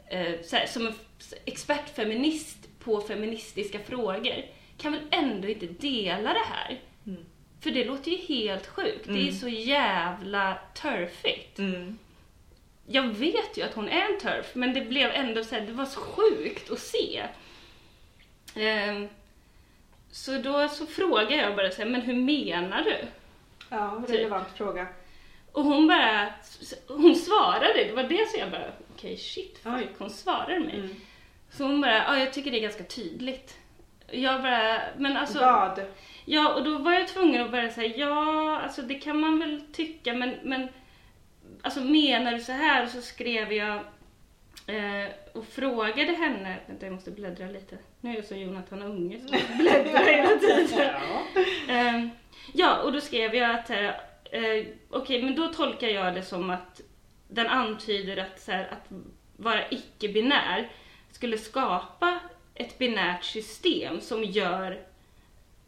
eh, 0.07 0.33
så 0.43 0.55
här, 0.55 0.65
som 0.67 0.87
en 0.87 0.93
expertfeminist 1.45 2.79
på 2.79 3.01
feministiska 3.01 3.79
frågor, 3.79 4.45
kan 4.77 4.91
väl 4.91 5.01
ändå 5.11 5.47
inte 5.47 5.65
dela 5.65 6.33
det 6.33 6.45
här? 6.49 6.79
Mm. 7.07 7.25
För 7.61 7.71
det 7.71 7.85
låter 7.85 8.11
ju 8.11 8.17
helt 8.17 8.67
sjukt, 8.67 9.05
det 9.05 9.11
är 9.11 9.21
Mm. 9.21 9.33
så 9.33 9.47
jävla 9.47 10.57
turfigt. 10.81 11.59
Mm. 11.59 11.97
Jag 12.87 13.03
vet 13.07 13.57
ju 13.57 13.61
att 13.63 13.73
hon 13.73 13.89
är 13.89 14.01
en 14.13 14.19
turf, 14.19 14.51
men 14.53 14.73
det 14.73 14.81
blev 14.81 15.11
ändå 15.11 15.43
så 15.43 15.55
här, 15.55 15.61
det 15.61 15.71
var 15.73 15.85
så 15.85 15.99
sjukt 15.99 16.71
att 16.71 16.79
se. 16.79 17.23
Ehm, 18.55 19.07
så 20.11 20.37
då 20.37 20.67
så 20.67 20.85
frågade 20.85 21.35
jag 21.35 21.55
bara 21.55 21.71
så 21.71 21.81
här, 21.81 21.89
men 21.89 22.01
hur 22.01 22.13
menar 22.13 22.81
du? 22.81 22.97
Ja, 23.69 24.03
Typ. 24.07 24.15
relevant 24.15 24.47
fråga. 24.57 24.87
Och 25.51 25.63
hon 25.63 25.87
bara, 25.87 26.33
hon 26.87 27.15
svarade, 27.15 27.83
det 27.83 27.93
var 27.93 28.03
det 28.03 28.29
som 28.29 28.39
jag 28.39 28.51
bara, 28.51 28.71
okej 28.95 29.17
shit, 29.17 29.57
fuck, 29.63 29.89
hon 29.97 30.09
svarade 30.09 30.59
mig. 30.59 30.75
Mm. 30.75 30.95
Så 31.51 31.63
hon 31.63 31.81
bara, 31.81 31.97
ja 31.97 32.19
jag 32.19 32.33
tycker 32.33 32.51
det 32.51 32.57
är 32.57 32.61
ganska 32.61 32.83
tydligt. 32.83 33.57
Jag 34.11 34.41
bara, 34.41 34.81
men 34.97 35.17
alltså. 35.17 35.39
Vad? 35.39 35.81
Ja, 36.25 36.53
och 36.53 36.63
då 36.63 36.77
var 36.77 36.93
jag 36.93 37.07
tvungen 37.07 37.41
att 37.41 37.51
bara 37.51 37.69
säga 37.69 37.97
ja, 37.97 38.59
alltså 38.61 38.81
det 38.81 38.95
kan 38.95 39.19
man 39.19 39.39
väl 39.39 39.61
tycka, 39.73 40.13
men, 40.13 40.35
men 40.43 40.67
alltså 41.61 41.81
menar 41.81 42.31
du 42.31 42.39
så 42.39 42.51
här? 42.51 42.83
Och 42.83 42.89
så 42.89 43.01
skrev 43.01 43.53
jag 43.53 43.79
eh, 44.67 45.11
och 45.33 45.45
frågade 45.45 46.11
henne, 46.11 46.57
vänta 46.67 46.85
jag 46.85 46.93
måste 46.93 47.11
bläddra 47.11 47.45
lite. 47.47 47.77
Nu 48.01 48.09
är 48.11 48.15
jag 48.15 48.25
så 48.25 48.35
Jonathan 48.35 48.81
Unge 48.81 49.19
som 49.19 49.37
bläddrar 49.59 50.05
hela 50.13 50.29
tiden. 50.39 50.67
Ja. 51.67 51.73
Ehm, 51.73 52.09
ja, 52.53 52.81
och 52.81 52.91
då 52.93 53.01
skrev 53.01 53.35
jag 53.35 53.55
att 53.55 53.69
eh, 53.69 53.85
eh, 54.31 54.65
okej, 54.89 55.23
men 55.23 55.35
då 55.35 55.47
tolkar 55.47 55.87
jag 55.87 56.13
det 56.15 56.21
som 56.23 56.49
att 56.49 56.81
den 57.27 57.47
antyder 57.47 58.17
att, 58.17 58.39
så 58.39 58.51
här, 58.51 58.67
att 58.71 58.85
vara 59.37 59.69
icke-binär 59.69 60.69
skulle 61.11 61.37
skapa 61.37 62.19
ett 62.55 62.77
binärt 62.77 63.23
system 63.23 64.01
som 64.01 64.23
gör 64.23 64.79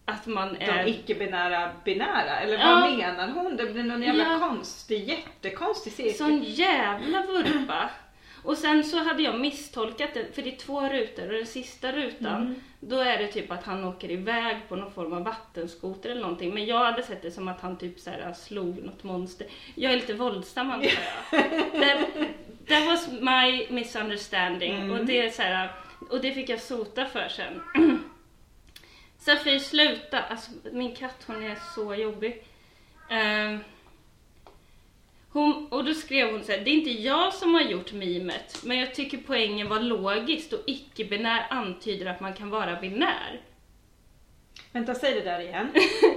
att 0.06 0.26
man 0.28 0.56
är... 0.56 0.84
De 0.84 0.90
icke-binära 0.90 1.72
binära, 1.86 2.40
eller 2.40 2.58
Ja. 2.58 2.80
vad 2.82 2.98
menar 2.98 3.28
hon? 3.32 3.56
Det 3.56 3.66
blir 3.66 3.84
någon 3.84 4.02
jävla 4.04 4.24
Ja. 4.24 4.40
konstig, 4.40 5.10
jättekonstig 5.10 5.94
cirkel. 5.94 6.14
Sån 6.14 6.44
jävla 6.44 7.22
vurpa. 7.26 7.90
Och 8.48 8.58
sen 8.58 8.84
så 8.84 8.98
hade 8.98 9.24
jag 9.24 9.40
misstolkat 9.40 10.14
det, 10.14 10.36
för 10.36 10.42
det 10.42 10.54
är 10.54 10.58
två 10.58 10.90
rutor 10.90 11.28
och 11.28 11.34
den 11.34 11.46
sista 11.46 11.92
rutan, 11.92 12.42
Mm. 12.42 12.56
då 12.80 13.00
är 13.00 13.18
det 13.18 13.28
typ 13.28 13.52
att 13.52 13.64
han 13.64 13.84
åker 13.84 14.12
iväg 14.12 14.58
på 14.70 14.76
någon 14.76 14.92
form 14.92 15.14
av 15.14 15.24
vattenskoter 15.24 16.10
eller 16.10 16.22
någonting. 16.22 16.54
Men 16.54 16.66
jag 16.66 16.86
hade 16.86 17.04
sett 17.04 17.22
det 17.22 17.32
som 17.32 17.48
att 17.48 17.62
han 17.62 17.78
typ 17.78 18.00
så 18.00 18.10
här 18.10 18.34
slog 18.34 18.84
något 18.84 19.04
monster. 19.04 19.48
Jag 19.76 19.92
är 19.92 19.96
lite 19.96 20.14
våldsam 20.14 20.72
antar 20.72 20.90
jag. 21.32 21.42
that, 21.82 22.08
that 22.68 22.86
was 22.86 23.08
my 23.12 23.68
misunderstanding. 23.70 24.76
Mm. 24.76 24.92
Och, 24.92 25.06
det 25.06 25.26
är 25.26 25.30
så 25.30 25.42
här, 25.42 25.72
och 26.10 26.22
det 26.22 26.34
fick 26.34 26.50
jag 26.50 26.62
sota 26.62 27.06
för 27.06 27.28
sen. 27.30 27.62
Safir 29.20 29.60
sluta, 29.60 30.20
alltså 30.22 30.52
min 30.72 30.96
katt 30.96 31.24
hon 31.28 31.44
är 31.44 31.58
så 31.76 31.96
jobbig. 31.96 32.44
Ehm, 33.10 33.60
hon, 35.30 35.68
och 35.72 35.86
då 35.86 35.94
skrev 35.94 36.32
hon 36.32 36.44
så 36.44 36.52
här, 36.52 36.60
det 36.60 36.70
är 36.70 36.74
inte 36.74 36.90
jag 36.92 37.34
som 37.34 37.54
har 37.54 37.62
gjort 37.62 37.94
mimet, 37.94 38.62
men 38.64 38.78
jag 38.78 38.96
tycker 38.96 39.18
poängen 39.18 39.70
var 39.70 39.80
logiskt 39.80 40.54
och 40.54 40.64
icke-binär 40.68 41.48
antyder 41.50 42.06
att 42.06 42.20
man 42.20 42.34
kan 42.34 42.50
vara 42.50 42.76
binär. 42.76 43.42
Vänta, 44.72 44.96
säg 44.96 45.14
det 45.14 45.22
där 45.22 45.40
igen. 45.40 45.68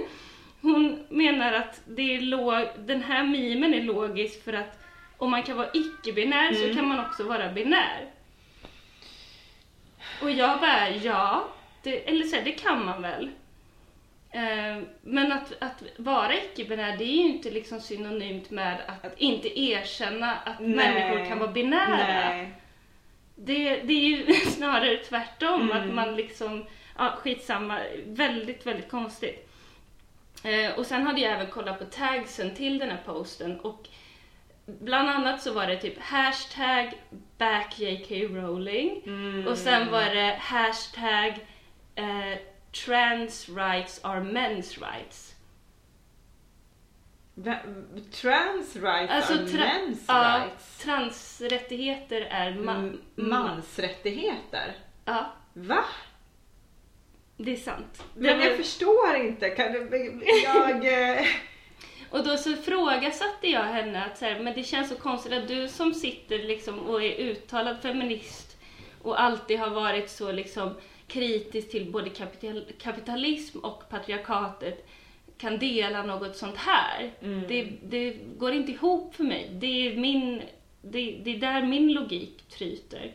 Hon 0.61 1.05
menar 1.09 1.53
att 1.53 1.81
det 1.87 2.15
är 2.15 2.21
log, 2.21 2.53
den 2.79 3.03
här 3.03 3.23
mimen 3.23 3.73
är 3.73 3.81
logisk 3.83 4.43
för 4.43 4.53
att 4.53 4.79
om 5.17 5.31
man 5.31 5.43
kan 5.43 5.57
vara 5.57 5.69
icke-binär 5.73 6.53
så 6.53 6.63
Mm. 6.63 6.75
kan 6.75 6.87
man 6.87 6.99
också 6.99 7.23
vara 7.23 7.49
binär. 7.51 8.05
Och 10.21 10.31
jag 10.31 10.59
bara, 10.59 10.89
ja, 10.89 11.47
det, 11.83 12.09
eller 12.09 12.25
så 12.25 12.35
här, 12.35 12.43
det 12.43 12.51
kan 12.51 12.85
man 12.85 13.01
väl. 13.01 13.29
Eh, 14.33 14.83
men 15.01 15.31
att, 15.31 15.53
att 15.59 15.83
vara 15.97 16.33
icke-binär 16.35 16.97
det 16.97 17.03
är 17.03 17.15
ju 17.15 17.21
inte 17.21 17.51
liksom 17.51 17.81
synonymt 17.81 18.51
med 18.51 18.81
att 19.03 19.19
inte 19.19 19.59
erkänna 19.59 20.31
att 20.35 20.59
Nej. 20.59 20.69
människor 20.69 21.25
kan 21.29 21.39
vara 21.39 21.51
binära. 21.51 22.45
Det, 23.35 23.75
det 23.75 23.93
är 23.93 24.07
ju 24.07 24.33
snarare 24.33 24.97
tvärtom, 24.97 25.61
Mm. 25.71 25.77
att 25.89 25.93
man 25.95 26.15
liksom 26.15 26.65
Ja, 26.97 27.11
skitsamma. 27.17 27.79
Väldigt, 28.05 28.65
väldigt 28.65 28.89
konstigt. 28.91 29.49
Eh, 30.43 30.79
och 30.79 30.85
sen 30.85 31.07
hade 31.07 31.21
jag 31.21 31.33
även 31.33 31.47
kollat 31.47 31.79
på 31.79 31.85
tagsen 31.85 32.55
till 32.55 32.77
den 32.77 32.89
här 32.89 33.01
posten 33.05 33.59
och 33.59 33.87
bland 34.65 35.09
annat 35.09 35.41
så 35.41 35.53
var 35.53 35.67
det 35.67 35.77
typ 35.77 35.99
hashtag 35.99 36.91
back 37.37 37.79
JK 37.79 38.11
Rowling 38.11 39.01
Mm. 39.05 39.47
och 39.47 39.57
sen 39.57 39.91
var 39.91 40.05
det 40.15 40.37
hashtag 40.39 41.33
eh, 41.95 42.37
trans 42.85 43.49
rights 43.49 43.99
are 44.03 44.19
men's 44.21 44.77
rights. 44.81 45.35
Trans 48.11 48.75
rights 48.75 49.11
Alltså, 49.13 49.33
are 49.33 49.45
tra- 49.45 49.57
men's 49.87 49.97
ja, 50.07 50.39
rights. 50.45 50.77
transrättigheter 50.77 52.21
är 52.21 52.51
ma- 52.51 52.97
mansrättigheter. 53.15 54.73
Ja, 55.05 55.33
Va? 55.53 55.83
det 57.37 57.51
är 57.51 57.57
sant. 57.57 58.03
Men 58.15 58.37
var- 58.39 58.45
jag 58.45 58.57
förstår 58.57 59.15
inte. 59.15 59.49
Kan 59.49 59.71
du, 59.71 60.21
jag... 60.43 60.85
eh, 61.17 61.25
Och 62.09 62.23
då 62.23 62.37
så 62.37 62.55
frågasatte 62.55 63.47
jag 63.47 63.63
henne 63.63 64.05
att 64.05 64.17
så 64.17 64.25
här, 64.25 64.39
men 64.39 64.53
det 64.53 64.63
känns 64.63 64.89
så 64.89 64.95
konstigt 64.95 65.33
att 65.33 65.47
du 65.47 65.67
som 65.67 65.93
sitter 65.93 66.37
liksom 66.39 66.79
och 66.79 67.03
är 67.03 67.11
uttalad 67.19 67.81
feminist 67.81 68.57
och 69.01 69.21
alltid 69.21 69.59
har 69.59 69.69
varit 69.69 70.09
så 70.09 70.31
liksom 70.31 70.75
kritisk 71.11 71.71
till 71.71 71.91
både 71.91 72.09
kapital, 72.09 72.65
kapitalism 72.79 73.59
och 73.59 73.89
patriarkatet 73.89 74.87
kan 75.37 75.59
dela 75.59 76.03
något 76.03 76.35
sånt 76.35 76.57
här. 76.57 77.11
Mm. 77.21 77.43
Det, 77.47 77.63
det 77.83 78.17
går 78.37 78.51
inte 78.51 78.71
ihop 78.71 79.15
för 79.15 79.23
mig. 79.23 79.49
Det 79.53 79.87
är, 79.87 79.97
min, 79.97 80.41
det, 80.81 81.21
det 81.23 81.35
är 81.35 81.39
där 81.39 81.61
min 81.61 81.93
logik 81.93 82.49
tryter. 82.49 83.13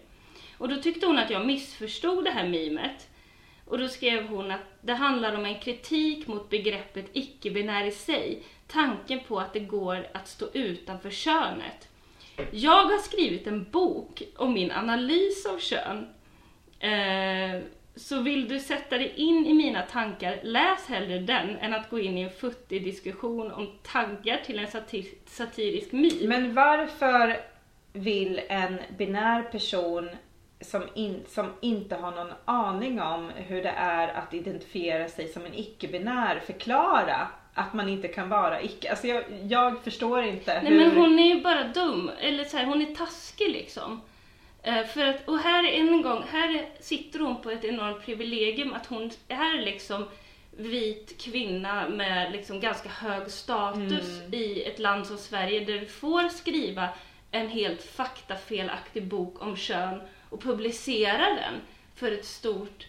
Och 0.58 0.68
då 0.68 0.76
tyckte 0.76 1.06
hon 1.06 1.18
att 1.18 1.30
jag 1.30 1.46
missförstod 1.46 2.24
det 2.24 2.30
här 2.30 2.48
mimet. 2.48 3.08
Och 3.64 3.78
då 3.78 3.88
skrev 3.88 4.26
hon 4.28 4.50
att 4.50 4.60
det 4.80 4.94
handlar 4.94 5.36
om 5.36 5.44
en 5.44 5.60
kritik 5.60 6.26
mot 6.26 6.50
begreppet 6.50 7.10
icke-binär 7.12 7.84
i 7.84 7.92
sig. 7.92 8.42
Tanken 8.66 9.20
på 9.28 9.40
att 9.40 9.52
det 9.52 9.60
går 9.60 10.08
att 10.14 10.28
stå 10.28 10.46
utanför 10.52 11.10
könet. 11.10 11.88
Jag 12.50 12.82
har 12.84 12.98
skrivit 12.98 13.46
en 13.46 13.70
bok 13.70 14.22
om 14.36 14.52
min 14.52 14.70
analys 14.70 15.46
av 15.46 15.58
kön. 15.58 16.08
Eh, 16.78 17.62
så 17.96 18.20
vill 18.20 18.48
du 18.48 18.60
sätta 18.60 18.98
dig 18.98 19.12
in 19.16 19.46
i 19.46 19.54
mina 19.54 19.82
tankar, 19.82 20.38
läs 20.42 20.86
hellre 20.88 21.18
den 21.18 21.56
än 21.56 21.74
att 21.74 21.90
gå 21.90 21.98
in 21.98 22.18
i 22.18 22.22
en 22.22 22.30
futtig 22.30 22.84
diskussion 22.84 23.52
om 23.52 23.68
taggar 23.82 24.36
till 24.46 24.58
en 24.58 24.66
satir- 24.66 25.14
satirisk 25.26 25.92
meme. 25.92 26.26
Men 26.28 26.54
varför 26.54 27.36
vill 27.92 28.40
en 28.48 28.78
binär 28.98 29.42
person 29.42 30.10
som, 30.60 30.82
in, 30.94 31.22
som 31.28 31.46
inte 31.60 31.94
har 31.94 32.10
någon 32.10 32.32
aning 32.44 33.00
om 33.00 33.30
hur 33.36 33.62
det 33.62 33.74
är 33.76 34.08
att 34.08 34.34
identifiera 34.34 35.08
sig 35.08 35.28
som 35.28 35.44
en 35.44 35.54
icke-binär 35.54 36.40
förklara 36.46 37.28
att 37.54 37.74
man 37.74 37.88
inte 37.88 38.08
kan 38.08 38.28
vara 38.28 38.62
icke? 38.62 38.90
Alltså 38.90 39.06
jag, 39.06 39.24
jag 39.48 39.82
förstår 39.84 40.22
inte 40.22 40.60
Nej 40.62 40.72
hur... 40.72 40.78
men 40.78 40.96
hon 40.96 41.18
är 41.18 41.34
ju 41.34 41.40
bara 41.42 41.64
dum, 41.64 42.10
eller 42.20 42.44
så 42.44 42.56
här, 42.56 42.64
hon 42.64 42.82
är 42.82 42.94
taskig 42.94 43.50
liksom. 43.50 44.00
Eh, 44.66 44.86
för 44.86 45.04
att, 45.04 45.28
och 45.28 45.38
här 45.38 45.64
en 45.64 46.02
gång, 46.02 46.22
här 46.30 46.68
sitter 46.80 47.18
hon 47.18 47.42
på 47.42 47.50
ett 47.50 47.64
enormt 47.64 48.04
privilegium 48.04 48.72
att 48.74 48.86
hon 48.86 49.10
är 49.28 49.62
liksom 49.62 50.08
vit 50.50 51.20
kvinna 51.20 51.88
med 51.88 52.32
liksom 52.32 52.60
ganska 52.60 52.88
hög 52.88 53.30
status 53.30 54.22
i 54.32 54.62
ett 54.62 54.78
land 54.78 55.06
som 55.06 55.18
Sverige 55.18 55.64
där 55.64 55.78
du 55.80 55.86
får 55.86 56.28
skriva 56.28 56.88
en 57.30 57.48
helt 57.48 57.82
faktafelaktig 57.82 59.06
bok 59.06 59.42
om 59.42 59.56
kön 59.56 60.00
och 60.30 60.42
publicera 60.42 61.26
den 61.28 61.54
för 61.94 62.12
ett 62.12 62.24
stort 62.24 62.86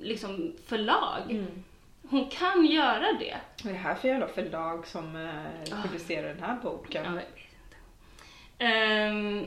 liksom, 0.00 0.52
förlag. 0.66 1.30
Mm. 1.30 1.64
Hon 2.08 2.30
kan 2.30 2.66
göra 2.66 3.12
det. 3.12 3.36
Vad 3.64 3.72
är 3.72 3.76
det 3.76 3.82
här 3.82 3.94
för 3.94 4.08
jävla 4.08 4.28
förlag 4.28 4.86
som 4.86 5.16
eh, 5.16 5.82
publicerar 5.82 6.28
den 6.28 6.42
här 6.42 6.58
boken? 6.62 7.04
Ja, 7.04 7.10
jag 7.10 7.16
vet 7.16 7.36
inte. 7.36 7.76
Ehm, 8.58 9.46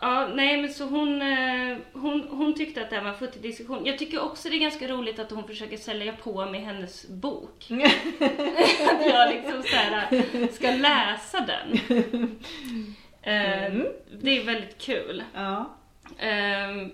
ja, 0.00 0.28
nej 0.34 0.62
men 0.62 0.72
så 0.72 0.84
hon, 0.84 1.22
eh, 1.22 1.76
hon, 1.92 2.28
hon 2.30 2.54
tyckte 2.54 2.82
att 2.82 2.90
det 2.90 2.96
här 2.96 3.02
var 3.02 3.10
en 3.10 3.18
futtig 3.18 3.42
diskussion. 3.42 3.86
Jag 3.86 3.98
tycker 3.98 4.22
också 4.22 4.48
det 4.48 4.56
är 4.56 4.60
ganska 4.60 4.88
roligt 4.88 5.18
att 5.18 5.30
hon 5.30 5.46
försöker 5.46 5.76
sälja 5.76 6.12
på 6.12 6.46
med 6.46 6.60
hennes 6.60 7.08
bok. 7.08 7.66
att 8.90 9.06
jag 9.06 9.34
liksom 9.34 9.62
så 9.62 9.76
här, 9.76 10.48
ska 10.52 10.70
läsa 10.70 11.40
den. 11.40 11.78
Ehm, 13.22 13.86
Det 14.22 14.30
är 14.40 14.44
väldigt 14.44 14.78
kul. 14.78 15.24
ja. 15.34 15.70
Ehm, 16.18 16.92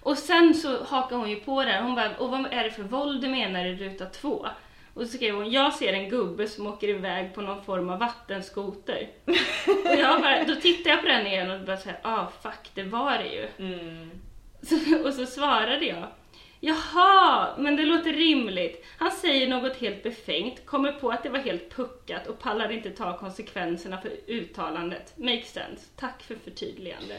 och 0.00 0.18
sen 0.18 0.54
så 0.54 0.84
hakar 0.84 1.16
hon 1.16 1.30
ju 1.30 1.36
på 1.36 1.64
det. 1.64 1.80
Hon 1.82 1.94
bara, 1.94 2.16
och 2.16 2.30
vad 2.30 2.46
är 2.52 2.64
det 2.64 2.70
för 2.70 2.82
våld 2.82 3.22
du 3.22 3.28
menar 3.28 3.64
i 3.64 3.74
ruta 3.76 4.06
två? 4.06 4.46
Och 4.94 5.02
så 5.02 5.16
skrev 5.16 5.34
hon, 5.34 5.50
jag 5.50 5.74
ser 5.74 5.92
en 5.92 6.08
gubbe 6.08 6.48
som 6.48 6.66
åker 6.66 6.88
iväg 6.88 7.34
på 7.34 7.40
någon 7.40 7.64
form 7.64 7.90
av 7.90 7.98
vattenskoter. 7.98 9.08
och 9.84 9.98
jag 9.98 10.22
bara, 10.22 10.44
då 10.44 10.54
tittar 10.54 10.90
jag 10.90 11.00
på 11.00 11.06
den 11.06 11.26
igen 11.26 11.50
och 11.50 11.66
bara 11.66 11.76
såhär, 11.76 11.98
ah 12.02 12.26
fuck, 12.42 12.70
det 12.74 12.82
var 12.82 13.18
det 13.18 13.28
ju. 13.28 13.48
Mm. 13.58 14.10
Så, 14.62 15.06
och 15.06 15.14
så 15.14 15.26
svarade 15.26 15.84
jag, 15.86 16.06
jaha, 16.60 17.48
men 17.58 17.76
det 17.76 17.84
låter 17.84 18.12
rimligt. 18.12 18.84
Han 18.98 19.10
säger 19.10 19.48
något 19.48 19.76
helt 19.76 20.02
befängt, 20.02 20.66
kommer 20.66 20.92
på 20.92 21.10
att 21.10 21.22
det 21.22 21.28
var 21.28 21.38
helt 21.38 21.76
puckat 21.76 22.26
och 22.26 22.38
pallar 22.38 22.72
inte 22.72 22.90
ta 22.90 23.18
konsekvenserna 23.18 24.00
för 24.00 24.10
uttalandet. 24.26 25.18
Makes 25.18 25.52
sense. 25.52 25.86
Tack 25.96 26.22
för 26.22 26.34
förtydligande. 26.34 27.14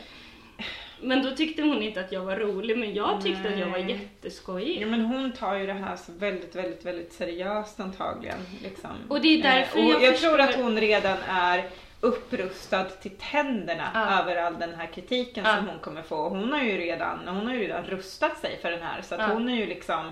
Men 1.04 1.24
då 1.24 1.32
tyckte 1.36 1.62
hon 1.62 1.84
inte 1.84 2.00
att 2.02 2.12
jag 2.12 2.22
var 2.22 2.36
rolig, 2.36 2.78
men 2.78 2.94
jag 2.94 3.22
tyckte 3.22 3.50
att 3.50 3.60
jag 3.60 3.68
var 3.70 3.80
Nej. 3.80 3.92
jätteskojig. 3.92 4.82
Ja 4.82 4.88
men 4.88 5.02
hon 5.06 5.32
tar 5.32 5.56
ju 5.56 5.66
det 5.68 5.74
här 5.74 5.96
så 5.96 6.12
väldigt, 6.12 6.56
väldigt, 6.56 6.86
väldigt 6.86 7.14
seriöst 7.14 7.80
antagligen. 7.80 8.38
Liksom. 8.64 8.92
Och 9.10 9.22
det 9.22 9.28
är 9.40 9.44
därför 9.44 9.80
Eh, 9.80 9.86
och 9.86 9.92
jag 9.92 10.04
jag 10.04 10.12
förstår- 10.14 10.30
tror 10.30 10.42
att 10.42 10.56
hon 10.56 10.80
redan 10.80 11.18
är 11.28 11.66
upprustad 12.02 12.84
till 12.84 13.12
tänderna 13.32 13.92
Ja. 13.94 14.22
över 14.22 14.36
all 14.36 14.60
den 14.60 14.74
här 14.74 14.86
kritiken 14.88 15.44
Ja. 15.46 15.56
som 15.58 15.68
hon 15.68 15.80
kommer 15.80 16.02
få. 16.02 16.30
Hon 16.30 16.52
har 16.52 16.62
ju 16.62 16.78
redan, 16.78 17.28
hon 17.28 17.48
har 17.48 17.54
ju 17.54 17.60
redan 17.60 17.84
rustat 17.86 18.38
sig 18.38 18.60
för 18.62 18.72
den 18.72 18.82
här 18.82 19.02
så 19.02 19.16
att 19.16 19.22
Ja. 19.22 19.28
hon 19.28 19.50
är 19.50 19.56
ju 19.56 19.66
liksom 19.66 20.12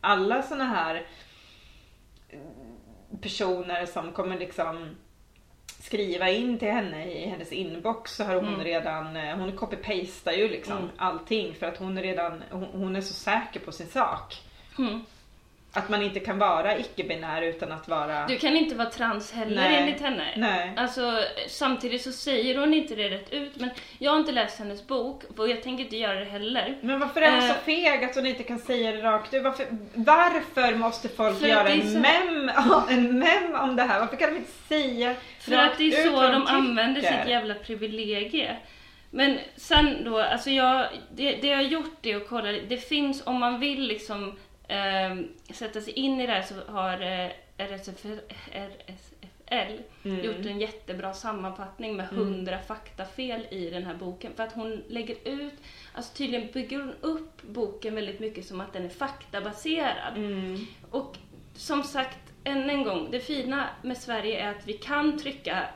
alla 0.00 0.42
såna 0.42 0.64
här 0.64 1.02
eh, 2.30 2.38
personer 3.22 3.86
som 3.86 4.12
kommer 4.12 4.38
liksom 4.38 4.96
skriva 5.86 6.30
in 6.30 6.58
till 6.58 6.70
henne 6.70 7.12
i 7.12 7.26
hennes 7.28 7.52
inbox 7.52 8.16
så 8.16 8.24
har 8.24 8.34
hon 8.34 8.48
Mm. 8.48 8.64
redan, 8.64 9.16
eh, 9.16 9.36
hon 9.36 9.52
copy-pastar 9.58 10.32
ju 10.32 10.48
liksom 10.48 10.76
Mm. 10.76 10.88
allting 10.96 11.54
för 11.54 11.66
att 11.66 11.76
hon 11.78 11.98
är 11.98 12.02
redan, 12.02 12.42
hon, 12.50 12.64
hon 12.64 12.96
är 12.96 13.00
så 13.00 13.14
säker 13.14 13.60
på 13.60 13.72
sin 13.72 13.86
sak. 13.88 14.42
Mm. 14.78 15.00
Att 15.76 15.88
man 15.88 16.02
inte 16.02 16.20
kan 16.20 16.38
vara 16.38 16.78
icke-binär 16.78 17.42
utan 17.42 17.72
att 17.72 17.88
vara... 17.88 18.26
Du 18.26 18.38
kan 18.38 18.56
inte 18.56 18.74
vara 18.74 18.90
trans 18.90 19.32
heller 19.32 19.56
Nej. 19.56 19.76
enligt 19.76 20.00
henne. 20.00 20.24
Nej. 20.36 20.72
Alltså, 20.76 21.20
samtidigt 21.48 22.02
så 22.02 22.12
säger 22.12 22.58
hon 22.58 22.74
inte 22.74 22.94
det 22.94 23.08
rätt 23.10 23.32
ut, 23.32 23.56
men 23.56 23.70
jag 23.98 24.10
har 24.12 24.18
inte 24.18 24.32
läst 24.32 24.58
hennes 24.58 24.86
bok 24.86 25.22
och 25.36 25.48
jag 25.48 25.62
tänker 25.62 25.84
inte 25.84 25.96
göra 25.96 26.18
det 26.18 26.24
heller. 26.24 26.78
Men 26.80 27.00
varför 27.00 27.20
är 27.22 27.30
hon 27.30 27.40
så 27.40 27.46
Eh. 27.48 27.54
feg 27.64 28.04
att 28.04 28.14
hon 28.14 28.26
inte 28.26 28.42
kan 28.42 28.58
säga 28.58 28.92
det 28.92 29.02
rakt 29.02 29.34
ut? 29.34 29.42
Varför, 29.42 29.66
varför 29.94 30.74
måste 30.74 31.08
folk 31.08 31.40
För 31.40 31.46
göra 31.46 31.68
en 31.68 31.92
så- 31.92 31.98
mem, 31.98 32.50
en 32.88 33.18
mem 33.18 33.54
om 33.54 33.76
det 33.76 33.82
här? 33.82 34.00
Varför 34.00 34.16
kan 34.16 34.30
de 34.30 34.36
inte 34.36 34.52
säga 34.68 35.14
För 35.40 35.52
rakt 35.52 35.72
att 35.72 35.78
det 35.78 35.84
är 35.84 35.88
ut 36.06 36.12
så 36.14 36.22
de 36.22 36.40
tycker? 36.42 36.54
använder 36.54 37.00
sitt 37.00 37.28
jävla 37.28 37.54
privilegie. 37.54 38.56
Men 39.10 39.38
sen 39.56 40.04
då, 40.04 40.18
alltså 40.18 40.50
jag, 40.50 40.86
det, 41.12 41.32
det 41.32 41.46
jag 41.46 41.56
har 41.56 41.62
gjort 41.62 42.06
är 42.06 42.16
att 42.16 42.28
kolla, 42.28 42.52
det 42.68 42.76
finns, 42.88 43.22
om 43.26 43.40
man 43.40 43.60
vill 43.60 43.80
liksom 43.86 44.38
ehm, 44.68 45.28
sätta 45.52 45.80
sig 45.80 45.92
in 45.92 46.20
i 46.20 46.26
det 46.26 46.32
här 46.32 46.42
så 46.42 46.54
har 46.72 47.00
eh, 47.00 47.30
RSFL, 47.56 48.18
Mm. 50.02 50.24
gjort 50.24 50.46
en 50.46 50.60
jättebra 50.60 51.14
sammanfattning 51.14 51.96
med 51.96 52.06
hundra 52.06 52.58
faktafel 52.58 53.46
i 53.50 53.70
den 53.70 53.82
här 53.82 53.94
boken. 53.94 54.32
För 54.36 54.42
att 54.42 54.52
hon 54.52 54.82
lägger 54.88 55.16
ut, 55.28 55.54
alltså 55.92 56.16
tydligen 56.16 56.48
bygger 56.52 56.78
hon 56.78 56.94
upp 57.00 57.42
boken 57.42 57.94
väldigt 57.94 58.20
mycket 58.20 58.46
som 58.46 58.60
att 58.60 58.72
den 58.72 58.84
är 58.84 58.88
faktabaserad. 58.88 60.16
Mm. 60.16 60.66
Och 60.90 61.16
som 61.54 61.82
sagt, 61.82 62.18
än 62.44 62.70
en 62.70 62.84
gång, 62.84 63.08
det 63.10 63.20
fina 63.20 63.68
med 63.82 63.98
Sverige 63.98 64.40
är 64.40 64.50
att 64.50 64.66
vi 64.68 64.72
kan 64.72 65.18
trycka 65.18 65.68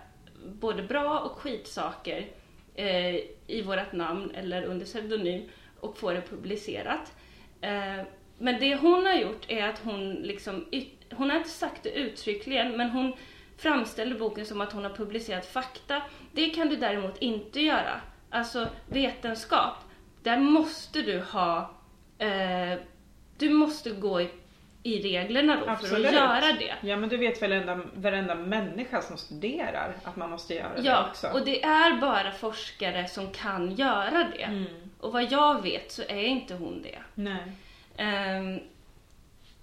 både 0.44 0.82
bra 0.82 1.18
och 1.20 1.32
skitsaker 1.38 2.26
eh, 2.74 3.14
i 3.46 3.62
vårt 3.66 3.92
namn 3.92 4.30
eller 4.34 4.62
under 4.62 4.86
pseudonym 4.86 5.48
och 5.80 5.98
få 5.98 6.12
det 6.12 6.20
publicerat. 6.20 7.16
Eh, 7.60 8.00
men 8.38 8.60
det 8.60 8.76
hon 8.76 9.06
har 9.06 9.14
gjort 9.14 9.44
är 9.48 9.68
att 9.68 9.78
hon 9.84 10.14
liksom, 10.14 10.66
hon 11.10 11.30
har 11.30 11.36
inte 11.36 11.48
sagt 11.50 11.82
det 11.82 11.90
uttryckligen, 11.90 12.76
men 12.76 12.90
hon 12.90 13.12
framställer 13.56 14.18
boken 14.18 14.46
som 14.46 14.60
att 14.60 14.72
hon 14.72 14.84
har 14.84 14.90
publicerat 14.90 15.46
fakta. 15.46 16.02
Det 16.32 16.50
kan 16.50 16.68
du 16.68 16.76
däremot 16.76 17.18
inte 17.18 17.60
göra. 17.60 18.00
Alltså 18.30 18.68
vetenskap, 18.86 19.74
där 20.22 20.38
måste 20.38 21.02
du 21.02 21.20
ha, 21.20 21.70
eh, 22.18 22.78
du 23.38 23.50
måste 23.50 23.90
gå 23.90 24.20
i 24.20 24.28
i 24.82 25.02
reglerna 25.02 25.56
då 25.56 25.64
för 25.64 25.70
Absolut. 25.72 26.06
att 26.06 26.12
göra 26.12 26.52
det. 26.58 26.74
Ja 26.80 26.96
men 26.96 27.08
du 27.08 27.16
vet 27.16 27.42
väl 27.42 27.50
varenda, 27.50 27.80
varenda 27.94 28.34
människa 28.34 29.02
som 29.02 29.16
studerar 29.16 29.94
att 30.04 30.16
man 30.16 30.30
måste 30.30 30.54
göra 30.54 30.74
det 30.76 30.82
Ja, 30.82 31.08
också. 31.10 31.26
och 31.28 31.44
det 31.44 31.62
är 31.62 32.00
bara 32.00 32.32
forskare 32.32 33.08
som 33.08 33.30
kan 33.32 33.74
göra 33.74 34.28
det. 34.36 34.42
Mm. 34.42 34.64
Och 35.00 35.12
vad 35.12 35.32
jag 35.32 35.62
vet 35.62 35.92
så 35.92 36.02
är 36.02 36.24
inte 36.24 36.54
hon 36.54 36.82
det. 36.82 36.98
Nej. 37.14 37.52
Ehm, 37.98 38.60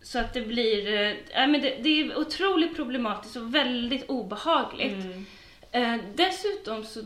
så 0.02 0.20
att 0.20 0.34
det 0.34 0.42
blir, 0.42 0.88
ja, 1.34 1.48
men 1.48 1.62
det, 1.62 1.78
det 1.82 2.02
är 2.02 2.18
otroligt 2.18 2.76
problematiskt 2.76 3.36
och 3.36 3.56
väldigt 3.56 4.10
obehagligt. 4.10 5.06
Mm. 5.06 5.26
Eh, 5.72 6.00
dessutom 6.16 6.84
så... 6.84 7.00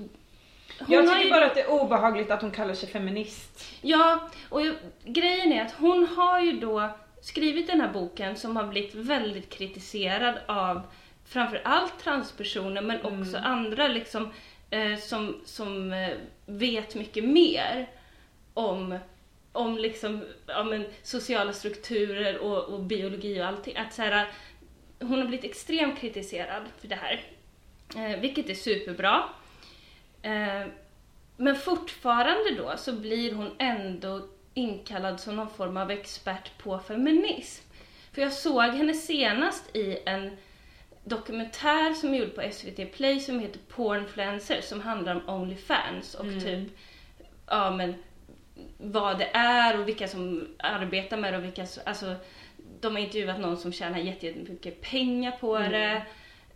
Jag 0.87 1.07
tycker 1.07 1.23
ju- 1.23 1.29
bara 1.31 1.45
att 1.45 1.55
det 1.55 1.61
är 1.61 1.71
obehagligt 1.71 2.31
att 2.31 2.41
hon 2.41 2.51
kallar 2.51 2.73
sig 2.73 2.89
feminist. 2.89 3.65
Ja, 3.81 4.29
och 4.49 4.61
jag, 4.61 4.75
grejen 5.03 5.51
är 5.53 5.65
att 5.65 5.71
hon 5.71 6.07
har 6.07 6.39
ju 6.39 6.51
då 6.51 6.89
skrivit 7.21 7.67
den 7.67 7.81
här 7.81 7.93
boken 7.93 8.35
som 8.35 8.55
har 8.55 8.67
blivit 8.67 8.95
väldigt 8.95 9.49
kritiserad 9.49 10.35
av 10.45 10.81
framför 11.25 11.61
allt 11.63 11.99
transpersoner 12.03 12.81
men 12.81 13.01
också 13.01 13.37
andra 13.37 13.87
liksom 13.87 14.31
eh, 14.69 14.95
som, 14.99 15.41
som 15.45 15.93
eh, 15.93 16.09
vet 16.45 16.95
mycket 16.95 17.23
mer 17.23 17.89
om, 18.53 18.97
om 19.59 19.77
liksom, 19.77 20.25
ja, 20.45 20.63
men, 20.63 20.85
sociala 21.03 21.53
strukturer 21.53 22.37
och, 22.37 22.63
och 22.63 22.83
biologi 22.83 23.41
och 23.41 23.45
allting. 23.45 23.77
Att 23.77 23.93
så 23.93 24.01
här, 24.01 24.27
hon 24.99 25.19
har 25.19 25.25
blivit 25.25 25.45
extremt 25.45 25.99
kritiserad 25.99 26.63
för 26.77 26.87
det 26.87 26.95
här. 26.95 27.21
Eh, 27.95 28.19
vilket 28.19 28.49
är 28.49 28.53
superbra. 28.53 29.23
Eh, 30.21 30.67
men 31.37 31.55
fortfarande 31.55 32.55
då 32.57 32.73
så 32.77 32.93
blir 32.93 33.33
hon 33.33 33.51
ändå 33.59 34.27
inkallad 34.53 35.19
som 35.19 35.35
någon 35.35 35.49
form 35.49 35.77
av 35.77 35.91
expert 35.91 36.57
på 36.57 36.79
feminism. 36.79 37.63
För 38.13 38.21
jag 38.21 38.33
såg 38.33 38.63
henne 38.63 38.93
senast 38.93 39.75
i 39.75 39.97
en 40.05 40.37
dokumentär 41.03 41.93
som 41.93 42.13
är 42.13 42.17
gjord 42.17 42.35
på 42.35 42.51
SVT 42.51 42.93
Play 42.93 43.19
som 43.19 43.39
heter 43.39 43.59
Pornfluencer 43.69 44.61
som 44.61 44.81
handlar 44.81 45.15
om 45.15 45.29
Onlyfans 45.29 46.15
och 46.15 46.25
typ, 46.25 46.69
ja 47.47 47.71
men 47.71 47.95
vad 48.77 49.17
det 49.17 49.29
är 49.33 49.79
och 49.79 49.87
vilka 49.87 50.07
som 50.07 50.47
arbetar 50.59 51.17
med 51.17 51.33
det 51.33 51.37
och 51.37 51.43
vilka 51.43 51.65
som, 51.65 51.83
alltså 51.85 52.15
de 52.81 52.91
har 52.95 52.99
intervjuat 53.03 53.39
någon 53.39 53.57
som 53.57 53.71
tjänar 53.73 53.97
jätte- 53.99 54.25
jättemycket 54.27 54.81
pengar 54.81 55.31
på 55.31 55.57
det. 55.59 56.01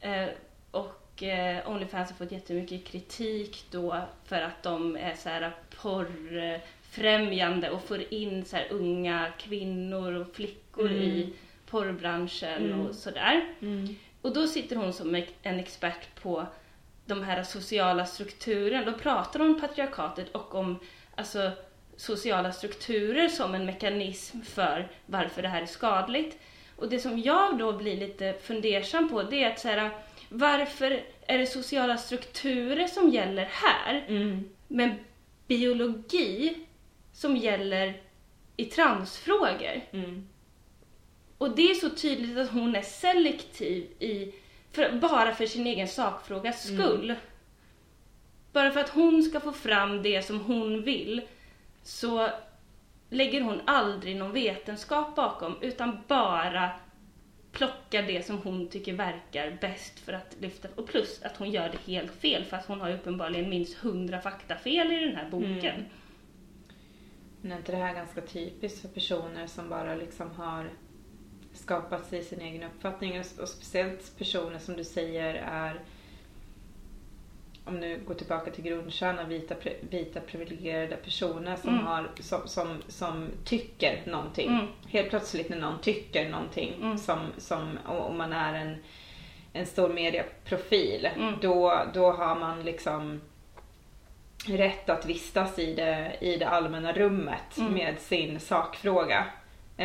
Eh, 0.02 0.28
och 0.72 1.24
eh, 1.24 1.70
Onlyfans 1.70 2.10
har 2.10 2.18
fått 2.18 2.32
jättemycket 2.32 2.86
kritik 2.86 3.66
då 3.72 4.02
för 4.26 4.42
att 4.42 4.64
de 4.64 4.96
är 4.96 5.14
så 5.16 5.30
här 5.30 5.52
porrfrämjande 5.82 7.70
och 7.70 7.84
får 7.84 8.14
in 8.14 8.46
så 8.46 8.58
unga 8.70 9.28
kvinnor 9.38 10.14
och 10.14 10.36
flickor 10.36 10.92
i 10.92 11.34
porrbranschen 11.70 12.74
och 12.74 12.96
sådär. 12.96 13.54
Och 14.22 14.34
då 14.34 14.48
sitter 14.48 14.76
hon 14.76 14.94
som 14.94 15.16
en 15.44 15.60
expert 15.60 16.22
på 16.22 16.46
de 17.06 17.24
här 17.24 17.44
sociala 17.44 18.06
strukturerna. 18.06 18.92
Då 18.92 18.98
pratar 18.98 19.40
hon 19.40 19.50
om 19.56 19.62
patriarkatet 19.62 20.30
och 20.36 20.56
om 20.56 20.80
alltså, 21.16 21.52
sociala 21.98 22.52
strukturer 22.52 23.30
som 23.30 23.56
en 23.56 23.66
mekanism 23.66 24.42
för 24.42 24.88
varför 25.06 25.42
det 25.42 25.48
här 25.48 25.62
är 25.62 25.66
skadligt. 25.66 26.38
Och 26.76 26.90
det 26.90 27.00
som 27.00 27.20
jag 27.20 27.58
då 27.58 27.74
blir 27.74 27.98
lite 27.98 28.34
fundersam 28.44 29.10
på 29.10 29.24
det 29.24 29.44
är 29.44 29.52
att 29.52 29.60
så 29.60 29.68
här, 29.68 29.92
varför 30.30 31.04
är 31.28 31.38
det 31.38 31.48
sociala 31.48 31.98
strukturer 31.98 32.88
som 32.88 33.10
gäller 33.10 33.46
här 33.52 34.08
men 34.68 34.92
biologi 35.48 36.56
som 37.14 37.38
gäller 37.38 38.02
i 38.58 38.66
transfrågor? 38.66 39.82
Och 41.38 41.56
det 41.56 41.72
är 41.72 41.76
så 41.76 41.90
tydligt 41.90 42.38
att 42.38 42.50
hon 42.50 42.76
är 42.76 42.82
selektiv 42.82 43.84
i, 44.00 44.34
för, 44.72 44.92
bara 44.92 45.36
för 45.36 45.46
sin 45.46 45.68
egen 45.68 45.88
sakfrågas 45.88 46.68
skull. 46.68 47.16
Bara 48.52 48.72
för 48.72 48.80
att 48.80 48.90
hon 48.90 49.24
ska 49.24 49.40
få 49.40 49.52
fram 49.52 50.04
det 50.04 50.26
som 50.26 50.40
hon 50.40 50.84
vill 50.84 51.22
så 51.84 52.30
lägger 53.10 53.42
hon 53.42 53.62
aldrig 53.66 54.16
någon 54.16 54.34
vetenskap 54.34 55.16
bakom 55.16 55.56
utan 55.62 55.98
bara 56.08 56.72
plockar 57.52 58.04
det 58.04 58.26
som 58.26 58.38
hon 58.38 58.68
tycker 58.68 58.94
verkar 58.94 59.58
bäst 59.62 60.00
för 60.00 60.14
att 60.14 60.36
lyfta. 60.40 60.68
Och 60.76 60.88
plus 60.88 61.22
att 61.24 61.38
hon 61.38 61.52
gör 61.52 61.70
det 61.70 61.92
helt 61.92 62.12
fel 62.12 62.46
för 62.46 62.58
att 62.58 62.66
hon 62.66 62.82
har 62.82 62.92
uppenbarligen 62.92 63.50
minst 63.50 63.78
hundra 63.78 64.22
faktafel 64.22 64.92
i 64.92 65.00
den 65.00 65.16
här 65.16 65.30
boken. 65.30 65.76
Mm. 65.76 65.86
Men 67.42 67.52
är 67.52 67.58
inte 67.58 67.72
det 67.72 67.78
här 67.78 67.94
ganska 67.94 68.22
typiskt 68.22 68.82
för 68.82 68.88
personer 68.88 69.48
som 69.48 69.70
bara 69.70 69.96
liksom 69.96 70.32
har 70.32 70.70
skapat 71.54 72.06
sig 72.06 72.24
sin 72.24 72.42
egen 72.42 72.64
uppfattning? 72.64 73.20
Och 73.20 73.50
speciellt 73.50 74.18
personer 74.18 74.60
som 74.60 74.76
du 74.76 74.84
säger 74.84 75.34
är 75.34 75.82
om 77.66 77.80
nu 77.80 78.00
går 78.08 78.14
tillbaka 78.14 78.52
till 78.52 78.64
grundkärnan, 78.64 79.30
vita, 79.30 79.56
vita 79.90 80.20
privilegierade 80.20 80.96
personer 80.96 81.56
som, 81.56 81.70
Mm. 81.70 81.86
har, 81.86 82.10
som, 82.20 82.48
som, 82.48 82.78
som 82.88 83.30
tycker 83.46 84.02
någonting. 84.06 84.50
Mm. 84.50 84.66
Helt 84.88 85.10
plötsligt 85.10 85.50
när 85.50 85.58
någon 85.58 85.80
tycker 85.82 86.30
någonting 86.30 86.74
Mm. 86.82 86.98
som, 86.98 87.20
som 87.38 87.78
och 87.88 88.08
och 88.08 88.16
man 88.16 88.34
är 88.34 88.54
en, 88.54 88.76
en 89.54 89.66
stor 89.66 89.90
medieprofil, 89.90 91.10
Mm. 91.16 91.34
då, 91.42 91.82
då 91.94 92.12
har 92.12 92.36
man 92.36 92.64
liksom 92.64 93.22
rätt 94.48 94.90
att 94.90 95.06
vistas 95.06 95.60
i 95.60 95.74
det, 95.76 96.18
i 96.22 96.38
det 96.38 96.48
allmänna 96.50 96.94
rummet 96.94 97.58
Mm. 97.58 97.74
med 97.74 98.00
sin 98.00 98.40
sakfråga. 98.40 99.26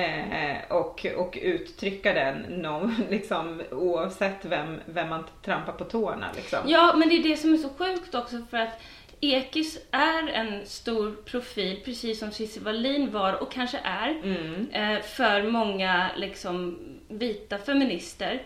Eh, 0.05 0.73
och, 0.77 1.07
och 1.17 1.39
uttrycka 1.43 2.13
den 2.13 2.37
no, 2.43 2.91
liksom, 3.11 3.63
oavsett 3.71 4.45
vem, 4.45 4.81
vem 4.87 5.09
man 5.09 5.25
trampar 5.45 5.73
på 5.73 5.85
tårna. 5.85 6.27
Liksom. 6.37 6.59
Ja, 6.67 6.95
men 6.97 7.09
det 7.09 7.15
är 7.15 7.23
det 7.23 7.37
som 7.37 7.53
är 7.55 7.59
så 7.59 7.69
sjukt 7.69 8.15
också 8.15 8.43
för 8.51 8.57
att 8.59 8.81
Ekis 9.21 9.79
är 9.91 10.29
en 10.29 10.67
stor 10.67 11.13
profil, 11.25 11.81
precis 11.85 12.19
som 12.19 12.31
Cissi 12.31 12.61
Wallin 12.61 13.11
var 13.13 13.43
och 13.43 13.53
kanske 13.53 13.79
är, 13.85 14.11
Mm. 14.11 14.69
eh, 14.71 15.03
för 15.03 15.43
många 15.43 16.11
liksom 16.17 16.79
vita 17.09 17.59
feminister. 17.59 18.43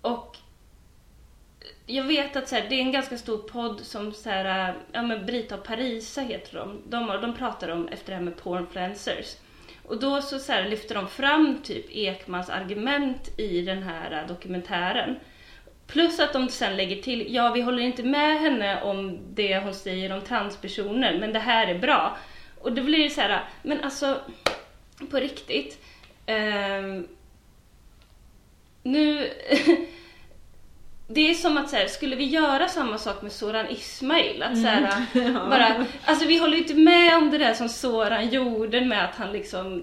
Och 0.00 0.36
jag 1.86 2.04
vet 2.04 2.36
att 2.36 2.48
så 2.48 2.54
här, 2.56 2.66
det 2.68 2.74
är 2.74 2.80
en 2.80 2.92
ganska 2.92 3.18
stor 3.18 3.38
podd 3.38 3.80
som 3.80 4.12
så 4.12 4.30
här, 4.30 4.74
ja 4.92 5.02
men 5.02 5.26
Brita 5.26 5.54
och 5.54 5.64
Parisa 5.64 6.20
heter 6.20 6.58
de. 6.58 6.82
De, 6.88 7.06
de 7.06 7.34
pratar 7.36 7.68
om 7.68 7.88
efter 7.88 8.06
det 8.12 8.16
här 8.16 8.24
med 8.24 8.36
pornfluencers. 8.36 9.36
Och 9.84 10.00
då 10.00 10.22
så, 10.22 10.38
så 10.38 10.52
här, 10.52 10.68
lyfter 10.68 10.94
de 10.94 11.08
fram 11.08 11.58
typ 11.62 11.86
Ekmans 11.90 12.50
argument 12.50 13.38
i 13.38 13.62
den 13.62 13.82
här 13.82 14.22
äh, 14.22 14.28
dokumentären. 14.28 15.16
Plus 15.86 16.20
att 16.20 16.32
de 16.32 16.48
sen 16.48 16.76
lägger 16.76 17.02
till, 17.02 17.34
ja 17.34 17.52
vi 17.52 17.60
håller 17.60 17.82
inte 17.82 18.02
med 18.02 18.40
henne 18.40 18.82
om 18.82 19.18
det 19.34 19.58
hon 19.58 19.74
säger 19.74 20.12
om 20.12 20.20
transpersoner, 20.20 21.18
men 21.18 21.32
det 21.32 21.38
här 21.38 21.66
är 21.66 21.78
bra. 21.78 22.16
Och 22.60 22.72
då 22.72 22.82
blir 22.82 23.04
det 23.04 23.10
så 23.10 23.20
här, 23.20 23.30
äh, 23.30 23.38
men 23.62 23.80
alltså 23.80 24.20
på 25.10 25.16
riktigt. 25.16 25.84
ehm, 26.26 27.08
nu... 28.82 29.30
Det 31.06 31.30
är 31.30 31.34
som 31.34 31.56
att 31.56 31.70
så 31.70 31.76
här, 31.76 31.86
skulle 31.86 32.16
vi 32.16 32.24
göra 32.24 32.68
samma 32.68 32.98
sak 32.98 33.22
med 33.22 33.32
Soran 33.32 33.68
Ismail? 33.68 34.42
Att 34.42 34.58
så 34.58 34.66
här, 34.66 35.04
bara, 35.50 35.84
alltså 36.04 36.26
vi 36.26 36.38
håller 36.38 36.52
ju 36.56 36.62
inte 36.62 36.74
med 36.74 37.16
om 37.16 37.30
det 37.30 37.38
där 37.38 37.54
som 37.54 37.68
Soran 37.68 38.28
gjorde 38.28 38.80
med 38.80 39.04
att 39.04 39.16
han 39.16 39.32
liksom 39.32 39.82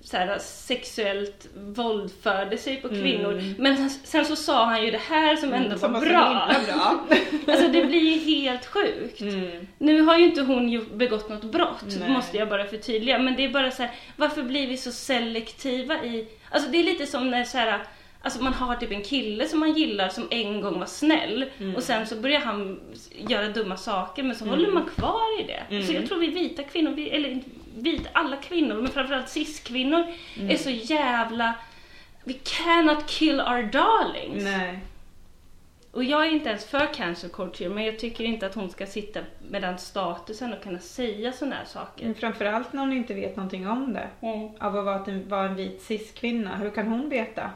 så 0.00 0.16
här, 0.16 0.38
sexuellt 0.38 1.48
våldförde 1.56 2.58
sig 2.58 2.76
på 2.76 2.88
kvinnor. 2.88 3.54
Men 3.58 3.90
sen 3.90 4.24
så 4.24 4.36
sa 4.36 4.64
han 4.64 4.84
ju 4.84 4.90
det 4.90 5.00
här 5.08 5.36
som 5.36 5.52
ändå 5.52 5.66
Mm. 5.66 5.78
Som 5.78 5.92
var 5.92 6.00
bra. 6.00 6.50
bra. 6.66 7.06
Alltså 7.52 7.68
det 7.68 7.84
blir 7.84 8.00
ju 8.00 8.18
helt 8.36 8.66
sjukt. 8.66 9.20
Mm. 9.20 9.66
Nu 9.78 10.00
har 10.00 10.18
ju 10.18 10.24
inte 10.24 10.42
hon 10.42 10.86
begått 10.98 11.28
något 11.28 11.44
brott, 11.44 11.84
Nej. 12.00 12.10
måste 12.10 12.36
jag 12.36 12.48
bara 12.48 12.64
förtydliga. 12.64 13.18
Men 13.18 13.36
det 13.36 13.44
är 13.44 13.48
bara 13.48 13.70
så 13.70 13.82
här, 13.82 13.92
varför 14.16 14.42
blir 14.42 14.66
vi 14.66 14.76
så 14.76 14.92
selektiva 14.92 16.04
i... 16.04 16.28
Alltså 16.50 16.70
det 16.70 16.78
är 16.78 16.84
lite 16.84 17.06
som 17.06 17.30
när 17.30 17.44
så 17.44 17.58
här, 17.58 17.82
alltså 18.26 18.42
man 18.42 18.54
har 18.54 18.76
typ 18.76 18.90
en 18.92 19.02
kille 19.02 19.48
som 19.48 19.60
man 19.60 19.72
gillar 19.72 20.08
som 20.08 20.28
en 20.30 20.60
gång 20.60 20.78
var 20.78 20.86
snäll 20.86 21.50
Mm. 21.58 21.76
och 21.76 21.82
sen 21.82 22.06
så 22.06 22.16
börjar 22.16 22.40
han 22.40 22.80
göra 23.28 23.48
dumma 23.48 23.76
saker 23.76 24.22
men 24.22 24.36
så 24.36 24.44
håller 24.44 24.70
man 24.72 24.84
kvar 24.96 25.40
i 25.40 25.42
det. 25.42 25.62
Mm. 25.74 25.86
Så 25.86 25.92
jag 25.92 26.06
tror 26.06 26.18
vi 26.18 26.26
vita 26.26 26.62
kvinnor, 26.62 26.90
vi, 26.90 27.10
eller 27.10 27.40
vita, 27.76 28.08
alla 28.12 28.36
kvinnor, 28.36 28.74
men 28.74 28.88
framförallt 28.92 29.28
cis-kvinnor 29.28 30.04
Mm. 30.36 30.50
är 30.50 30.56
så 30.56 30.70
jävla... 30.70 31.54
We 32.24 32.32
cannot 32.32 33.06
kill 33.06 33.40
our 33.40 33.62
darlings. 33.62 34.44
Nej. 34.44 34.78
Och 35.92 36.04
jag 36.04 36.26
är 36.26 36.30
inte 36.30 36.48
ens 36.48 36.64
för 36.64 36.94
cancer 36.94 37.28
culture, 37.28 37.68
men 37.70 37.84
jag 37.84 37.98
tycker 37.98 38.24
inte 38.24 38.46
att 38.46 38.54
hon 38.54 38.70
ska 38.70 38.86
sitta 38.86 39.20
med 39.50 39.62
den 39.62 39.78
statusen 39.78 40.52
och 40.52 40.62
kunna 40.62 40.78
säga 40.78 41.32
såna 41.32 41.54
här 41.56 41.64
saker. 41.64 42.04
Men 42.04 42.14
framförallt 42.14 42.72
när 42.72 42.80
hon 42.80 42.92
inte 42.92 43.14
vet 43.14 43.36
någonting 43.36 43.68
om 43.68 43.92
det. 43.92 44.08
Mm. 44.26 44.48
Av 44.60 44.76
att 44.78 44.84
vara 44.84 45.04
en, 45.06 45.28
vara 45.28 45.48
en 45.48 45.54
vit 45.56 45.82
cis-kvinna. 45.82 46.56
Hur 46.56 46.70
kan 46.70 46.88
hon 46.88 47.08
veta? 47.08 47.50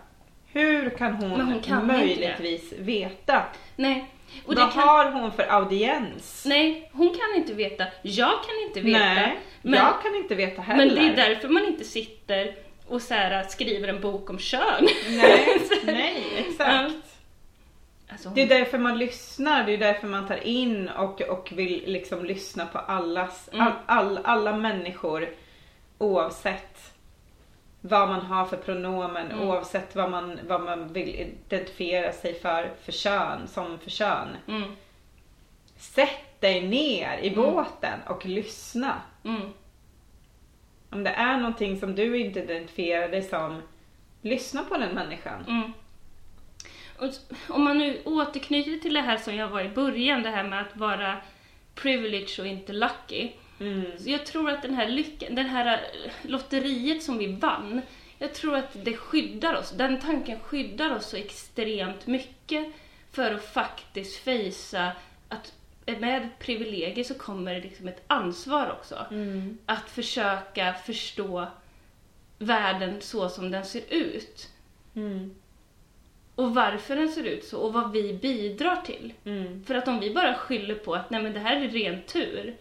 Hur 0.53 0.91
kan 0.91 1.13
hon, 1.15 1.41
hon 1.41 1.61
kan 1.61 1.87
möjligtvis 1.87 2.73
veta? 2.79 3.43
Nej. 3.77 4.11
Och 4.47 4.55
det 4.55 4.61
Vad 4.61 4.73
kan, 4.73 4.89
har 4.89 5.11
hon 5.13 5.33
för 5.33 5.43
audiens? 5.53 6.45
nej, 6.47 6.91
hon 6.93 7.09
kan 7.09 7.37
inte 7.37 7.55
veta. 7.55 7.85
Jag 8.03 8.31
kan 8.31 8.55
inte 8.67 8.81
veta. 8.81 8.99
Nej, 8.99 9.39
men, 9.63 9.75
jag 9.81 10.03
kan 10.03 10.15
inte 10.15 10.35
veta 10.35 10.63
heller. 10.63 10.87
men 10.87 10.95
det 10.95 11.23
är 11.23 11.29
därför 11.29 11.49
man 11.49 11.65
inte 11.65 11.85
sitter 11.85 12.55
och 12.89 13.03
så 13.03 13.15
här, 13.15 13.43
skriver 13.43 13.89
en 13.89 14.01
bok 14.01 14.31
om 14.31 14.39
kön. 14.39 14.89
Nej, 15.09 15.61
nej, 15.85 16.25
exakt. 16.49 16.95
Alltså, 18.09 18.29
Det 18.29 18.43
är 18.43 18.47
därför 18.49 18.79
man 18.79 18.99
lyssnar, 18.99 19.65
det 19.67 19.73
är 19.73 19.79
därför 19.79 20.07
man 20.07 20.27
tar 20.29 20.47
in 20.47 20.89
och, 20.89 21.21
och 21.21 21.53
vill 21.55 21.83
liksom 21.87 22.25
lyssna 22.25 22.67
på 22.67 22.79
allas, 22.79 23.49
Mm. 23.53 23.67
all, 23.67 23.73
all, 23.87 24.19
alla 24.25 24.57
människor 24.57 25.29
oavsett 25.99 26.70
vad 27.81 28.09
man 28.09 28.21
har 28.21 28.45
för 28.47 28.57
pronomen, 28.57 29.27
Mm. 29.31 29.49
oavsett 29.49 29.97
vad 29.97 30.11
man, 30.11 30.41
vad 30.49 30.61
man 30.61 30.93
vill 30.93 31.09
identifiera 31.09 32.13
sig 32.13 32.35
för, 32.41 32.71
för 32.85 32.93
kön, 32.93 33.49
som 33.49 33.79
för 33.79 33.91
kön. 33.91 34.29
mm, 34.49 34.73
Sätt 35.77 36.41
dig 36.41 36.69
ner 36.69 37.19
i 37.19 37.31
båten 37.37 37.99
och 38.07 38.27
lyssna. 38.27 39.03
mm, 39.25 39.41
Om 40.91 41.05
det 41.05 41.11
är 41.11 41.37
någonting 41.37 41.81
som 41.81 41.95
du 41.95 42.19
inte 42.19 42.41
identifierar 42.41 43.09
dig 43.09 43.23
som, 43.23 43.63
lyssna 44.23 44.65
på 44.65 44.77
den 44.79 44.95
människan. 44.95 45.45
mm. 45.49 45.73
Och 46.99 47.11
om 47.55 47.65
man 47.65 47.79
nu 47.79 48.03
återknyter 48.05 48.79
till 48.79 48.95
det 48.95 49.01
här 49.01 49.17
som 49.17 49.35
jag 49.35 49.49
var 49.49 49.61
i 49.61 49.69
början, 49.69 50.23
det 50.23 50.31
här 50.31 50.45
med 50.45 50.61
att 50.61 50.77
vara 50.77 51.17
privileged 51.75 52.41
och 52.41 52.47
inte 52.47 52.73
lucky. 52.73 53.31
Mm. 53.61 53.85
Så 53.99 54.11
jag 54.11 54.27
tror 54.27 54.51
att 54.51 54.63
den 54.63 54.75
här 54.75 54.89
lyckan, 54.89 55.35
det 55.35 55.43
här 55.43 55.73
eh, 55.73 56.31
lotteriet 56.31 57.03
som 57.03 57.19
vi 57.19 57.27
vann, 57.27 57.83
jag 58.19 58.35
tror 58.35 58.57
att 58.57 58.85
det 58.85 58.97
skyddar 58.97 59.55
oss. 59.55 59.71
Den 59.71 60.01
tanken 60.01 60.41
skyddar 60.41 60.97
oss 60.97 61.07
så 61.07 61.17
extremt 61.17 62.07
mycket 62.07 62.67
för 63.11 63.35
att 63.35 63.45
faktiskt 63.45 64.17
fejsa 64.17 64.93
att 65.29 65.53
med 65.87 66.29
privilegier 66.39 67.05
så 67.05 67.15
kommer 67.15 67.55
det 67.55 67.61
liksom 67.61 67.89
ett 67.89 68.03
ansvar 68.07 68.71
också. 68.71 69.07
Mm. 69.11 69.59
Att 69.67 69.91
försöka 69.91 70.75
förstå 70.75 71.47
världen 72.39 73.01
så 73.01 73.29
som 73.29 73.51
den 73.51 73.65
ser 73.65 73.83
ut. 73.91 74.49
Mm. 74.95 75.35
Och 76.35 76.55
varför 76.55 76.97
den 76.97 77.09
ser 77.09 77.25
ut 77.25 77.45
så 77.45 77.59
och 77.59 77.73
vad 77.73 77.93
vi 77.93 78.13
bidrar 78.13 78.77
till. 78.77 79.13
Mm. 79.25 79.65
För 79.65 79.75
att 79.75 79.89
om 79.89 80.01
vi 80.01 80.15
bara 80.15 80.35
skyller 80.35 80.75
på 80.75 80.95
att 80.95 81.11
nej 81.11 81.23
men 81.23 81.33
det 81.33 81.41
här 81.41 81.57
är 81.57 81.69
ren 81.69 82.03
tur. 82.03 82.57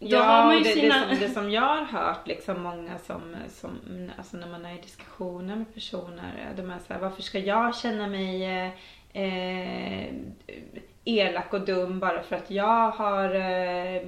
Då 0.00 0.06
Ja, 0.10 0.60
det, 0.64 0.70
sina... 0.70 1.06
det, 1.06 1.16
som, 1.16 1.20
det 1.20 1.28
som 1.28 1.50
jag 1.50 1.62
har 1.62 1.84
hört, 1.84 2.26
liksom 2.26 2.62
många 2.62 2.98
som, 2.98 3.36
som 3.48 3.78
alltså 4.18 4.36
när 4.36 4.48
man 4.48 4.64
är 4.64 4.78
i 4.78 4.80
diskussioner 4.80 5.56
med 5.56 5.74
personer, 5.74 6.52
de 6.56 6.70
är 6.70 6.78
så 6.86 6.92
här, 6.92 7.00
varför 7.00 7.22
ska 7.22 7.38
jag 7.38 7.76
känna 7.76 8.06
mig 8.06 8.44
eh, 8.44 8.70
eh, 9.22 10.14
elak 11.04 11.54
och 11.54 11.60
dum 11.60 12.00
bara 12.00 12.22
för 12.22 12.36
att 12.36 12.50
jag 12.50 12.90
har 12.90 13.34
eh, 13.34 14.02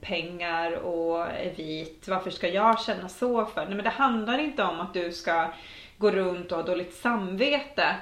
pengar 0.00 0.72
och 0.72 1.26
är 1.26 1.54
vit? 1.56 2.08
Varför 2.08 2.30
ska 2.30 2.48
jag 2.48 2.80
känna 2.80 3.08
så 3.08 3.46
för? 3.46 3.64
Nej 3.66 3.74
men 3.74 3.84
det 3.84 3.90
handlar 3.90 4.38
inte 4.38 4.62
om 4.62 4.80
att 4.80 4.94
du 4.94 5.12
ska 5.12 5.52
gå 5.98 6.10
runt 6.10 6.52
och 6.52 6.58
ha 6.58 6.64
dåligt 6.64 6.94
samvete 6.94 7.96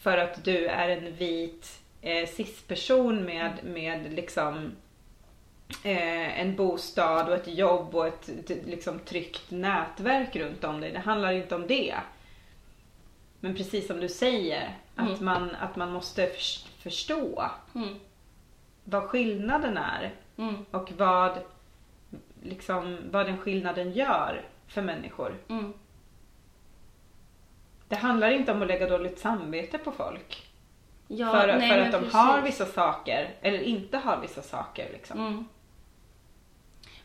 för 0.00 0.18
att 0.18 0.44
du 0.44 0.66
är 0.66 0.88
en 0.88 1.14
vit 1.14 1.80
eh, 2.02 2.28
cis-person 2.28 3.24
med, 3.24 3.52
med 3.64 4.12
liksom 4.12 4.72
eh, 5.84 6.40
en 6.40 6.56
bostad 6.56 7.28
och 7.28 7.34
ett 7.34 7.48
jobb 7.48 7.94
och 7.94 8.06
ett, 8.06 8.28
ett 8.28 8.66
liksom 8.66 8.98
tryggt 8.98 9.50
nätverk 9.50 10.36
runt 10.36 10.64
om 10.64 10.80
dig. 10.80 10.92
Det 10.92 10.98
handlar 10.98 11.32
inte 11.32 11.54
om 11.54 11.66
det. 11.66 11.94
Men 13.40 13.54
precis 13.56 13.86
som 13.86 14.00
du 14.00 14.08
säger, 14.08 14.76
att, 14.96 15.08
Mm. 15.08 15.24
man, 15.24 15.50
att 15.60 15.76
man 15.76 15.92
måste 15.92 16.26
förs- 16.26 16.64
förstå 16.78 17.50
Mm, 17.74 17.94
vad 18.84 19.02
skillnaden 19.02 19.76
är 19.76 20.12
mm, 20.36 20.64
och 20.70 20.92
vad, 20.96 21.38
liksom, 22.42 22.98
vad 23.10 23.26
den 23.26 23.38
skillnaden 23.38 23.92
gör 23.92 24.42
för 24.68 24.82
människor. 24.82 25.34
mm. 25.48 25.72
Det 27.88 27.96
handlar 27.96 28.30
inte 28.30 28.52
om 28.52 28.62
att 28.62 28.68
lägga 28.68 28.88
dåligt 28.88 29.18
samvete 29.18 29.78
på 29.78 29.92
folk. 29.92 30.46
Ja, 31.08 31.30
för 31.32 31.46
nej, 31.46 31.68
för 31.70 31.78
att 31.78 31.92
de 31.92 31.98
precis. 31.98 32.12
har 32.14 32.40
vissa 32.42 32.66
saker 32.66 33.34
eller 33.40 33.58
inte 33.60 33.98
har 33.98 34.20
vissa 34.20 34.42
saker. 34.42 34.88
Liksom. 34.92 35.48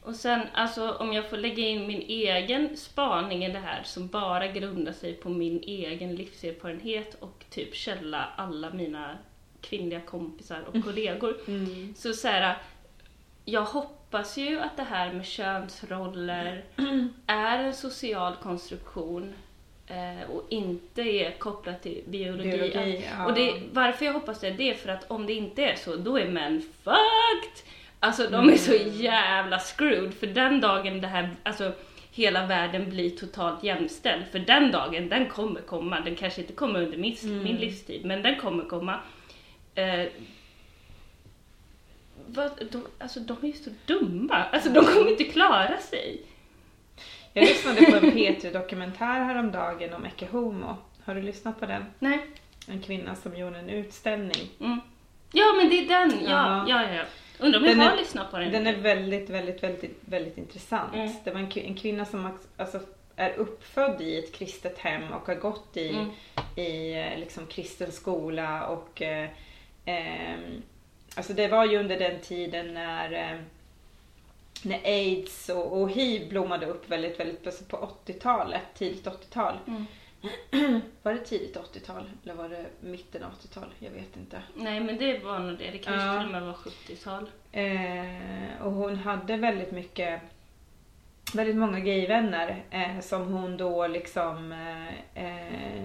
Mm. 0.05 0.13
Och 0.13 0.15
sen, 0.15 0.41
alltså 0.53 0.91
om 0.91 1.13
jag 1.13 1.29
får 1.29 1.37
lägga 1.37 1.67
in 1.67 1.87
min 1.87 2.01
egen 2.01 2.77
spaning 2.77 3.45
i 3.45 3.51
det 3.51 3.59
här 3.59 3.83
som 3.83 4.07
bara 4.07 4.47
grundar 4.47 4.93
sig 4.93 5.13
på 5.13 5.29
min 5.29 5.63
egen 5.63 6.15
livserfarenhet 6.15 7.17
och 7.19 7.45
typ 7.49 7.75
källa 7.75 8.29
alla 8.35 8.69
mina 8.69 9.17
kvinnliga 9.61 10.01
kompisar 10.01 10.63
och 10.67 10.83
kollegor. 10.83 11.37
Mm. 11.47 11.93
Så 11.97 12.13
så 12.13 12.27
här, 12.27 12.57
jag 13.45 13.63
hoppas 13.63 14.37
ju 14.37 14.59
att 14.59 14.77
det 14.77 14.83
här 14.83 15.13
med 15.13 15.25
könsroller 15.25 16.63
är 17.27 17.59
en 17.59 17.73
social 17.73 18.35
konstruktion 18.35 19.33
eh, 19.87 20.29
och 20.31 20.45
inte 20.49 21.01
är 21.01 21.31
kopplat 21.31 21.83
till 21.83 22.03
biologi. 22.07 22.51
Biologi, 22.51 23.05
ja. 23.17 23.25
Och 23.25 23.33
det, 23.33 23.61
varför 23.71 24.05
jag 24.05 24.13
hoppas 24.13 24.39
det, 24.39 24.51
det 24.51 24.69
är 24.69 24.73
för 24.73 24.89
att 24.89 25.11
om 25.11 25.25
det 25.25 25.33
inte 25.33 25.65
är 25.65 25.75
så, 25.75 25.95
då 25.95 26.17
är 26.17 26.27
män 26.27 26.61
fucked! 26.83 27.65
Alltså 27.99 28.29
de 28.29 28.49
är 28.49 28.57
så 28.57 28.73
jävla 28.91 29.59
screwed, 29.59 30.13
för 30.13 30.27
den 30.27 30.61
dagen 30.61 31.01
det 31.01 31.07
här, 31.07 31.29
alltså 31.43 31.73
hela 32.11 32.45
världen 32.45 32.89
blir 32.89 33.09
totalt 33.09 33.63
jämställd, 33.63 34.25
för 34.31 34.39
den 34.39 34.71
dagen, 34.71 35.09
den 35.09 35.29
kommer 35.29 35.61
komma, 35.61 35.99
den 35.99 36.15
kanske 36.15 36.41
inte 36.41 36.53
kommer 36.53 36.81
under 36.81 36.97
min, 36.97 37.15
min 37.43 37.55
livstid, 37.55 38.05
men 38.05 38.21
den 38.21 38.35
kommer 38.35 38.63
komma. 38.63 38.99
Eh, 39.75 40.05
vad, 42.27 42.51
de, 42.71 42.87
alltså 42.99 43.19
de 43.19 43.37
är 43.41 43.47
ju 43.47 43.53
så 43.53 43.69
dumma, 43.85 44.43
alltså 44.51 44.69
de 44.69 44.85
kommer 44.85 45.11
inte 45.11 45.23
klara 45.23 45.77
sig. 45.77 46.21
Jag 47.33 47.43
lyssnade 47.47 47.85
på 47.85 47.95
en 47.95 48.11
P3-dokumentär 48.11 49.23
häromdagen 49.23 49.93
om 49.93 50.05
Ecce 50.05 50.25
Homo. 50.31 50.77
Har 51.05 51.15
du 51.15 51.21
lyssnat 51.21 51.59
på 51.59 51.65
den? 51.65 51.85
Nej. 51.99 52.19
En 52.67 52.81
kvinna 52.81 53.15
som 53.15 53.37
gjorde 53.37 53.59
en 53.59 53.69
utställning. 53.69 54.49
Mm. 54.59 54.79
Ja 55.31 55.53
men 55.57 55.69
det 55.69 55.75
är 55.75 55.87
den, 55.87 56.23
ja, 56.23 56.65
Ja. 56.67 56.83
ja, 56.83 56.93
ja. 56.93 57.03
Undrar 57.39 57.59
om 57.59 57.65
jag 57.65 57.73
Den 57.77 57.85
har 57.87 57.93
är- 57.93 57.97
lyssnat 57.97 58.31
på 58.31 58.37
den. 58.37 58.51
Den 58.51 58.67
är 58.67 58.75
väldigt, 58.75 59.29
väldigt, 59.29 59.63
väldigt, 59.63 59.97
väldigt 60.05 60.37
intressant. 60.37 60.93
Mm. 60.95 61.11
Det 61.23 61.31
var 61.31 61.39
en, 61.39 61.51
en 61.55 61.75
kvinna 61.75 62.05
som 62.05 62.37
alltså, 62.57 62.79
är 63.15 63.33
uppfödd 63.33 64.01
i 64.01 64.19
ett 64.19 64.33
kristet 64.33 64.77
hem 64.77 65.13
och 65.13 65.27
har 65.27 65.35
gått 65.35 65.77
i, 65.77 65.89
Mm. 65.89 66.09
i 66.55 66.93
eh, 66.93 67.19
liksom, 67.19 67.45
kristen 67.47 67.91
skola 67.91 68.67
och 68.67 69.01
eh, 69.01 69.29
ehm, 69.85 70.61
Alltså 71.17 71.33
det 71.33 71.47
var 71.47 71.65
ju 71.65 71.77
under 71.77 71.99
den 71.99 72.19
tiden 72.19 72.73
när 72.73 73.13
eh, 73.13 73.39
när 74.63 74.79
aids 74.85 75.49
och, 75.49 75.81
och 75.81 75.89
hiv 75.91 76.29
blommade 76.29 76.65
upp 76.65 76.89
väldigt, 76.89 77.19
väldigt 77.19 77.47
alltså 77.47 77.63
på 77.63 77.89
80-talet, 78.05 78.61
tidigt 78.77 79.05
80-tal. 79.05 79.53
Mm. 79.67 79.85
Var 81.03 81.13
det 81.13 81.19
tidigt 81.19 81.57
80-tal 81.57 82.09
eller 82.23 82.33
var 82.33 82.49
det 82.49 82.65
mitten 82.79 83.23
av 83.23 83.31
80-tal? 83.31 83.73
Jag 83.79 83.91
vet 83.91 84.17
inte. 84.17 84.41
Nej 84.55 84.79
men 84.79 84.97
det 84.97 85.19
var 85.23 85.39
nog 85.39 85.57
det, 85.57 85.71
det 85.71 85.77
kanske 85.77 86.05
Ja. 86.07 86.17
till 86.17 86.25
och 86.25 86.31
med 86.31 86.41
var 86.41 86.53
70-tal. 86.53 87.29
Eh, 87.51 88.61
och 88.65 88.71
hon 88.71 88.95
hade 88.95 89.37
väldigt 89.37 89.71
mycket, 89.71 90.21
väldigt 91.33 91.55
många 91.55 91.79
gayvänner 91.79 92.63
eh, 92.71 92.99
som 92.99 93.33
hon 93.33 93.57
då 93.57 93.87
liksom 93.87 94.51
eh, 94.51 95.23
eh, 95.25 95.83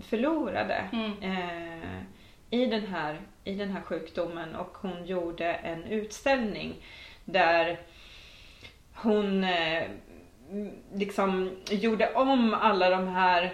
förlorade 0.00 0.88
Mm. 0.92 1.12
eh, 1.22 2.02
i, 2.50 2.66
den 2.66 2.86
här, 2.86 3.20
i 3.44 3.54
den 3.54 3.70
här 3.70 3.80
sjukdomen 3.82 4.54
och 4.54 4.76
hon 4.80 5.06
gjorde 5.06 5.52
en 5.54 5.84
utställning 5.84 6.74
där 7.24 7.80
hon 8.94 9.44
eh, 9.44 9.82
liksom 10.94 11.56
gjorde 11.70 12.12
om 12.14 12.54
alla 12.54 12.90
de 12.90 13.08
här 13.08 13.52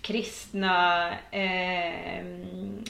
kristna 0.00 1.08
eh, 1.30 2.24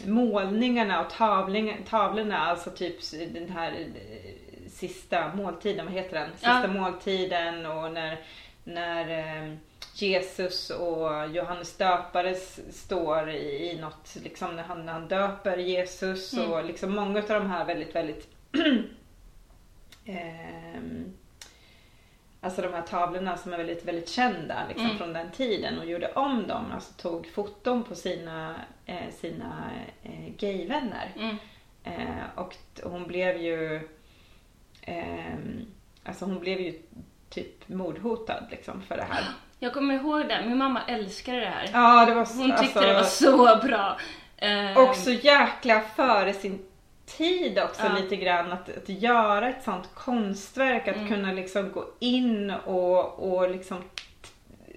målningarna 0.04 1.00
och 1.04 1.10
tavling, 1.10 1.76
tavlorna, 1.88 2.38
alltså 2.38 2.70
typ 2.70 2.96
den 3.34 3.48
här 3.50 3.72
eh, 3.72 4.68
sista 4.70 5.34
måltiden, 5.34 5.86
vad 5.86 5.94
heter 5.94 6.18
den? 6.18 6.30
Sista 6.32 6.60
Ja. 6.62 6.66
måltiden 6.66 7.66
och 7.66 7.92
när, 7.92 8.18
när 8.64 9.18
eh, 9.48 9.54
Jesus 9.94 10.70
och 10.70 11.28
Johannes 11.30 11.76
döpare 11.76 12.34
står 12.72 13.30
i, 13.30 13.70
i 13.70 13.78
något, 13.80 14.16
liksom 14.22 14.56
när 14.56 14.62
han, 14.62 14.86
när 14.86 14.92
han 14.92 15.08
döper 15.08 15.56
Jesus 15.56 16.32
Mm. 16.34 16.50
och 16.52 16.64
liksom 16.64 16.94
många 16.94 17.18
av 17.18 17.28
de 17.28 17.50
här 17.50 17.64
väldigt, 17.64 17.94
väldigt 17.94 18.28
ehm, 20.04 21.12
Alltså 22.42 22.62
de 22.62 22.72
här 22.72 22.82
tavlorna 22.82 23.36
som 23.36 23.52
är 23.52 23.56
väldigt, 23.56 23.84
väldigt 23.84 24.08
kända 24.08 24.54
liksom, 24.68 24.86
Mm. 24.86 24.98
från 24.98 25.12
den 25.12 25.30
tiden 25.30 25.78
och 25.78 25.86
gjorde 25.86 26.12
om 26.12 26.46
dem. 26.46 26.64
Alltså 26.74 26.92
tog 26.92 27.26
foton 27.26 27.84
på 27.84 27.94
sina, 27.94 28.54
eh, 28.86 29.10
sina 29.20 29.70
eh, 30.02 30.32
gayvänner. 30.38 31.12
Mm. 31.16 31.36
Eh, 31.84 32.24
och 32.34 32.56
hon 32.82 33.06
blev 33.06 33.36
ju 33.36 33.88
ehm, 34.82 35.66
Alltså 36.04 36.24
hon 36.24 36.38
blev 36.38 36.60
ju 36.60 36.82
typ 37.28 37.68
mordhotad 37.68 38.46
liksom 38.50 38.82
för 38.82 38.96
det 38.96 39.06
här. 39.10 39.24
Jag 39.58 39.74
kommer 39.74 39.94
ihåg 39.94 40.28
det, 40.28 40.44
min 40.46 40.58
mamma 40.58 40.80
älskade 40.86 41.40
det 41.40 41.46
här. 41.46 41.70
Ja 41.72 42.06
det 42.06 42.14
var 42.14 42.24
så, 42.24 42.38
Hon 42.38 42.50
tyckte 42.50 42.62
alltså, 42.62 42.80
det 42.80 42.92
var 42.94 43.02
så 43.02 43.66
bra. 43.66 43.96
Och 44.88 44.96
så 44.96 45.10
jäkla 45.10 45.80
före 45.80 46.32
sin 46.32 46.66
tid 47.16 47.58
också 47.58 47.82
Ja. 47.86 47.98
lite 47.98 48.16
grann 48.16 48.52
att, 48.52 48.76
att 48.76 48.88
göra 48.88 49.48
ett 49.48 49.62
sånt 49.64 49.90
konstverk, 49.94 50.88
att 50.88 50.96
Mm. 50.96 51.08
kunna 51.08 51.32
liksom 51.32 51.72
gå 51.72 51.84
in 51.98 52.50
och, 52.50 53.18
och 53.32 53.50
liksom 53.50 53.82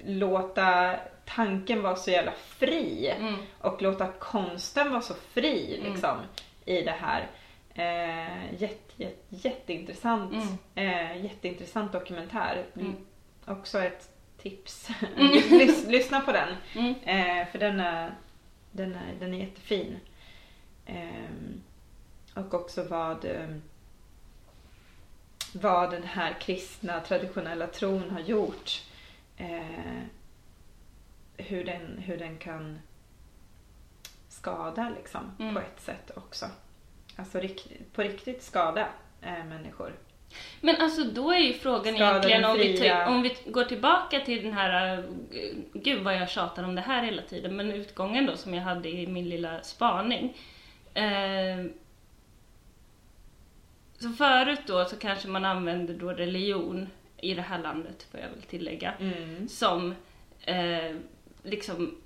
låta 0.05 0.95
tanken 1.25 1.81
vara 1.81 1.95
så 1.95 2.11
jävla 2.11 2.31
fri 2.31 3.13
Mm. 3.19 3.35
och 3.59 3.81
låta 3.81 4.07
konsten 4.07 4.91
vara 4.91 5.01
så 5.01 5.13
fri 5.13 5.77
Mm. 5.79 5.91
liksom 5.91 6.17
i 6.65 6.81
det 6.81 6.95
här. 6.99 7.27
Eh, 7.75 8.53
jätte, 8.61 8.93
jätte, 9.03 9.25
jätteintressant, 9.29 10.33
eh, 10.75 11.23
jätteintressant 11.25 11.91
dokumentär. 11.91 12.65
Mm. 12.75 12.93
Också 13.45 13.79
ett 13.79 14.09
tips. 14.41 14.89
Mm. 15.17 15.31
Lys, 15.49 15.87
lyssna 15.87 16.21
på 16.21 16.31
den. 16.31 16.49
Mm. 16.75 16.93
Eh, 17.03 17.47
för 17.47 17.59
den 17.59 17.79
är, 17.79 18.11
den 18.71 18.95
är, 18.95 19.13
den 19.19 19.33
är 19.33 19.37
jättefin. 19.37 19.99
Ehm, 20.85 21.61
och 22.33 22.53
också 22.53 22.83
vad, 22.83 23.25
ehm, 23.25 23.61
vad 25.53 25.91
den 25.91 26.03
här 26.03 26.33
kristna 26.41 26.99
traditionella 26.99 27.67
tron 27.67 28.09
har 28.09 28.19
gjort. 28.19 28.81
Eh, 29.37 30.01
hur, 31.37 31.63
den, 31.65 31.97
hur 31.97 32.17
den 32.17 32.37
kan 32.37 32.79
skada 34.29 34.91
liksom 34.95 35.31
Mm. 35.39 35.53
på 35.53 35.59
ett 35.59 35.81
sätt 35.81 36.11
också. 36.15 36.45
Alltså 37.15 37.41
på 37.93 38.01
riktigt 38.01 38.43
skada 38.43 38.87
eh, 39.21 39.45
människor. 39.45 39.93
Men 40.61 40.75
alltså 40.81 41.03
då 41.03 41.31
är 41.31 41.39
ju 41.39 41.53
frågan 41.53 41.95
Skada 41.95 42.09
egentligen 42.09 42.45
om 42.45 42.57
vi, 42.57 42.91
om 42.91 43.21
vi 43.21 43.51
går 43.51 43.63
tillbaka 43.63 44.19
till 44.19 44.43
den 44.43 44.53
här, 44.53 44.97
uh, 44.97 45.05
gud 45.73 46.03
vad 46.03 46.15
jag 46.15 46.29
tjatar 46.29 46.63
om 46.63 46.75
det 46.75 46.81
här 46.81 47.03
hela 47.03 47.21
tiden, 47.21 47.55
men 47.55 47.71
utgången 47.71 48.25
då 48.25 48.37
som 48.37 48.53
jag 48.53 48.63
hade 48.63 48.89
i 48.89 49.07
min 49.07 49.29
lilla 49.29 49.61
spaning. 49.61 50.37
Eh, 50.93 51.65
så 54.03 54.09
förut 54.09 54.59
då 54.65 54.85
så 54.85 54.95
kanske 54.95 55.27
man 55.27 55.45
använde 55.45 55.93
då 55.93 56.11
religion 56.11 56.87
i 57.17 57.33
det 57.33 57.41
här 57.41 57.59
landet, 57.61 58.07
får 58.11 58.19
jag 58.19 58.29
väl 58.29 58.41
tillägga, 58.41 58.93
Mm. 58.99 59.47
som 59.47 59.95
eh, 60.45 60.95
liksom 61.43 61.97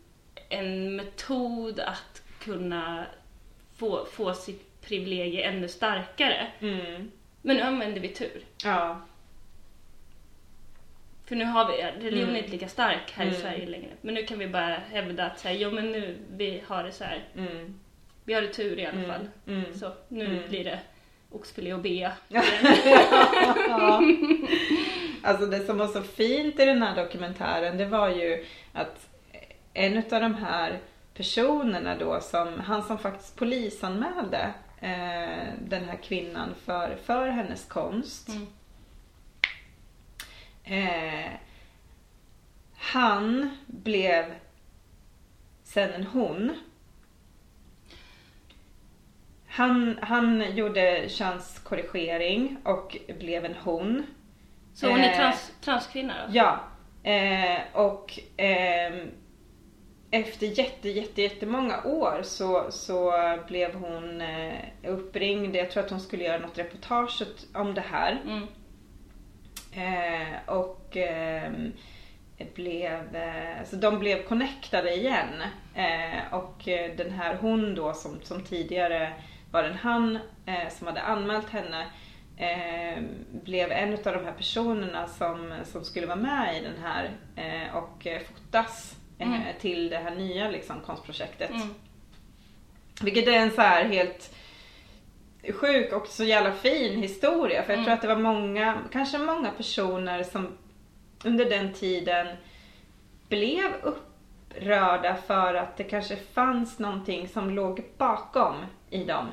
en 0.50 0.96
metod 0.96 1.80
att 1.80 2.22
kunna 2.40 3.06
få, 3.76 4.06
få 4.06 4.34
sitt 4.34 4.82
privilegie 4.82 5.44
ännu 5.44 5.68
starkare. 5.68 6.48
Mm. 6.60 7.12
Men 7.42 7.56
nu 7.56 7.62
använder 7.62 8.02
vi 8.02 8.08
tur. 8.10 8.42
Ja. 8.64 9.02
För 11.26 11.36
nu 11.36 11.46
har 11.46 11.68
vi, 11.72 11.74
religionen 12.06 12.20
är 12.24 12.24
Mm. 12.30 12.36
inte 12.36 12.52
lika 12.52 12.68
stark 12.68 13.12
här 13.12 13.26
i 13.26 13.28
Mm. 13.28 13.42
Sverige 13.42 13.66
längre. 13.66 13.92
Men 14.02 14.14
nu 14.14 14.24
kan 14.26 14.40
vi 14.40 14.48
bara 14.48 14.76
hävda 14.92 15.26
att 15.26 15.40
så 15.40 15.48
här, 15.48 15.56
jo 15.56 15.72
men 15.72 15.92
nu, 15.92 16.18
vi 16.32 16.62
har 16.68 16.84
det 16.84 16.92
så 16.92 17.04
här. 17.04 17.24
Mm. 17.36 17.80
Vi 18.24 18.34
har 18.34 18.42
det 18.42 18.54
tur 18.54 18.80
i 18.80 18.86
alla 18.86 19.04
fall. 19.04 19.28
Så 19.74 19.92
nu 20.08 20.44
blir 20.50 20.64
det 20.64 20.80
oxfilé 21.32 21.74
och 21.74 21.82
bea. 21.82 22.12
Ja. 22.28 22.44
Alltså 25.24 25.46
det 25.46 25.66
som 25.66 25.78
var 25.78 25.88
så 25.88 26.02
fint 26.02 26.60
i 26.60 26.66
den 26.66 26.82
här 26.82 26.96
dokumentären 26.96 27.78
det 27.78 27.86
var 27.86 28.10
ju 28.10 28.46
att 28.74 29.10
en 29.74 29.98
av 29.98 30.22
de 30.22 30.36
här 30.36 30.80
personerna 31.14 31.96
då 31.96 32.22
som, 32.22 32.60
han 32.60 32.84
som 32.84 32.98
faktiskt 32.98 33.36
polisanmälde 33.36 34.54
eh, 34.82 35.54
den 35.68 35.84
här 35.90 35.98
kvinnan 36.04 36.56
för, 36.66 36.98
för 37.06 37.28
hennes 37.28 37.66
konst. 37.66 38.30
Mm. 38.30 38.48
Eh, 40.64 41.32
han 42.78 43.58
blev 43.66 44.26
sen 45.64 45.94
en 45.94 46.04
hon. 46.04 46.54
Han, 49.58 50.00
han 50.02 50.56
gjorde 50.56 51.10
könskorrigering 51.10 52.58
och 52.64 52.98
blev 53.20 53.46
en 53.46 53.56
hon. 53.64 54.04
Så 54.74 54.90
hon 54.90 55.00
är 55.00 55.10
Eh, 55.10 55.16
trans, 55.16 55.52
transkvinna 55.62 56.14
då? 56.28 56.38
Ja. 56.38 56.60
Eh, 57.12 57.60
och 57.74 58.20
ehm, 58.38 59.12
efter 60.12 60.48
jätte, 60.60 60.90
jätte, 60.90 61.22
jättemånga 61.22 61.84
år 61.84 62.20
så, 62.24 62.72
så 62.72 63.14
blev 63.48 63.74
hon 63.74 64.22
eh, 64.22 64.54
uppringd. 64.84 65.56
Jag 65.56 65.72
tror 65.72 65.84
att 65.84 65.90
hon 65.90 66.02
skulle 66.02 66.24
göra 66.24 66.40
något 66.40 66.58
reportage 66.58 67.24
om 67.54 67.74
det 67.74 67.84
här. 67.92 68.22
Mm. 68.26 68.44
Eh, 69.74 70.50
och 70.56 70.98
ehm, 70.98 71.72
blev, 72.56 73.16
eh, 73.16 73.64
så 73.66 73.76
de 73.76 74.00
blev 74.00 74.24
connectade 74.24 74.96
igen. 74.96 75.42
Eh, 75.76 76.34
och 76.34 76.68
eh, 76.68 76.96
den 76.96 77.12
här 77.12 77.36
hon 77.36 77.76
då 77.76 77.94
som, 77.94 78.22
som 78.24 78.44
tidigare 78.44 79.14
var 79.52 79.64
en 79.64 79.76
han 79.78 80.20
eh, 80.46 80.70
som 80.70 80.88
hade 80.88 81.02
anmält 81.02 81.50
henne 81.50 81.86
eh, 82.38 83.04
blev 83.44 83.72
en 83.72 83.94
av 83.94 84.00
de 84.14 84.26
här 84.26 84.34
personerna 84.38 85.08
som, 85.08 85.54
som 85.64 85.84
skulle 85.86 86.08
vara 86.08 86.16
med 86.20 86.58
i 86.58 86.64
den 86.64 86.78
här 86.84 87.12
eh, 87.36 87.76
och 87.76 88.08
eh, 88.08 88.22
fotas 88.22 88.96
eh, 89.20 89.28
Mm. 89.28 89.42
till 89.60 89.90
det 89.90 89.98
här 89.98 90.16
nya 90.16 90.50
liksom, 90.50 90.82
konstprojektet. 90.82 91.50
Mm. 91.50 91.74
Vilket 93.02 93.28
är 93.28 93.32
en 93.32 93.52
så 93.52 93.62
här 93.62 93.86
helt 93.86 94.36
sjuk 95.54 95.94
och 95.94 96.08
så 96.08 96.24
jävla 96.24 96.52
fin 96.52 97.02
historia. 97.02 97.64
För 97.64 97.70
jag 97.74 97.80
Mm. 97.80 97.86
tror 97.86 97.94
att 97.94 98.02
det 98.02 98.08
var 98.08 98.16
många, 98.22 98.78
kanske 98.92 99.18
många 99.18 99.52
personer 99.52 100.24
som 100.24 100.58
under 101.26 101.50
den 101.50 101.74
tiden 101.74 102.28
blev 103.30 103.72
upprörda 103.84 105.16
för 105.16 105.54
att 105.56 105.78
det 105.78 105.84
kanske 105.84 106.16
fanns 106.16 106.80
någonting 106.80 107.28
som 107.28 107.50
låg 107.50 107.84
bakom 107.98 108.56
i 108.90 109.04
dem. 109.04 109.28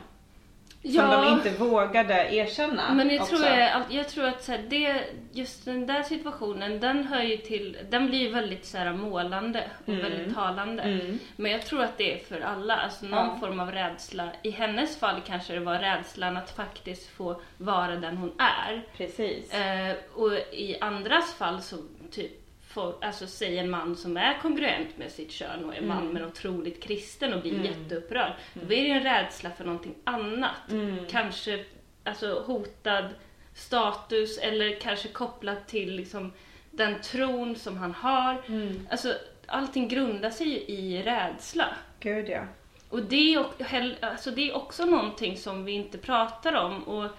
Som 0.83 1.11
de 1.11 1.29
inte 1.33 1.51
vågade 1.51 2.35
erkänna. 2.35 2.95
Men 2.95 3.11
jag 3.11 3.23
också. 3.23 3.37
tror, 3.37 3.49
jag, 3.49 3.83
jag 3.91 4.09
tror 4.09 4.25
att 4.27 4.45
så 4.45 4.53
här, 4.53 4.65
det, 4.69 5.01
just 5.33 5.65
den 5.65 5.87
där 5.87 6.03
situationen, 6.03 6.81
den 6.81 7.05
hör 7.07 7.23
ju 7.23 7.37
till, 7.37 7.79
den 7.91 8.07
blir 8.07 8.19
ju 8.19 8.29
väldigt 8.31 8.67
så 8.67 8.79
här, 8.79 8.93
målande 8.93 9.71
och 9.83 9.89
Mm. 9.89 10.03
väldigt 10.03 10.35
talande. 10.35 10.83
Mm. 10.83 11.19
Men 11.37 11.51
jag 11.53 11.67
tror 11.67 11.83
att 11.83 11.99
det 11.99 12.15
är 12.15 12.25
för 12.25 12.41
alla, 12.41 12.77
alltså 12.77 13.07
någon 13.07 13.27
Ja. 13.27 13.37
form 13.41 13.61
av 13.61 13.73
rädsla. 13.73 14.29
I 14.43 14.51
hennes 14.51 14.99
fall 14.99 15.21
kanske 15.27 15.53
det 15.53 15.61
var 15.61 15.79
rädslan 15.79 16.37
att 16.37 16.51
faktiskt 16.51 17.09
få 17.11 17.41
vara 17.59 17.97
den 17.97 18.17
hon 18.17 18.33
är. 18.39 18.83
Precis. 18.97 19.55
Eh, 19.55 19.95
och 20.15 20.33
i 20.53 20.77
andras 20.81 21.35
fall 21.35 21.63
så 21.63 21.77
typ 22.11 22.33
får, 22.75 22.95
alltså 23.01 23.27
säg 23.27 23.59
en 23.59 23.71
man 23.71 23.97
som 23.97 24.17
är 24.17 24.39
kongruent 24.43 24.99
med 24.99 25.13
sitt 25.13 25.33
kön 25.33 25.65
och 25.65 25.75
är 25.77 25.83
man 25.83 26.09
men 26.09 26.25
otroligt 26.25 26.83
kristen 26.83 27.35
och 27.35 27.41
blir 27.41 27.53
Mm. 27.55 27.65
jätteupprörd. 27.65 28.33
Då 28.55 28.63
är 28.63 28.69
det 28.69 28.75
ju 28.77 28.91
en 28.91 29.03
rädsla 29.03 29.51
för 29.51 29.65
någonting 29.65 29.95
annat. 30.05 30.71
Mm. 30.71 30.97
Kanske 31.11 31.65
alltså, 32.05 32.43
hotad 32.47 33.09
status 33.55 34.39
eller 34.39 34.81
kanske 34.81 35.09
kopplat 35.09 35.69
till 35.69 35.97
liksom, 35.97 36.33
den 36.71 37.01
tron 37.01 37.57
som 37.57 37.77
han 37.77 37.93
har. 37.95 38.43
Mm. 38.47 38.87
Alltså, 38.91 39.15
allting 39.47 39.89
grundar 39.89 40.31
sig 40.31 40.49
ju 40.49 40.57
i 40.57 41.03
rädsla. 41.03 41.67
Gud 42.01 42.29
ja. 42.29 42.43
Och 42.89 43.03
det 43.03 43.35
är, 43.35 43.95
alltså 44.01 44.31
det 44.31 44.51
är 44.51 44.57
också 44.57 44.85
någonting 44.85 45.37
som 45.37 45.65
vi 45.65 45.73
inte 45.73 45.99
pratar 45.99 46.55
om. 46.55 46.83
Och 46.83 47.11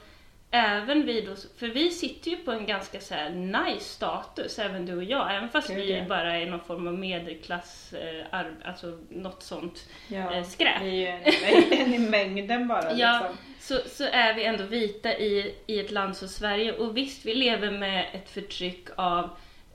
även 0.55 1.05
vi 1.05 1.21
då, 1.21 1.35
för 1.57 1.67
vi 1.67 1.91
sitter 1.91 2.31
ju 2.31 2.37
på 2.37 2.51
en 2.51 2.65
ganska 2.65 2.99
så 2.99 3.29
nice 3.29 3.85
status, 3.85 4.59
även 4.59 4.85
du 4.85 4.95
och 4.95 5.03
jag. 5.03 5.35
Även 5.35 5.49
fast 5.49 5.67
Gud, 5.67 5.77
vi 5.77 5.97
ja. 5.97 6.05
bara 6.05 6.37
är 6.37 6.45
någon 6.45 6.59
form 6.59 6.87
av 6.87 6.93
medelklass, 6.93 7.93
eh, 7.93 8.45
alltså 8.63 8.99
något 9.09 9.43
sånt 9.43 9.89
ja. 10.07 10.35
eh, 10.35 10.43
skräp. 10.43 10.81
Vi 10.81 11.05
är 11.05 11.19
ju 11.19 11.77
en, 11.81 11.93
i 11.93 11.99
mängden 11.99 12.67
bara 12.67 12.93
Ja, 12.93 13.19
liksom. 13.19 13.37
så, 13.59 13.89
så 13.89 14.03
är 14.03 14.33
vi 14.33 14.45
ändå 14.45 14.63
vita 14.63 15.17
i, 15.17 15.55
i 15.67 15.79
ett 15.79 15.91
land 15.91 16.17
som 16.17 16.27
Sverige. 16.27 16.73
Och 16.73 16.97
visst, 16.97 17.25
vi 17.25 17.33
lever 17.33 17.71
med 17.71 18.05
ett 18.13 18.29
förtryck 18.29 18.87
av 18.95 19.29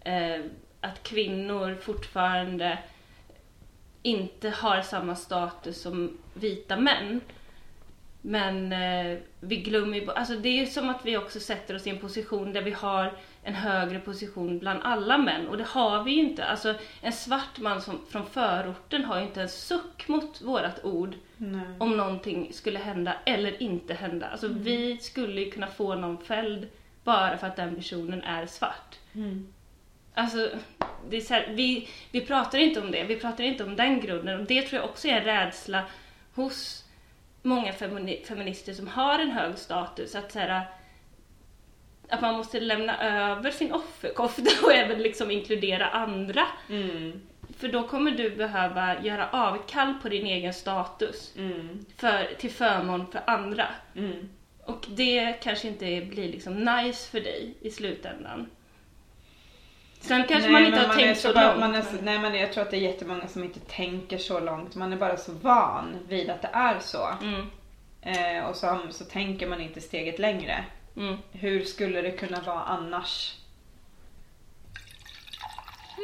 eh, 0.05 0.41
att 0.81 1.03
kvinnor 1.03 1.79
fortfarande 1.83 2.79
inte 4.03 4.51
har 4.51 4.83
samma 4.83 5.17
status 5.17 5.83
som 5.83 6.19
vita 6.35 6.77
män. 6.77 7.21
Men 8.23 8.73
eh, 8.73 9.19
vi 9.41 9.57
glömmer 9.57 9.99
ju, 9.99 10.11
alltså 10.11 10.37
det 10.37 10.49
är 10.49 10.61
ju 10.61 10.67
som 10.67 10.91
att 10.91 11.01
vi 11.07 11.17
också 11.17 11.41
sätter 11.41 11.75
oss 11.75 11.87
i 11.87 11.91
en 11.91 11.99
position 11.99 12.53
där 12.53 12.63
vi 12.63 12.71
har 12.71 13.13
en 13.43 13.55
högre 13.55 13.99
position 13.99 14.59
bland 14.59 14.81
alla 14.83 15.19
män 15.19 15.49
och 15.49 15.57
det 15.57 15.65
har 15.65 16.05
vi 16.05 16.11
ju 16.11 16.21
inte. 16.21 16.45
Alltså 16.45 16.75
en 17.01 17.13
svart 17.13 17.59
man 17.59 17.83
som, 17.83 18.01
från 18.11 18.27
förorten 18.27 19.05
har 19.05 19.19
ju 19.19 19.27
inte 19.27 19.43
en 19.43 19.49
suck 19.49 20.09
mot 20.09 20.43
vårat 20.43 20.85
ord 20.85 21.15
Nej. 21.37 21.61
om 21.79 21.97
någonting 21.97 22.53
skulle 22.53 22.79
hända 22.79 23.15
eller 23.27 23.63
inte 23.63 23.95
hända. 23.95 24.27
Alltså 24.27 24.47
Mm. 24.47 24.63
vi 24.63 24.99
skulle 24.99 25.41
ju 25.41 25.51
kunna 25.51 25.67
få 25.67 25.95
någon 25.95 26.19
fälld 26.25 26.69
bara 27.05 27.39
för 27.39 27.47
att 27.47 27.57
den 27.57 27.77
personen 27.77 28.23
är 28.23 28.47
svart. 28.47 28.99
Mm. 29.15 29.53
Alltså, 30.15 30.49
det 31.11 31.17
är 31.17 31.21
så 31.21 31.35
här, 31.35 31.49
vi, 31.55 31.89
vi 32.11 32.21
pratar 32.21 32.59
inte 32.59 32.81
om 32.81 32.91
det, 32.91 33.05
vi 33.05 33.17
pratar 33.17 33.45
inte 33.45 33.65
om 33.65 33.77
den 33.77 34.01
grunden 34.01 34.41
och 34.41 34.47
det 34.47 34.63
tror 34.63 34.81
jag 34.81 34.91
också 34.91 35.09
är 35.09 35.13
en 35.13 35.25
rädsla 35.25 35.83
hos 36.35 36.80
många 37.43 37.73
femini- 37.73 38.25
feminister 38.25 38.73
som 38.73 38.89
har 38.89 39.19
en 39.19 39.31
hög 39.31 39.59
status. 39.59 40.15
Att, 40.15 40.33
så 40.33 40.39
här, 40.39 40.63
att 42.09 42.21
man 42.21 42.35
måste 42.35 42.61
lämna 42.61 43.03
över 43.31 43.51
sin 43.51 43.73
offerkofta 43.73 44.51
och 44.67 44.73
även 44.73 45.03
liksom 45.03 45.31
inkludera 45.31 45.87
andra 45.87 46.47
Mm. 46.69 47.21
För 47.59 47.69
då 47.69 47.89
kommer 47.89 48.11
du 48.11 48.31
behöva 48.31 49.03
göra 49.03 49.29
avkall 49.31 49.95
på 50.03 50.09
din 50.09 50.27
egen 50.27 50.55
status 50.55 51.35
Mm. 51.39 51.85
för, 51.97 52.35
till 52.39 52.51
förmån 52.51 53.07
för 53.13 53.21
andra. 53.27 53.67
Mm. 53.97 54.29
Och 54.65 54.87
det 54.89 55.33
kanske 55.43 55.69
inte 55.69 55.85
blir 56.01 56.29
liksom 56.33 56.55
nice 56.55 57.11
för 57.11 57.21
dig 57.21 57.55
i 57.61 57.71
slutändan. 57.71 58.51
Sen 60.01 60.25
kanske 60.29 60.51
Nej, 60.51 60.63
man 60.63 60.67
inte 60.67 60.79
har 60.89 60.95
är 60.95 60.99
tänkt 61.05 61.21
så 61.21 61.33
bara- 61.33 61.47
långt. 61.49 61.61
Man 61.61 61.75
är 61.75 61.83
så, 61.83 61.97
nej 62.03 62.19
men 62.19 62.35
jag 62.35 62.53
tror 62.53 62.63
att 62.65 62.71
det 62.71 62.77
är 62.77 62.81
jättemånga 62.81 63.29
som 63.29 63.45
inte 63.45 63.61
tänker 63.61 64.19
så 64.19 64.41
långt. 64.41 64.75
Man 64.75 64.93
är 64.93 64.97
bara 64.97 65.17
så 65.17 65.33
van 65.33 65.97
vid 66.09 66.31
att 66.31 66.43
det 66.43 66.51
är 66.53 66.79
så. 66.81 67.09
Mm, 67.23 67.47
Eh, 68.03 68.45
och 68.45 68.57
så, 68.57 68.79
så 68.91 69.05
tänker 69.05 69.47
man 69.49 69.61
inte 69.61 69.81
steget 69.81 70.19
längre. 70.19 70.65
mm. 70.97 71.17
Hur 71.33 71.65
skulle 71.65 72.03
det 72.03 72.11
kunna 72.11 72.41
vara 72.41 72.61
annars? 72.61 73.35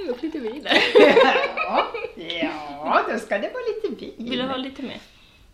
Upp 0.09 0.23
lite 0.23 0.39
vin 0.39 0.67
ja, 1.57 1.87
ja, 2.17 3.03
då 3.13 3.19
ska 3.19 3.39
det 3.39 3.51
vara 3.53 3.63
lite 3.75 4.05
vin. 4.05 4.31
Vill 4.31 4.39
du 4.39 4.45
ha 4.45 4.57
lite 4.57 4.83
mer? 4.83 4.99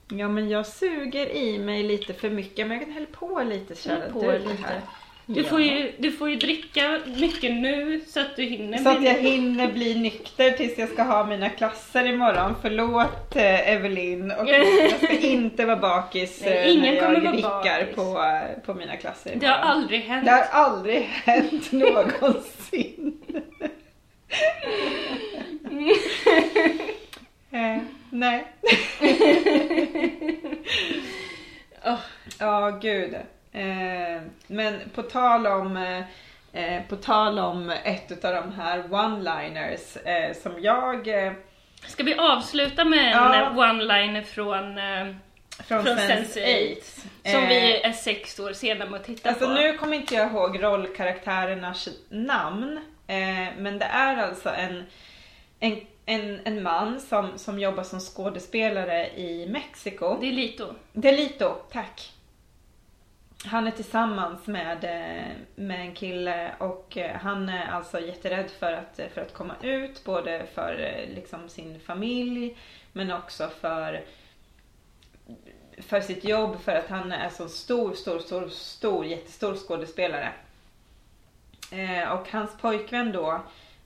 Ja 0.08 0.28
men 0.28 0.48
jag 0.48 0.66
suger 0.66 1.26
i 1.36 1.58
mig 1.58 1.82
lite 1.82 2.14
för 2.14 2.30
mycket 2.30 2.66
men 2.66 2.76
jag 2.76 2.86
kan 2.86 2.94
hälla 2.94 3.06
på 3.12 3.42
lite 3.42 3.88
Häll 3.90 4.12
på 4.12 4.20
lite. 4.32 4.62
här. 4.62 4.80
Du, 5.26 5.40
Ja. 5.40 5.48
får 5.48 5.60
ju, 5.60 5.92
du 5.98 6.12
får 6.12 6.30
ju 6.30 6.36
dricka 6.36 7.00
mycket 7.16 7.52
nu 7.52 8.00
så 8.08 8.20
att 8.20 8.36
du 8.36 8.42
hinner 8.42 8.78
Så 8.78 8.88
att 8.88 9.02
jag 9.04 9.14
hinner 9.14 9.72
bli 9.72 9.94
nykter 9.94 10.50
tills 10.50 10.78
jag 10.78 10.88
ska 10.88 11.02
ha 11.02 11.26
mina 11.26 11.48
klasser 11.48 12.04
imorgon. 12.06 12.54
Förlåt 12.62 13.36
eh, 13.36 13.70
Evelyn. 13.72 14.30
Och 14.30 14.48
jag 14.50 14.90
ska 14.96 15.18
inte 15.18 15.64
vara 15.64 15.76
bakis 15.76 16.42
Nej, 16.44 16.52
eh, 16.58 16.70
ingen 16.72 16.94
när 16.94 17.00
kommer 17.00 17.14
jag 17.14 17.22
vara 17.22 17.32
vickar 17.36 17.80
bakis. 17.80 17.94
på, 17.96 18.02
eh, 18.02 18.58
på 18.66 18.74
mina 18.74 18.96
klasser 18.96 19.32
Det 19.36 19.46
har 19.46 19.54
imorgon. 19.58 19.70
aldrig 19.76 20.00
hänt. 20.00 20.24
Det 20.24 20.30
har 20.30 20.46
aldrig 20.64 21.02
hänt 21.02 21.72
någonsin. 21.72 23.22
eh, 27.50 27.78
nej. 28.10 28.44
Åh. 31.84 31.98
Ja, 32.38 32.78
gud. 32.82 33.14
Eh, 33.52 34.22
men 34.46 34.80
på 34.94 35.02
tal 35.02 35.46
om 35.46 35.76
eh, 36.52 36.82
på 36.88 36.96
tal 36.96 37.38
om 37.38 37.70
ett 37.70 38.24
av 38.24 38.34
de 38.34 38.52
här 38.52 38.82
one-liners 38.82 39.96
eh, 40.08 40.34
som 40.42 40.62
jag 40.62 41.26
eh, 41.26 41.32
Ska 41.86 42.02
vi 42.02 42.14
avsluta 42.18 42.84
med 42.84 42.98
en 43.04 43.10
Ja. 43.10 43.36
eh, 43.36 43.56
one-liner 43.58 44.22
från, 44.22 44.78
eh, 44.78 45.14
från, 45.68 45.84
från 45.84 45.96
Sense 45.96 46.40
8. 46.72 47.30
som 47.30 47.42
Eh, 47.42 47.48
vi 47.48 47.80
är 47.82 47.92
sex 47.92 48.40
år 48.40 48.52
sena 48.52 48.86
med 48.86 49.00
att 49.00 49.06
titta 49.06 49.28
Alltså 49.28 49.46
på? 49.46 49.52
nu 49.52 49.78
kommer 49.78 49.96
inte 49.96 50.14
jag 50.14 50.30
ihåg 50.32 50.62
rollkaraktärernas 50.62 51.88
namn. 52.08 52.80
Eh, 53.06 53.48
men 53.58 53.78
det 53.78 53.84
är 53.84 54.16
alltså 54.16 54.48
en, 54.50 54.84
en, 55.60 55.80
en, 56.06 56.40
en 56.44 56.62
man 56.62 57.00
som, 57.00 57.38
som 57.38 57.58
jobbar 57.58 57.82
som 57.82 58.00
skådespelare 58.00 59.08
i 59.16 59.46
Mexiko. 59.48 60.16
Det 60.20 60.28
är 60.28 60.32
Lito. 60.32 60.66
Delito, 60.92 61.54
tack. 61.72 62.12
Han 63.44 63.66
är 63.66 63.70
tillsammans 63.70 64.46
med, 64.46 64.84
eh, 64.84 65.32
med 65.54 65.80
en 65.80 65.94
kille 65.94 66.54
och 66.58 66.96
eh, 66.96 67.16
han 67.16 67.48
är 67.48 67.70
alltså 67.70 68.00
jätterädd 68.00 68.50
för 68.50 68.72
att, 68.72 68.98
eh, 68.98 69.08
för 69.08 69.20
att 69.20 69.34
komma 69.34 69.54
ut. 69.62 70.04
Både 70.04 70.46
för 70.54 71.00
liksom 71.14 71.48
sin 71.48 71.80
familj 71.80 72.56
men 72.92 73.12
också 73.12 73.48
för, 73.48 74.04
för 75.78 76.00
sitt 76.00 76.24
jobb. 76.24 76.60
För 76.60 76.72
att 76.72 76.88
han 76.88 77.12
är 77.12 77.28
så 77.28 77.48
stor, 77.48 77.94
stor, 77.94 78.18
stor, 78.18 78.48
stor, 78.48 79.06
jättestor 79.06 79.54
skådespelare. 79.54 80.32
Eh, 81.72 82.12
och 82.12 82.30
hans 82.30 82.56
pojkvän 82.56 83.12
då 83.12 83.42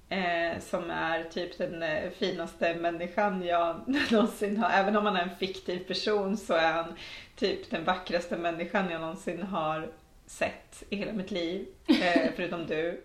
Eh, 0.09 0.61
som 0.61 0.91
är 0.91 1.25
typ 1.25 1.59
den 1.59 1.83
eh, 1.83 2.11
finaste 2.11 2.75
människan 2.75 3.43
jag 3.43 3.81
någonsin 4.11 4.57
har. 4.57 4.71
Även 4.71 4.97
om 4.97 5.07
han 5.07 5.17
är 5.17 5.23
en 5.23 5.37
fiktiv 5.37 5.79
person 5.79 6.37
så 6.37 6.55
är 6.55 6.73
han 6.73 6.95
typ 7.37 7.71
den 7.71 7.85
vackraste 7.85 8.37
människan 8.37 8.91
jag 8.91 9.01
någonsin 9.01 9.43
har 9.43 9.93
sett 10.27 10.83
i 10.91 10.97
hela 10.97 11.13
mitt 11.13 11.31
liv. 11.31 11.67
Eh, 11.87 12.31
förutom 12.37 12.67
du. 12.67 13.03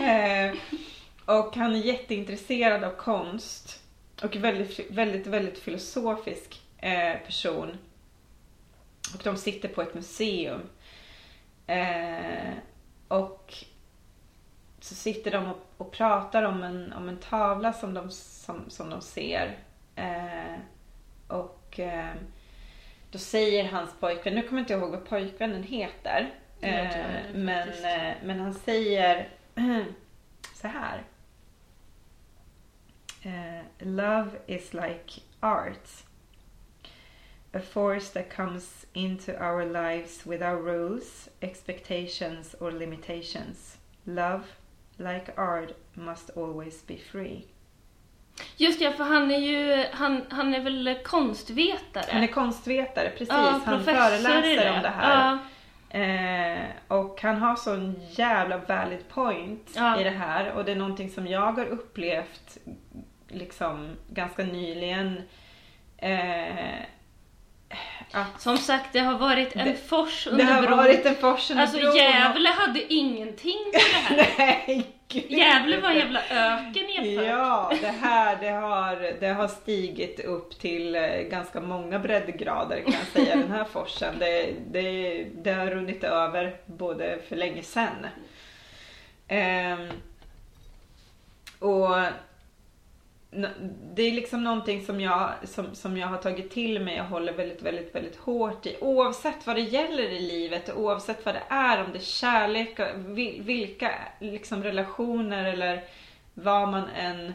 eh, 0.00 0.54
och 1.24 1.56
han 1.56 1.74
är 1.74 1.80
jätteintresserad 1.80 2.84
av 2.84 2.90
konst. 2.90 3.82
Och 4.22 4.36
väldigt, 4.36 4.90
väldigt, 4.90 5.26
väldigt 5.26 5.58
filosofisk 5.58 6.62
eh, 6.78 7.16
person. 7.26 7.78
Och 9.14 9.20
de 9.24 9.36
sitter 9.36 9.68
på 9.68 9.82
ett 9.82 9.94
museum. 9.94 10.60
Eh, 11.66 12.52
och 13.08 13.54
så 14.80 14.94
sitter 14.94 15.30
de 15.30 15.46
och, 15.46 15.58
och 15.76 15.92
pratar 15.92 16.42
om 16.42 16.62
en, 16.62 16.92
om 16.92 17.08
en 17.08 17.18
tavla 17.18 17.72
som 17.72 17.94
de, 17.94 18.10
som, 18.10 18.70
som 18.70 18.90
de 18.90 19.00
ser. 19.00 19.58
Eh, 19.96 20.58
och 21.28 21.80
eh, 21.80 22.14
då 23.10 23.18
säger 23.18 23.68
hans 23.68 23.94
pojkvän, 24.00 24.34
nu 24.34 24.42
kommer 24.42 24.60
jag 24.60 24.64
inte 24.64 24.74
ihåg 24.74 24.90
vad 24.90 25.04
pojkvännen 25.04 25.62
heter. 25.62 26.34
Det 26.60 26.66
Eh, 26.66 26.84
inte 26.84 27.38
men, 27.38 27.68
eh, 27.68 28.16
men 28.24 28.40
han 28.40 28.54
säger 28.54 29.28
så 30.54 30.68
här. 30.68 31.02
Eh, 33.22 33.86
Love 33.86 34.30
is 34.46 34.74
like 34.74 35.20
art. 35.40 35.88
A 37.52 37.60
force 37.60 38.12
that 38.12 38.36
comes 38.36 38.86
into 38.92 39.32
our 39.32 39.64
lives 39.64 40.26
without 40.26 40.64
rules, 40.64 41.28
expectations 41.40 42.54
or 42.60 42.70
limitations. 42.70 43.78
Love, 44.04 44.44
like 44.98 45.32
art, 45.36 45.72
must 45.94 46.30
always 46.36 46.86
be 46.86 46.98
free. 46.98 47.46
Just 48.56 48.80
ja, 48.80 48.92
för 48.92 49.04
han 49.04 49.30
är 49.30 49.38
ju, 49.38 49.84
han, 49.92 50.24
han 50.30 50.54
är 50.54 50.60
väl 50.60 50.98
konstvetare? 51.04 52.04
Han 52.12 52.22
är 52.22 52.26
konstvetare, 52.26 53.10
precis. 53.10 53.28
Ja, 53.28 53.60
han 53.64 53.84
föreläser 53.84 54.72
om 54.76 54.82
det 54.82 54.92
här. 54.96 55.26
Ja, 55.30 55.38
Eh, 55.90 56.58
och 56.88 57.22
han 57.22 57.36
har 57.36 57.56
sån 57.56 58.00
jävla 58.10 58.58
valid 58.58 59.08
point 59.08 59.70
Ja. 59.76 60.00
i 60.00 60.04
det 60.04 60.10
här. 60.10 60.52
Och 60.52 60.64
det 60.64 60.72
är 60.72 60.76
någonting 60.76 61.10
som 61.10 61.26
jag 61.26 61.52
har 61.52 61.64
upplevt 61.66 62.58
liksom 63.28 63.96
ganska 64.10 64.42
nyligen. 64.42 65.22
Eh, 65.98 66.80
att 68.12 68.40
som 68.40 68.58
sagt, 68.58 68.92
det 68.92 68.98
har 68.98 69.18
varit 69.18 69.56
en 69.56 69.68
Det- 69.68 69.74
fors 69.88 70.24
det 70.24 70.30
under 70.30 70.44
har 70.44 70.62
bron. 70.62 70.76
varit 70.76 71.06
en 71.06 71.14
fors 71.14 71.50
under 71.50 71.62
Alltså 71.62 71.78
bron. 71.80 71.96
Gävle 71.96 72.48
hade 72.48 72.92
ingenting 72.94 73.64
på 73.72 73.78
det 74.14 74.22
här. 74.22 74.36
Nej. 74.66 74.86
Gävle 75.08 75.80
var 75.80 75.90
en 75.90 75.96
jävla 75.96 76.20
öken 76.20 76.88
jämfört. 76.88 77.26
Ja, 77.26 77.72
det 77.80 77.86
här 77.86 78.36
det 78.40 78.48
har, 78.48 79.20
det 79.20 79.28
har 79.28 79.48
stigit 79.48 80.20
upp 80.20 80.58
till 80.58 80.96
eh, 80.96 81.02
ganska 81.20 81.60
många 81.60 81.98
breddgrader 81.98 82.82
kan 82.82 82.92
jag 82.92 83.06
säga, 83.06 83.36
den 83.36 83.50
här 83.50 83.64
forsen. 83.64 84.14
Det, 84.18 84.54
det, 84.70 85.24
det 85.42 85.52
har 85.52 85.66
runnit 85.66 86.04
över 86.04 86.56
både 86.66 87.18
för 87.28 87.36
länge 87.36 87.62
sedan. 87.62 88.06
Ehm, 89.28 89.88
och 91.58 91.96
det 93.94 94.02
är 94.02 94.12
liksom 94.12 94.44
någonting 94.44 94.86
som 94.86 95.00
jag, 95.00 95.32
som, 95.44 95.74
som 95.74 95.96
jag 95.96 96.08
har 96.08 96.18
tagit 96.18 96.50
till 96.50 96.80
mig 96.80 97.00
och 97.00 97.06
håller 97.06 97.32
väldigt, 97.32 97.62
väldigt, 97.62 97.94
väldigt 97.94 98.16
hårt 98.16 98.66
i. 98.66 98.76
Oavsett 98.80 99.46
vad 99.46 99.56
det 99.56 99.62
gäller 99.62 100.10
i 100.10 100.20
livet, 100.20 100.76
oavsett 100.76 101.24
vad 101.24 101.34
det 101.34 101.42
är, 101.48 101.84
om 101.84 101.92
det 101.92 101.98
är 101.98 102.02
kärlek, 102.02 102.80
vilka 103.40 103.92
liksom 104.20 104.62
relationer 104.62 105.44
eller 105.44 105.84
vad 106.34 106.68
man 106.68 106.88
än 106.88 107.32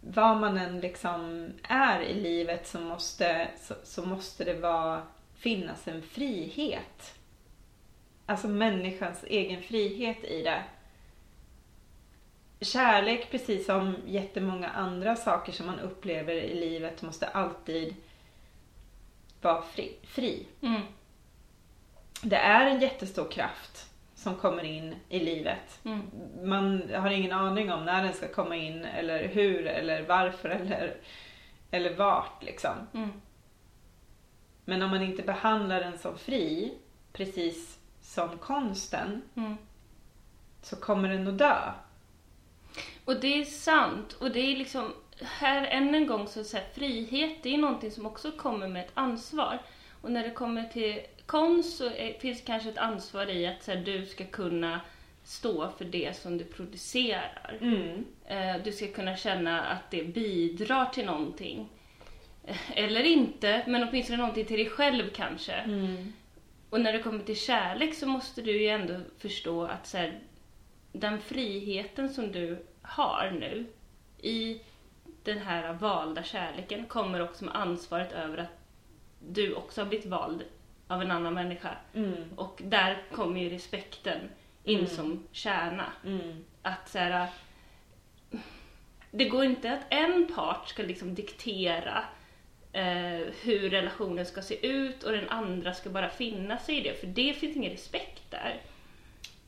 vad 0.00 0.36
man 0.36 0.58
än 0.58 0.80
liksom 0.80 1.50
är 1.62 2.00
i 2.00 2.14
livet 2.14 2.66
så 2.66 2.80
måste, 2.80 3.48
så, 3.60 3.74
så 3.84 4.06
måste 4.06 4.44
det 4.44 4.54
vara, 4.54 5.02
finnas 5.34 5.88
en 5.88 6.02
frihet. 6.02 7.14
Alltså 8.26 8.48
människans 8.48 9.24
egen 9.24 9.62
frihet 9.62 10.24
i 10.24 10.42
det. 10.42 10.62
Kärlek, 12.60 13.30
precis 13.30 13.66
som 13.66 13.96
jättemånga 14.06 14.68
andra 14.68 15.16
saker 15.16 15.52
som 15.52 15.66
man 15.66 15.80
upplever 15.80 16.34
i 16.34 16.54
livet, 16.54 17.02
måste 17.02 17.26
alltid 17.26 17.94
vara 19.42 19.62
fri. 19.62 19.96
fri. 20.02 20.46
Mm. 20.60 20.80
Det 22.22 22.36
är 22.36 22.66
en 22.66 22.80
jättestor 22.80 23.30
kraft 23.30 23.90
som 24.14 24.34
kommer 24.34 24.64
in 24.64 24.94
i 25.08 25.18
livet. 25.18 25.80
Mm. 25.84 26.02
Man 26.42 26.82
har 26.94 27.10
ingen 27.10 27.32
aning 27.32 27.72
om 27.72 27.84
när 27.84 28.02
den 28.04 28.12
ska 28.12 28.28
komma 28.28 28.56
in 28.56 28.84
eller 28.84 29.28
hur 29.28 29.66
eller 29.66 30.02
varför 30.02 30.48
eller, 30.48 30.96
eller 31.70 31.96
vart 31.96 32.42
liksom. 32.42 32.74
Mm. 32.94 33.12
Men 34.64 34.82
om 34.82 34.90
man 34.90 35.02
inte 35.02 35.22
behandlar 35.22 35.80
den 35.80 35.98
som 35.98 36.18
fri, 36.18 36.74
precis 37.12 37.78
som 38.00 38.38
konsten, 38.38 39.22
Mm. 39.34 39.56
så 40.62 40.76
kommer 40.76 41.08
den 41.08 41.28
att 41.28 41.38
dö. 41.38 41.72
Och 43.04 43.20
det 43.20 43.40
är 43.40 43.44
sant. 43.44 44.12
Och 44.12 44.30
det 44.30 44.40
är 44.40 44.56
liksom, 44.56 44.92
här 45.20 45.66
än 45.66 45.94
en 45.94 46.06
gång 46.06 46.28
så, 46.28 46.44
så 46.44 46.56
här, 46.56 46.64
frihet 46.74 47.42
det 47.42 47.54
är 47.54 47.58
någonting 47.58 47.90
som 47.90 48.06
också 48.06 48.32
kommer 48.32 48.68
med 48.68 48.84
ett 48.84 48.92
ansvar. 48.94 49.58
Och 50.02 50.12
när 50.12 50.24
det 50.24 50.30
kommer 50.30 50.64
till 50.64 51.00
konst 51.26 51.76
så 51.76 51.84
är, 51.86 52.18
finns 52.18 52.42
kanske 52.46 52.68
ett 52.68 52.78
ansvar 52.78 53.26
i 53.30 53.46
att 53.46 53.62
så 53.62 53.70
här, 53.72 53.78
du 53.78 54.06
ska 54.06 54.24
kunna 54.24 54.80
stå 55.24 55.70
för 55.78 55.84
det 55.84 56.16
som 56.16 56.38
du 56.38 56.44
producerar. 56.44 57.58
Mm. 57.60 58.04
Eh, 58.26 58.62
Du 58.64 58.72
ska 58.72 58.86
kunna 58.86 59.16
känna 59.16 59.62
att 59.62 59.90
det 59.90 60.02
bidrar 60.04 60.86
till 60.86 61.06
någonting. 61.06 61.68
Eh, 62.46 62.78
Eller 62.78 63.02
inte, 63.02 63.62
men 63.66 63.88
åtminstone 63.88 64.18
någonting 64.18 64.44
till 64.44 64.56
dig 64.56 64.70
själv 64.70 65.10
kanske. 65.14 65.52
Mm. 65.52 66.12
Och 66.70 66.80
när 66.80 66.92
det 66.92 67.02
kommer 67.02 67.24
till 67.24 67.36
kärlek 67.40 67.94
så 67.94 68.06
måste 68.06 68.42
du 68.42 68.60
ju 68.62 68.68
ändå 68.68 69.00
förstå 69.18 69.64
att 69.64 69.86
så 69.86 69.96
här, 69.98 70.18
den 71.00 71.20
friheten 71.20 72.08
som 72.14 72.32
du 72.32 72.64
har 72.82 73.30
nu 73.40 73.66
i 74.22 74.60
den 75.22 75.38
här 75.38 75.72
valda 75.72 76.22
kärleken 76.22 76.86
kommer 76.86 77.22
också 77.22 77.44
med 77.44 77.56
ansvaret 77.56 78.12
över 78.12 78.38
att 78.38 78.58
du 79.28 79.54
också 79.54 79.80
har 79.80 79.86
blivit 79.88 80.06
vald 80.06 80.44
av 80.88 81.02
en 81.02 81.10
annan 81.10 81.34
människa. 81.34 81.70
Mm. 81.94 82.32
Och 82.36 82.60
där 82.64 83.02
kommer 83.12 83.40
ju 83.40 83.50
respekten 83.50 84.20
in 84.64 84.78
Mm. 84.78 84.90
som 84.90 85.26
kärna. 85.32 85.92
Mm. 86.04 86.44
Att 86.62 86.88
så 86.88 86.98
här, 86.98 87.28
det 89.10 89.24
går 89.24 89.44
inte 89.44 89.72
att 89.72 89.80
en 89.90 90.26
part 90.34 90.68
ska 90.68 90.82
liksom 90.82 91.14
diktera 91.14 92.04
eh, 92.72 93.26
hur 93.42 93.70
relationen 93.70 94.26
ska 94.26 94.42
se 94.42 94.66
ut 94.66 95.02
och 95.02 95.12
den 95.12 95.28
andra 95.28 95.74
ska 95.74 95.90
bara 95.90 96.08
finna 96.08 96.58
sig 96.58 96.78
i 96.78 96.80
det, 96.80 97.00
för 97.00 97.06
det 97.06 97.34
finns 97.34 97.56
ingen 97.56 97.72
respekt 97.72 98.30
där. 98.30 98.60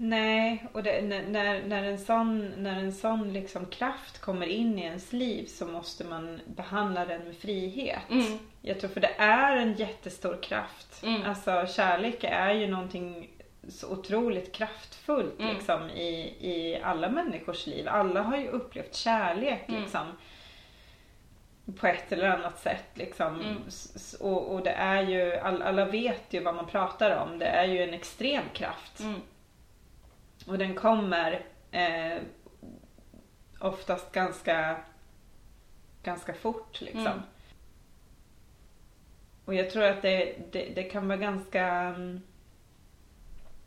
Nej, 0.00 0.66
och 0.72 0.82
det, 0.82 1.02
när, 1.02 1.62
när, 1.62 1.82
en 1.84 1.98
sån, 1.98 2.48
när 2.56 2.78
en 2.78 2.92
sån 2.92 3.32
liksom 3.32 3.66
kraft 3.66 4.20
kommer 4.20 4.46
in 4.46 4.78
i 4.78 4.82
ens 4.82 5.12
liv 5.12 5.46
så 5.46 5.66
måste 5.66 6.04
man 6.04 6.40
behandla 6.46 7.04
den 7.04 7.24
med 7.24 7.36
frihet. 7.36 8.02
Mm. 8.10 8.38
Jag 8.62 8.80
tror 8.80 8.90
för 8.90 9.00
det 9.00 9.14
är 9.18 9.56
en 9.56 9.74
jättestor 9.74 10.38
kraft. 10.42 11.02
Mm. 11.04 11.22
Alltså 11.22 11.66
kärlek 11.66 12.24
är 12.24 12.50
ju 12.52 12.66
någonting 12.66 13.28
så 13.68 13.88
otroligt 13.92 14.52
kraftfullt 14.52 15.40
Mm. 15.40 15.54
liksom 15.54 15.90
i, 15.90 16.34
i 16.40 16.80
alla 16.82 17.08
människors 17.08 17.66
liv. 17.66 17.88
Alla 17.88 18.22
har 18.22 18.36
ju 18.36 18.48
upplevt 18.48 18.94
kärlek 18.94 19.64
Mm. 19.68 19.80
liksom. 19.80 20.06
På 21.80 21.86
ett 21.86 22.12
eller 22.12 22.28
annat 22.28 22.58
sätt 22.60 22.88
liksom. 22.94 23.40
Mm. 23.40 23.56
Och, 24.20 24.54
och 24.54 24.62
det 24.62 24.70
är 24.70 25.02
ju, 25.02 25.36
all, 25.36 25.62
alla 25.62 25.84
vet 25.84 26.22
ju 26.30 26.40
vad 26.40 26.54
man 26.54 26.66
pratar 26.66 27.16
om. 27.16 27.38
Det 27.38 27.46
är 27.46 27.64
ju 27.64 27.82
en 27.82 27.94
extrem 27.94 28.44
kraft. 28.52 29.00
Och 30.48 30.58
den 30.58 30.74
kommer 30.74 31.46
eh, 31.70 32.22
oftast 33.60 34.12
ganska, 34.12 34.80
ganska 36.02 36.34
fort 36.34 36.80
liksom. 36.80 37.06
Mm. 37.06 37.20
Och 39.44 39.54
jag 39.54 39.70
tror 39.70 39.82
att 39.84 40.02
det, 40.02 40.36
det, 40.52 40.72
det 40.74 40.82
kan 40.82 41.08
vara 41.08 41.18
ganska... 41.18 41.94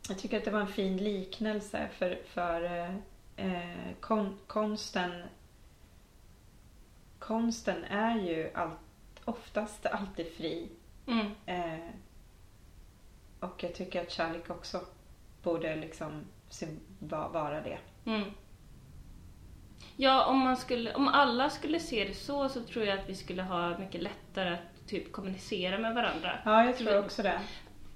Jag 0.08 0.18
tycker 0.18 0.38
att 0.38 0.44
det 0.44 0.50
var 0.50 0.60
en 0.60 0.66
fin 0.66 0.96
liknelse 0.96 1.88
för, 1.98 2.18
för 2.26 2.64
eh, 2.64 2.96
eh, 3.36 3.94
kon, 4.00 4.38
konsten. 4.46 5.22
Konsten 7.18 7.84
är 7.84 8.18
ju 8.20 8.50
allt, 8.54 8.78
oftast 9.24 9.86
alltid 9.86 10.26
fri. 10.26 10.68
Mm. 11.06 11.26
Eh, 11.46 11.90
och 13.40 13.64
jag 13.64 13.74
tycker 13.74 14.02
att 14.02 14.10
kärlek 14.10 14.50
också 14.50 14.80
borde 15.42 15.76
liksom 15.76 16.24
vara 17.32 17.60
det. 17.60 17.78
Mm. 18.06 18.22
Ja, 19.96 20.26
om, 20.26 20.38
man 20.38 20.56
skulle, 20.56 20.94
om 20.94 21.08
alla 21.08 21.50
skulle 21.50 21.80
se 21.80 22.04
det 22.04 22.14
så, 22.14 22.48
så 22.48 22.60
tror 22.62 22.84
jag 22.84 22.98
att 22.98 23.08
vi 23.08 23.14
skulle 23.14 23.42
ha 23.42 23.78
mycket 23.78 24.02
lättare 24.02 24.54
att 24.54 24.88
typ 24.88 25.12
kommunicera 25.12 25.78
med 25.78 25.94
varandra. 25.94 26.38
Ja, 26.44 26.64
jag 26.64 26.76
tror 26.78 26.98
också 26.98 27.22
det. 27.22 27.40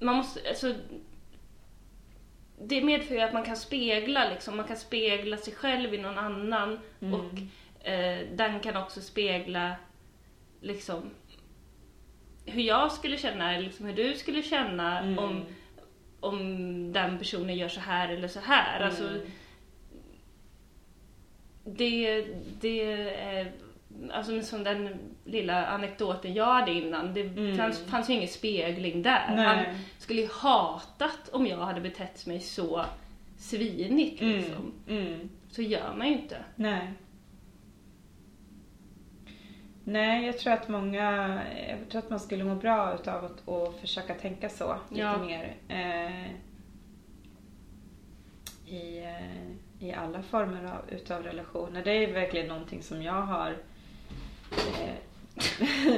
man 0.00 0.16
måste, 0.16 0.48
alltså, 0.48 0.74
det 2.62 2.84
medför 2.84 3.14
ju 3.14 3.20
att 3.20 3.32
man 3.32 3.44
kan 3.44 3.56
spegla 3.56 4.28
liksom, 4.28 4.56
man 4.56 4.66
kan 4.66 4.76
spegla 4.76 5.36
sig 5.36 5.54
själv 5.54 5.94
i 5.94 5.98
någon 5.98 6.18
annan 6.18 6.78
Mm. 7.00 7.14
och 7.14 7.32
eh, 7.88 8.26
den 8.34 8.60
kan 8.60 8.76
också 8.76 9.00
spegla 9.00 9.76
liksom 10.60 11.10
hur 12.44 12.62
jag 12.62 12.92
skulle 12.92 13.18
känna, 13.18 13.54
eller 13.54 13.64
liksom 13.64 13.86
hur 13.86 13.96
du 13.96 14.14
skulle 14.14 14.42
känna 14.42 14.98
Mm. 15.00 15.18
om, 15.18 15.44
om 16.20 16.92
den 16.92 17.18
personen 17.18 17.56
gör 17.56 17.68
så 17.68 17.80
här 17.80 18.08
eller 18.08 18.28
så 18.28 18.40
här. 18.40 18.80
Alltså, 18.80 19.04
Mm. 19.08 19.20
det, 21.64 22.24
det 22.60 22.80
är, 23.20 23.52
alltså 24.12 24.42
som 24.42 24.64
den 24.64 24.88
lilla 25.24 25.66
anekdoten 25.66 26.34
jag 26.34 26.44
hade 26.54 26.72
innan, 26.72 27.14
det 27.14 27.20
Mm. 27.20 27.56
fanns, 27.56 27.84
fanns 27.84 28.10
ju 28.10 28.14
ingen 28.14 28.28
spegling 28.28 29.02
där. 29.02 29.32
Nej. 29.36 29.46
Han 29.46 29.64
skulle 29.98 30.20
ju 30.22 30.28
hatat 30.32 31.28
om 31.32 31.46
jag 31.46 31.56
hade 31.58 31.80
betett 31.80 32.26
mig 32.26 32.40
så 32.40 32.84
svinigt 33.38 34.20
liksom. 34.20 34.72
Mm. 34.88 35.06
Mm. 35.06 35.28
Så 35.50 35.62
gör 35.62 35.94
man 35.94 36.06
ju 36.08 36.12
inte. 36.12 36.36
Nej. 36.56 36.92
Nej, 39.88 40.26
jag 40.26 40.38
tror 40.38 40.52
att 40.52 40.68
många, 40.68 41.40
jag 41.68 41.88
tror 41.90 41.98
att 41.98 42.10
man 42.10 42.20
skulle 42.20 42.44
må 42.44 42.54
bra 42.54 42.94
utav 42.94 43.24
att, 43.24 43.48
att 43.48 43.80
försöka 43.80 44.14
tänka 44.14 44.48
så 44.48 44.76
lite 44.90 45.02
Ja. 45.02 45.18
mer. 45.18 45.56
Eh, 45.68 46.30
i, 48.74 48.98
eh, 49.04 49.86
I 49.86 49.92
alla 49.92 50.22
former 50.22 50.64
av, 50.64 50.94
utav 50.94 51.22
relationer. 51.22 51.84
Det 51.84 51.90
är 51.92 52.12
verkligen 52.12 52.46
någonting 52.48 52.82
som 52.82 53.02
jag 53.02 53.12
har 53.22 53.56
eh, 54.52 54.94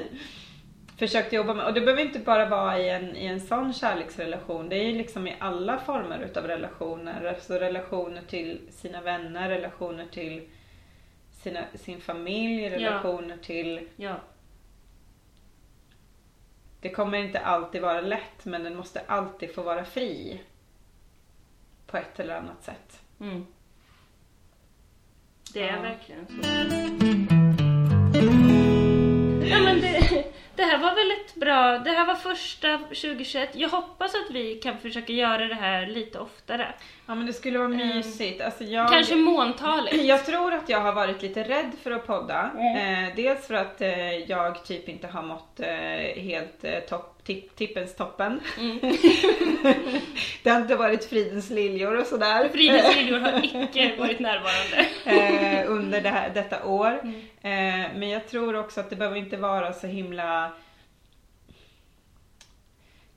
försökt 0.99 1.32
jobba 1.32 1.55
med. 1.55 1.66
Och 1.66 1.74
det 1.74 1.80
behöver 1.80 2.03
inte 2.03 2.18
bara 2.18 2.49
vara 2.49 2.78
i 2.78 2.89
en, 2.91 3.16
i 3.16 3.26
en 3.26 3.41
sån 3.41 3.72
kärleksrelation. 3.72 4.68
Det 4.68 4.76
är 4.76 4.93
liksom 4.93 5.26
i 5.28 5.36
alla 5.41 5.78
former 5.78 6.18
utav 6.18 6.45
relationer. 6.47 7.24
Alltså 7.24 7.55
relationer 7.55 8.22
till 8.22 8.61
sina 8.70 9.01
vänner, 9.01 9.49
relationer 9.49 10.07
till 10.11 10.49
sina, 11.43 11.64
sin 11.74 12.01
familj, 12.01 12.68
relationer 12.68 13.36
till... 13.36 13.89
Ja. 13.97 14.16
Det 16.80 16.91
kommer 16.91 17.18
inte 17.18 17.41
alltid 17.41 17.82
vara 17.82 18.01
lätt 18.01 18.45
men 18.45 18.64
den 18.64 18.76
måste 18.76 19.01
alltid 19.07 19.55
få 19.55 19.62
vara 19.62 19.84
fri. 19.84 20.41
På 21.86 21.97
ett 21.97 22.20
eller 22.20 22.36
annat 22.36 22.62
sätt. 22.64 23.01
Mm. 23.20 23.47
Det 25.55 25.62
är 25.68 25.76
Ja. 25.76 25.82
verkligen 25.82 26.26
så. 26.26 26.34
Ja, 29.49 29.61
men 29.62 29.80
det, 29.80 30.08
det 30.59 30.65
här 30.65 30.79
var 30.79 30.95
väl 30.95 31.11
ett 31.11 31.35
bra, 31.35 31.79
det 31.79 31.91
här 31.91 32.07
var 32.07 32.15
första 32.15 32.79
2021. 32.79 33.51
Jag 33.53 33.69
hoppas 33.69 34.15
att 34.15 34.31
vi 34.31 34.55
kan 34.55 34.79
försöka 34.79 35.13
göra 35.13 35.45
det 35.45 35.55
här 35.55 35.87
lite 35.87 36.19
oftare. 36.19 36.67
Ja 37.07 37.15
men 37.15 37.27
det 37.27 37.33
skulle 37.33 37.59
vara 37.59 37.69
mysigt. 37.69 38.41
Alltså 38.41 38.65
jag... 38.65 38.89
Kanske 38.89 39.17
måntaligt. 39.17 39.97
Jag 40.05 40.27
tror 40.27 40.55
att 40.55 40.69
jag 40.69 40.81
har 40.81 40.93
varit 40.93 41.23
lite 41.23 41.43
rädd 41.43 41.71
för 41.83 41.91
att 41.91 42.07
podda. 42.07 42.51
Mm. 42.55 43.05
Eh, 43.05 43.17
dels 43.17 43.47
för 43.47 43.55
att 43.55 43.81
eh, 43.81 44.17
jag 44.17 44.65
typ 44.65 44.89
inte 44.89 45.07
har 45.07 45.23
mått 45.23 45.61
eh, 45.61 46.23
helt 46.23 46.65
eh, 46.65 46.79
topp, 46.89 47.18
tipp, 47.29 47.57
tippens 47.57 47.95
toppen. 47.95 48.41
Mm. 48.59 48.79
det 50.43 50.51
har 50.51 50.61
inte 50.61 50.76
varit 50.76 51.05
fridens 51.05 51.51
liljor 51.51 52.01
och 52.01 52.07
sådär. 52.07 52.49
Fridens 52.49 52.97
liljor 52.97 53.18
har 53.18 53.45
icke 53.45 53.97
varit 53.99 54.20
närvarande. 54.20 54.87
eh, 55.05 55.70
under 55.70 56.01
det 56.01 56.09
här, 56.09 56.31
detta 56.35 56.64
år. 56.64 57.01
Mm. 57.03 57.14
Eh, 57.20 57.99
men 57.99 58.09
jag 58.09 58.29
tror 58.29 58.57
också 58.57 58.81
att 58.81 58.91
det 58.91 58.97
behöver 58.97 59.16
inte 59.16 59.37
vara 59.37 59.72
så 59.72 59.87
himla... 59.87 60.53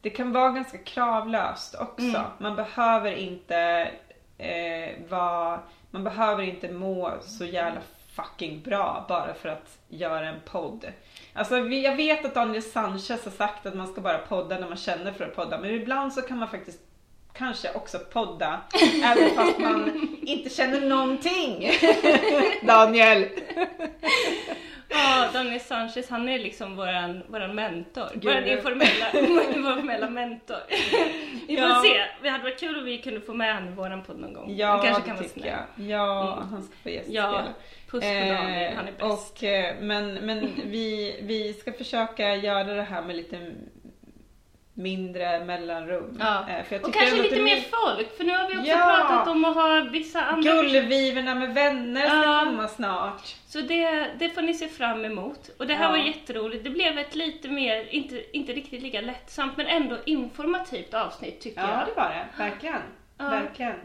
Det 0.02 0.10
kan 0.10 0.32
vara 0.32 0.52
ganska 0.52 0.78
kravlöst 0.78 1.76
också. 1.76 2.04
Mm. 2.04 2.22
Man 2.38 2.56
behöver 2.56 3.12
inte 3.12 3.92
eh, 4.38 5.10
vara... 5.10 5.60
Man 5.92 6.04
behöver 6.04 6.44
inte 6.44 6.72
må 6.72 7.14
så 7.22 7.46
jävla 7.46 7.82
fucking 8.14 8.62
bra 8.62 9.06
bara 9.10 9.34
för 9.34 9.50
att 9.50 9.78
göra 9.88 10.30
en 10.30 10.42
podd. 10.46 10.86
Alltså 11.34 11.58
jag 11.58 11.96
vet 11.96 12.26
att 12.26 12.34
Daniel 12.34 12.64
Sanchez 12.64 13.26
har 13.26 13.32
sagt 13.32 13.66
att 13.66 13.76
man 13.76 13.88
ska 13.88 14.02
bara 14.02 14.18
podda 14.18 14.60
när 14.60 14.68
man 14.68 14.78
känner 14.78 15.12
för 15.12 15.26
att 15.26 15.36
podda. 15.36 15.58
Men 15.58 15.72
ibland 15.72 16.14
så 16.14 16.22
kan 16.22 16.38
man 16.38 16.48
faktiskt 16.48 16.80
kanske 17.34 17.74
också 17.74 18.00
podda 18.00 18.62
även 19.04 19.36
fast 19.36 19.60
man 19.60 20.08
inte 20.22 20.50
känner 20.50 20.82
någonting. 20.82 21.72
Daniel! 22.68 23.28
Daniel 25.44 25.60
Sanchez, 25.60 26.10
han 26.10 26.30
är 26.30 26.40
liksom 26.40 26.76
våran, 26.76 27.24
våran 27.28 27.56
mentor. 27.56 28.06
Gud. 28.14 28.24
Våran 28.24 28.48
informella, 28.48 29.12
informella 29.56 30.10
mentor. 30.10 30.58
Vi 31.48 31.58
får 31.58 31.66
Ja. 31.70 31.82
se. 31.86 32.02
Det 32.24 32.30
hade 32.30 32.44
varit 32.44 32.60
kul 32.60 32.78
om 32.78 32.86
vi 32.86 32.98
kunde 32.98 33.22
få 33.22 33.34
med 33.34 33.54
honom 33.56 33.70
i 33.74 33.76
våran 33.76 34.04
podd 34.04 34.20
någon 34.20 34.34
gång. 34.34 34.56
Ja, 34.58 34.68
Han 34.68 34.82
kanske 34.86 35.02
kan 35.04 35.16
vara 35.16 35.28
tycker 35.28 35.48
jag. 35.78 35.88
Ja, 35.88 36.34
Mm. 36.38 36.50
han 36.50 36.64
ska 36.64 36.76
få 36.84 36.90
gästspela. 36.90 37.20
Ja, 37.32 37.44
puss 37.92 38.04
på 38.04 38.10
Daniel, 38.10 38.74
han 38.76 38.88
är 38.88 38.92
bäst. 39.10 39.38
Och, 39.38 39.44
eh, 39.44 39.76
men 39.82 40.14
men 40.14 40.50
vi, 40.66 41.20
vi 41.24 41.54
ska 41.54 41.72
försöka 41.74 42.36
göra 42.36 42.64
det 42.64 42.84
här 42.84 43.02
med 43.02 43.16
lite 43.16 43.52
mindre 44.82 45.46
mellanrum. 45.46 46.18
Ja. 46.20 46.46
Eh, 46.50 46.82
Och 46.84 46.94
kanske 46.94 47.16
lite 47.22 47.42
mer 47.42 47.56
folk, 47.72 48.18
för 48.18 48.24
nu 48.24 48.32
har 48.36 48.48
vi 48.50 48.58
också 48.58 48.68
Ja. 48.70 49.06
pratat 49.08 49.28
om 49.28 49.46
att 49.46 49.56
ha 49.56 49.82
vissa 49.92 50.22
andra 50.22 50.52
Gullvivorna 50.52 51.36
med 51.36 51.54
vänner 51.54 52.08
ska 52.08 52.16
Ja. 52.24 52.42
komma 52.46 52.68
snart. 52.68 53.36
Så 53.48 53.62
det, 53.62 54.08
det 54.20 54.30
får 54.30 54.42
ni 54.42 54.54
se 54.54 54.68
fram 54.68 55.06
emot. 55.06 55.50
Och 55.60 55.68
det 55.68 55.74
här 55.74 55.84
Ja. 55.86 55.90
var 55.92 55.98
jätteroligt. 55.98 56.64
Det 56.64 56.70
blev 56.70 56.98
ett 56.98 57.16
lite 57.16 57.48
mer, 57.50 57.88
inte, 57.94 58.38
inte 58.38 58.54
riktigt 58.54 58.82
lika 58.82 59.02
lättsamt, 59.02 59.58
men 59.58 59.66
ändå 59.68 59.98
informativt 60.06 60.94
avsnitt 60.94 61.42
tycker 61.42 61.62
Ja, 61.62 61.68
jag. 61.70 61.88
det 61.88 62.02
var 62.02 62.10
det. 62.10 62.44
Verkligen. 62.44 62.82
Ja. 63.18 63.30
Verkligen. 63.30 63.76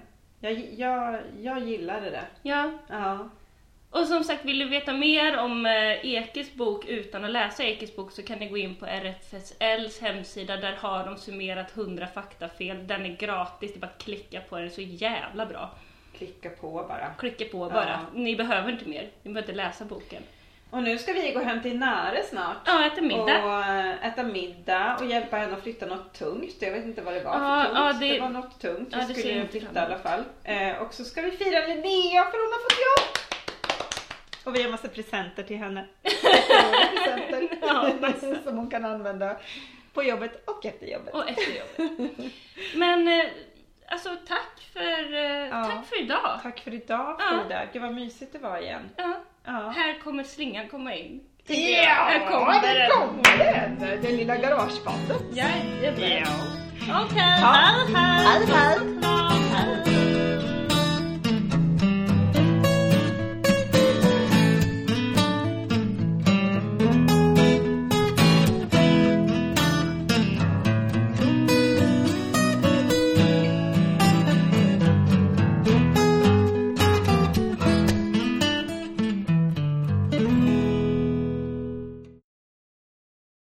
Jag, 0.41 0.53
jag, 0.77 1.21
jag 1.41 1.59
gillade 1.69 2.11
det. 2.11 2.25
Ja. 2.43 2.71
Ja. 2.89 3.31
Och 4.01 4.07
som 4.07 4.25
sagt, 4.25 4.45
vill 4.45 4.59
du 4.59 4.65
veta 4.69 4.93
mer 4.93 5.39
om 5.39 5.67
eh, 5.67 6.07
Ekes 6.15 6.55
bok 6.55 6.85
utan 6.89 7.25
att 7.25 7.31
läsa 7.31 7.65
Ekes 7.65 7.97
bok 7.97 8.13
så 8.13 8.23
kan 8.23 8.39
ni 8.39 8.49
gå 8.49 8.57
in 8.57 8.75
på 8.75 8.87
RFSLs 8.87 10.01
hemsida. 10.01 10.57
Där 10.57 10.73
har 10.81 11.05
de 11.07 11.17
summerat 11.17 11.77
100 11.77 12.07
faktafel. 12.15 12.87
Den 12.87 13.07
är 13.07 13.17
gratis, 13.17 13.73
det 13.73 13.79
är 13.79 13.81
bara 13.81 13.87
att 13.97 14.03
klicka 14.03 14.41
på 14.41 14.59
den. 14.59 14.71
Så 14.71 14.81
jävla 14.81 15.47
bra. 15.47 15.71
Klicka 16.19 16.51
på 16.51 16.71
bara. 16.89 17.07
Klicka 17.19 17.45
på 17.45 17.59
bara. 17.71 17.89
Ja. 17.89 17.99
Ni 18.21 18.37
behöver 18.37 18.73
inte 18.73 18.85
mer. 18.89 19.03
Ni 19.23 19.33
behöver 19.33 19.41
inte 19.53 19.63
läsa 19.63 19.85
boken. 19.85 20.23
Och 20.71 20.83
nu 20.83 20.99
ska 20.99 21.13
vi 21.13 21.33
gå 21.33 21.41
hem 21.41 21.63
till 21.63 21.79
Näre 21.79 22.23
snart. 22.31 22.57
Ja, 22.67 22.87
äta 22.87 23.01
middag. 23.03 23.45
Och 23.45 23.61
äh, 23.65 24.07
äta 24.07 24.23
middag 24.23 24.97
och 25.01 25.07
hjälpa 25.07 25.37
henne 25.37 25.57
att 25.57 25.63
flytta 25.63 25.87
något 25.87 26.13
tungt. 26.15 26.55
Jag 26.61 26.73
vet 26.73 26.85
inte 26.85 27.03
vad 27.03 27.15
det 27.15 27.21
var 27.21 27.33
för 27.33 27.41
Ja, 27.41 27.65
tungt. 27.65 27.75
ja, 27.79 27.93
det... 27.93 28.13
det- 28.15 28.21
var 28.21 28.29
något 28.29 28.61
tungt. 28.61 28.89
Ja, 28.93 28.99
Vi 29.09 29.15
det 29.15 29.21
ser 29.21 29.29
skulle 29.29 29.47
flytta 29.49 29.83
i 29.83 29.85
alla 29.85 29.99
fall. 29.99 30.23
Eh, 30.45 30.77
och 30.83 30.95
så 30.95 31.05
ska 31.05 31.23
vi 31.23 31.31
fira 31.31 31.59
Linnea 31.67 32.25
för 32.25 32.39
hon 32.39 32.53
har 32.53 32.63
fått 32.63 32.79
jobb. 32.79 33.36
Och 34.47 34.55
vi 34.57 34.63
har 34.63 34.71
massa 34.71 34.89
presenter 34.89 35.43
till 35.43 35.57
henne. 35.57 35.87
presenter 36.03 37.49
Ja, 37.63 37.91
som 38.45 38.57
hon 38.57 38.71
kan 38.71 38.85
använda 38.85 39.37
på 39.95 40.03
jobbet 40.03 40.43
och 40.49 40.67
efter 40.67 40.87
jobbet. 40.87 41.15
Och 41.15 41.29
efter 41.29 41.53
jobbet. 41.59 42.17
Men 42.75 43.09
eh, 43.09 43.25
alltså 43.89 44.09
tack 44.29 44.61
för, 44.73 45.15
eh, 45.15 45.49
Ja. 45.49 45.65
tack 45.65 45.87
för 45.87 46.03
idag. 46.03 46.41
Tack 46.43 46.61
för 46.61 46.75
idag 46.75 47.17
Ja. 47.19 47.41
Frida. 47.43 47.63
Gud 47.73 47.83
vad 47.83 47.95
mysigt 47.95 48.33
det 48.33 48.39
var 48.39 48.59
igen. 48.59 48.91
Ja. 48.97 49.15
Ja. 49.45 49.53
Här 49.77 49.99
kommer 50.05 50.23
slingan 50.25 50.69
komma 50.69 50.95
in. 50.95 51.21
Ja, 51.47 51.55
här 51.91 52.27
kommer 52.31 52.63
den. 52.63 52.91
kommer 52.91 53.39
den! 53.39 54.03
Den 54.03 54.17
lilla 54.17 54.37
garagebandet. 54.37 55.23
Jajamän. 55.33 56.27
Ja. 56.89 57.05
Okej, 57.05 57.39
Ja. 57.41 57.53
hej 57.95 57.95
hej. 57.95 58.47
Hej, 59.53 59.96